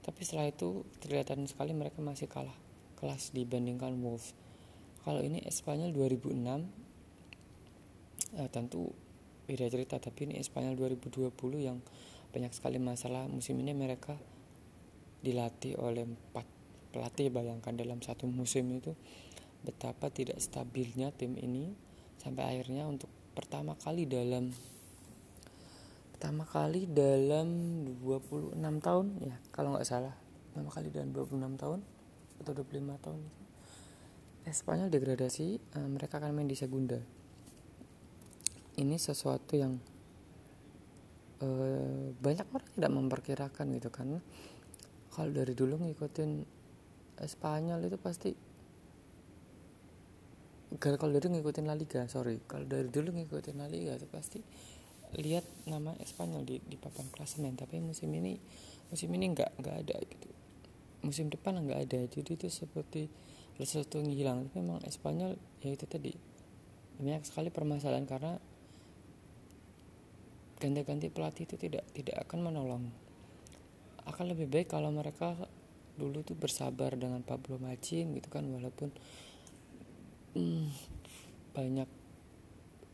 Tapi 0.00 0.20
setelah 0.24 0.48
itu 0.48 0.88
kelihatan 1.04 1.44
sekali 1.44 1.76
mereka 1.76 2.00
masih 2.00 2.24
kalah 2.24 2.69
kelas 3.00 3.32
dibandingkan 3.32 3.96
Wolves. 4.04 4.36
Kalau 5.00 5.24
ini 5.24 5.40
Espanyol 5.48 5.96
2006 5.96 8.36
ya 8.36 8.46
tentu 8.52 8.92
beda 9.48 9.64
cerita 9.66 9.98
tapi 9.98 10.30
ini 10.30 10.38
Espanyol 10.38 10.76
2020 10.76 11.32
yang 11.58 11.80
banyak 12.30 12.52
sekali 12.52 12.78
masalah. 12.78 13.26
Musim 13.26 13.58
ini 13.64 13.72
mereka 13.72 14.14
dilatih 15.24 15.80
oleh 15.80 16.04
empat 16.04 16.44
pelatih 16.92 17.32
bayangkan 17.32 17.74
dalam 17.74 18.04
satu 18.04 18.28
musim 18.28 18.68
itu 18.74 18.92
betapa 19.64 20.12
tidak 20.12 20.40
stabilnya 20.40 21.12
tim 21.12 21.36
ini 21.36 21.72
sampai 22.20 22.56
akhirnya 22.56 22.88
untuk 22.88 23.08
pertama 23.36 23.76
kali 23.76 24.08
dalam 24.08 24.48
pertama 26.16 26.44
kali 26.44 26.84
dalam 26.84 27.48
26 28.04 28.60
tahun 28.60 29.06
ya 29.24 29.40
kalau 29.56 29.72
nggak 29.72 29.88
salah. 29.88 30.12
Pertama 30.52 30.68
kali 30.68 30.92
dalam 30.92 31.16
26 31.16 31.56
tahun 31.56 31.80
atau 32.40 32.52
25 32.56 33.04
tahun. 33.04 33.20
Eh, 34.48 34.54
Spanyol 34.56 34.88
degradasi 34.88 35.60
uh, 35.76 35.88
mereka 35.88 36.16
akan 36.16 36.32
main 36.32 36.48
di 36.48 36.56
Segunda. 36.56 36.96
Ini 38.80 38.96
sesuatu 38.96 39.54
yang 39.60 39.76
uh, 41.44 42.08
banyak 42.16 42.46
orang 42.48 42.70
tidak 42.72 42.92
memperkirakan 42.92 43.66
gitu 43.76 43.92
kan. 43.92 44.24
Kalau 45.12 45.30
dari 45.30 45.52
dulu 45.52 45.84
ngikutin 45.84 46.60
Spanyol 47.20 47.84
itu 47.84 48.00
pasti 48.00 48.32
kalau 50.80 51.12
dari 51.12 51.28
ngikutin 51.28 51.68
La 51.68 51.76
Liga 51.76 52.08
sorry. 52.08 52.40
Kalau 52.48 52.64
dari 52.64 52.88
dulu 52.88 53.12
ngikutin 53.12 53.60
La 53.60 53.68
Liga 53.68 54.00
itu 54.00 54.08
pasti 54.08 54.40
lihat 55.18 55.42
nama 55.66 55.90
Espanyol 55.98 56.46
di 56.46 56.56
di 56.62 56.78
papan 56.78 57.10
klasemen 57.10 57.58
tapi 57.58 57.82
musim 57.82 58.06
ini 58.14 58.38
musim 58.94 59.10
ini 59.10 59.34
nggak 59.34 59.58
nggak 59.58 59.76
ada 59.86 59.96
gitu 60.06 60.30
musim 61.04 61.32
depan 61.32 61.60
nggak 61.60 61.80
ada. 61.90 62.00
Jadi 62.08 62.36
itu 62.36 62.46
seperti 62.48 63.08
sesuatu 63.60 64.00
yang 64.00 64.12
hilang 64.16 64.38
tapi 64.48 64.64
memang 64.64 64.80
Espanyol 64.88 65.36
ya 65.60 65.76
itu 65.76 65.84
tadi 65.84 66.16
banyak 66.96 67.28
sekali 67.28 67.52
permasalahan 67.52 68.08
karena 68.08 68.40
ganti-ganti 70.60 71.12
pelatih 71.12 71.44
itu 71.44 71.56
tidak 71.60 71.84
tidak 71.92 72.16
akan 72.24 72.52
menolong. 72.52 72.84
Akan 74.08 74.32
lebih 74.32 74.48
baik 74.48 74.72
kalau 74.72 74.88
mereka 74.92 75.36
dulu 76.00 76.24
tuh 76.24 76.36
bersabar 76.36 76.96
dengan 76.96 77.20
Pablo 77.20 77.60
Machin 77.60 78.16
gitu 78.16 78.32
kan 78.32 78.48
walaupun 78.48 78.88
hmm, 80.36 80.72
banyak 81.52 81.88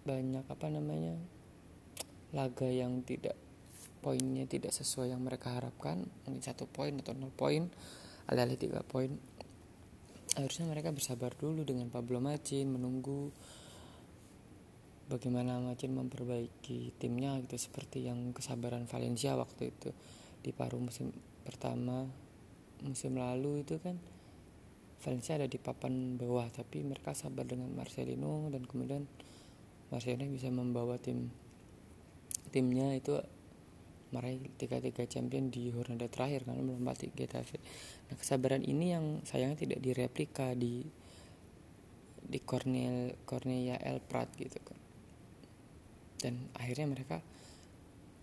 banyak 0.07 0.45
apa 0.47 0.67
namanya 0.71 1.15
laga 2.35 2.67
yang 2.67 3.03
tidak 3.07 3.39
poinnya 4.07 4.47
tidak 4.47 4.71
sesuai 4.71 5.11
yang 5.11 5.19
mereka 5.19 5.59
harapkan 5.59 6.07
mungkin 6.23 6.39
satu 6.39 6.71
poin 6.71 6.95
atau 7.03 7.11
nol 7.19 7.35
poin 7.35 7.67
alih-alih 8.31 8.55
tiga 8.55 8.87
poin 8.87 9.11
harusnya 10.39 10.71
mereka 10.71 10.95
bersabar 10.95 11.35
dulu 11.35 11.67
dengan 11.67 11.91
Pablo 11.91 12.23
Machin 12.23 12.71
menunggu 12.71 13.35
bagaimana 15.11 15.59
Machin 15.59 15.99
memperbaiki 15.99 16.95
timnya 17.03 17.35
gitu 17.43 17.59
seperti 17.59 18.07
yang 18.07 18.31
kesabaran 18.31 18.87
Valencia 18.87 19.35
waktu 19.35 19.75
itu 19.75 19.91
di 20.39 20.55
paruh 20.55 20.79
musim 20.79 21.11
pertama 21.43 22.07
musim 22.87 23.19
lalu 23.19 23.67
itu 23.67 23.83
kan 23.83 23.99
Valencia 25.03 25.35
ada 25.35 25.51
di 25.51 25.59
papan 25.59 26.15
bawah 26.15 26.47
tapi 26.55 26.87
mereka 26.87 27.11
sabar 27.11 27.43
dengan 27.43 27.75
Marcelino 27.75 28.47
dan 28.55 28.63
kemudian 28.63 29.03
Marcelino 29.91 30.31
bisa 30.31 30.47
membawa 30.55 30.95
tim 31.03 31.27
timnya 32.55 32.95
itu 32.95 33.19
meraih 34.15 34.39
tiga-tiga 34.55 35.03
champion 35.11 35.51
di 35.51 35.75
Hornada 35.75 36.07
terakhir 36.07 36.47
karena 36.47 36.63
melompat 36.63 37.03
Getafe. 37.11 37.59
Nah 38.11 38.17
kesabaran 38.19 38.63
ini 38.63 38.95
yang 38.95 39.05
sayangnya 39.27 39.67
tidak 39.67 39.81
direplika 39.83 40.55
di 40.55 40.87
di 42.27 42.39
Cornel 42.43 43.15
Cornelia 43.23 43.79
El 43.79 44.03
Prat 44.03 44.35
gitu 44.35 44.59
kan 44.67 44.79
dan 46.21 46.49
akhirnya 46.59 46.91
mereka 46.91 47.17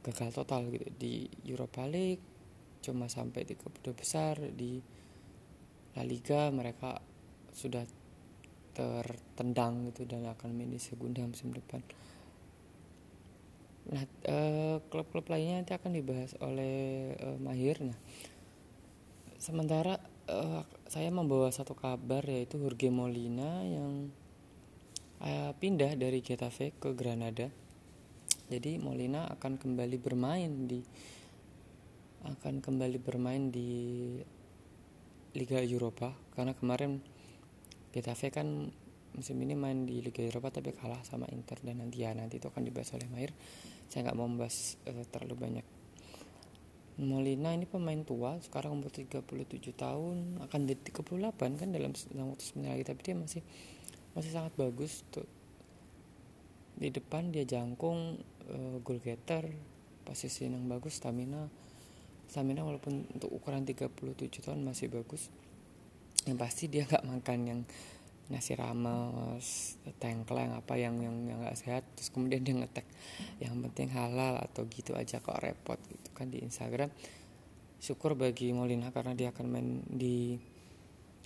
gagal 0.03 0.35
total 0.35 0.67
gitu 0.67 0.91
di 0.99 1.29
Europa 1.47 1.87
League 1.87 2.19
cuma 2.83 3.07
sampai 3.07 3.47
di 3.47 3.55
kedua 3.55 3.95
besar 3.95 4.35
di 4.51 4.81
La 5.95 6.03
Liga 6.03 6.51
mereka 6.51 6.99
sudah 7.53 7.85
tertendang 8.73 9.87
gitu 9.93 10.03
dan 10.09 10.25
akan 10.27 10.51
main 10.51 10.73
di 10.73 10.81
Segunda 10.81 11.21
musim 11.23 11.53
depan. 11.53 11.79
Nah, 13.83 14.03
eh, 14.23 14.77
klub-klub 14.87 15.27
lainnya 15.27 15.59
nanti 15.59 15.75
akan 15.75 15.91
dibahas 15.91 16.31
oleh 16.39 17.11
eh, 17.19 17.37
Mahir. 17.43 17.83
Nah, 17.83 17.97
sementara 19.35 19.99
eh, 20.31 20.63
saya 20.87 21.09
membawa 21.11 21.51
satu 21.51 21.75
kabar 21.75 22.23
yaitu 22.23 22.55
Jorge 22.63 22.87
Molina 22.87 23.59
yang 23.67 24.07
eh, 25.19 25.51
pindah 25.59 25.99
dari 25.99 26.23
Getafe 26.23 26.71
ke 26.79 26.95
Granada. 26.95 27.51
Jadi 28.47 28.79
Molina 28.79 29.27
akan 29.35 29.59
kembali 29.59 29.97
bermain 29.99 30.67
di 30.69 30.79
akan 32.23 32.63
kembali 32.63 33.03
bermain 33.03 33.51
di 33.51 33.71
Liga 35.35 35.59
Eropa. 35.59 36.15
Karena 36.31 36.55
kemarin 36.55 37.03
Getafe 37.91 38.31
kan 38.31 38.71
musim 39.13 39.37
ini 39.43 39.53
main 39.59 39.85
di 39.85 39.99
Liga 39.99 40.23
Eropa 40.23 40.49
tapi 40.49 40.73
kalah 40.73 41.03
sama 41.05 41.29
Inter 41.29 41.59
dan 41.61 41.83
nanti 41.83 42.01
ya 42.01 42.15
nanti 42.17 42.41
itu 42.41 42.49
akan 42.49 42.65
dibahas 42.65 42.89
oleh 42.97 43.05
Mahir 43.13 43.31
saya 43.93 44.09
nggak 44.09 44.17
mau 44.17 44.25
membahas 44.25 44.81
uh, 44.89 45.05
terlalu 45.13 45.37
banyak. 45.37 45.65
Molina 46.97 47.53
ini 47.53 47.69
pemain 47.69 48.01
tua 48.01 48.41
sekarang 48.41 48.81
umur 48.81 48.89
37 48.89 49.21
tahun 49.77 50.41
akan 50.49 50.59
jadi 50.65 50.81
38 50.93 51.37
kan 51.37 51.69
dalam 51.69 51.93
waktu 51.93 52.43
sebentar 52.45 52.73
lagi 52.73 52.85
tapi 52.85 53.01
dia 53.01 53.15
masih 53.17 53.41
masih 54.13 54.29
sangat 54.29 54.53
bagus 54.57 55.01
tuh 55.09 55.25
di 56.77 56.89
depan 56.93 57.33
dia 57.33 57.45
jangkung 57.45 58.21
uh, 58.49 58.77
goal 58.81 59.01
getter 59.01 59.45
posisi 60.05 60.45
yang 60.45 60.69
bagus 60.69 61.01
stamina 61.01 61.49
stamina 62.33 62.65
walaupun 62.65 63.05
untuk 63.13 63.29
ukuran 63.29 63.61
37 63.61 63.93
tahun 64.41 64.65
masih 64.65 64.89
bagus. 64.89 65.29
Yang 66.25 66.37
pasti 66.41 66.63
dia 66.65 66.89
nggak 66.89 67.05
makan 67.05 67.39
yang 67.45 67.59
nasi 68.31 68.55
rames 68.55 69.75
tengkleng 69.99 70.55
apa 70.55 70.79
yang 70.79 70.95
yang 71.03 71.15
yang 71.27 71.43
nggak 71.43 71.59
sehat 71.59 71.83
terus 71.97 72.07
kemudian 72.07 72.39
dia 72.39 72.55
ngetek 72.55 72.87
yang 73.43 73.59
penting 73.67 73.91
halal 73.91 74.39
atau 74.39 74.63
gitu 74.71 74.95
aja 74.95 75.19
kok 75.19 75.43
repot 75.43 75.75
gitu 75.91 76.09
kan 76.15 76.31
di 76.31 76.39
Instagram. 76.39 76.87
Syukur 77.83 78.15
bagi 78.15 78.55
Molina 78.55 78.95
karena 78.95 79.11
dia 79.11 79.35
akan 79.35 79.45
main 79.51 79.83
di 79.91 80.39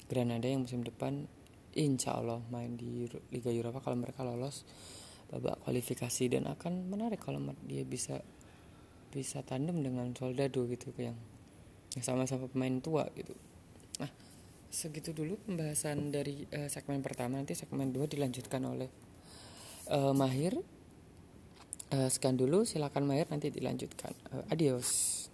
Granada 0.10 0.50
yang 0.50 0.66
musim 0.66 0.82
depan. 0.82 1.30
Insya 1.78 2.18
Allah 2.18 2.42
main 2.50 2.74
di 2.74 3.06
Liga 3.30 3.54
Eropa 3.54 3.86
kalau 3.86 4.02
mereka 4.02 4.26
lolos 4.26 4.66
babak 5.30 5.62
kualifikasi. 5.62 6.34
Dan 6.34 6.50
akan 6.50 6.90
menarik 6.90 7.22
kalau 7.22 7.38
dia 7.62 7.86
bisa 7.86 8.18
bisa 9.14 9.46
tandem 9.46 9.86
dengan 9.86 10.10
Soldado 10.18 10.66
gitu 10.66 10.90
yang 10.98 11.14
sama-sama 12.02 12.50
pemain 12.50 12.82
tua 12.82 13.06
gitu. 13.14 13.38
Segitu 14.68 15.16
dulu 15.16 15.40
pembahasan 15.48 16.12
dari 16.12 16.44
uh, 16.52 16.68
segmen 16.68 17.00
pertama 17.00 17.40
nanti 17.40 17.56
segmen 17.56 17.92
dua 17.96 18.06
dilanjutkan 18.06 18.62
oleh 18.68 18.92
uh, 19.92 20.12
Mahir. 20.12 20.60
Uh, 21.88 22.12
sekian 22.12 22.36
dulu 22.36 22.68
silakan 22.68 23.08
Mahir 23.08 23.32
nanti 23.32 23.48
dilanjutkan. 23.48 24.12
Uh, 24.32 24.44
adios. 24.52 25.27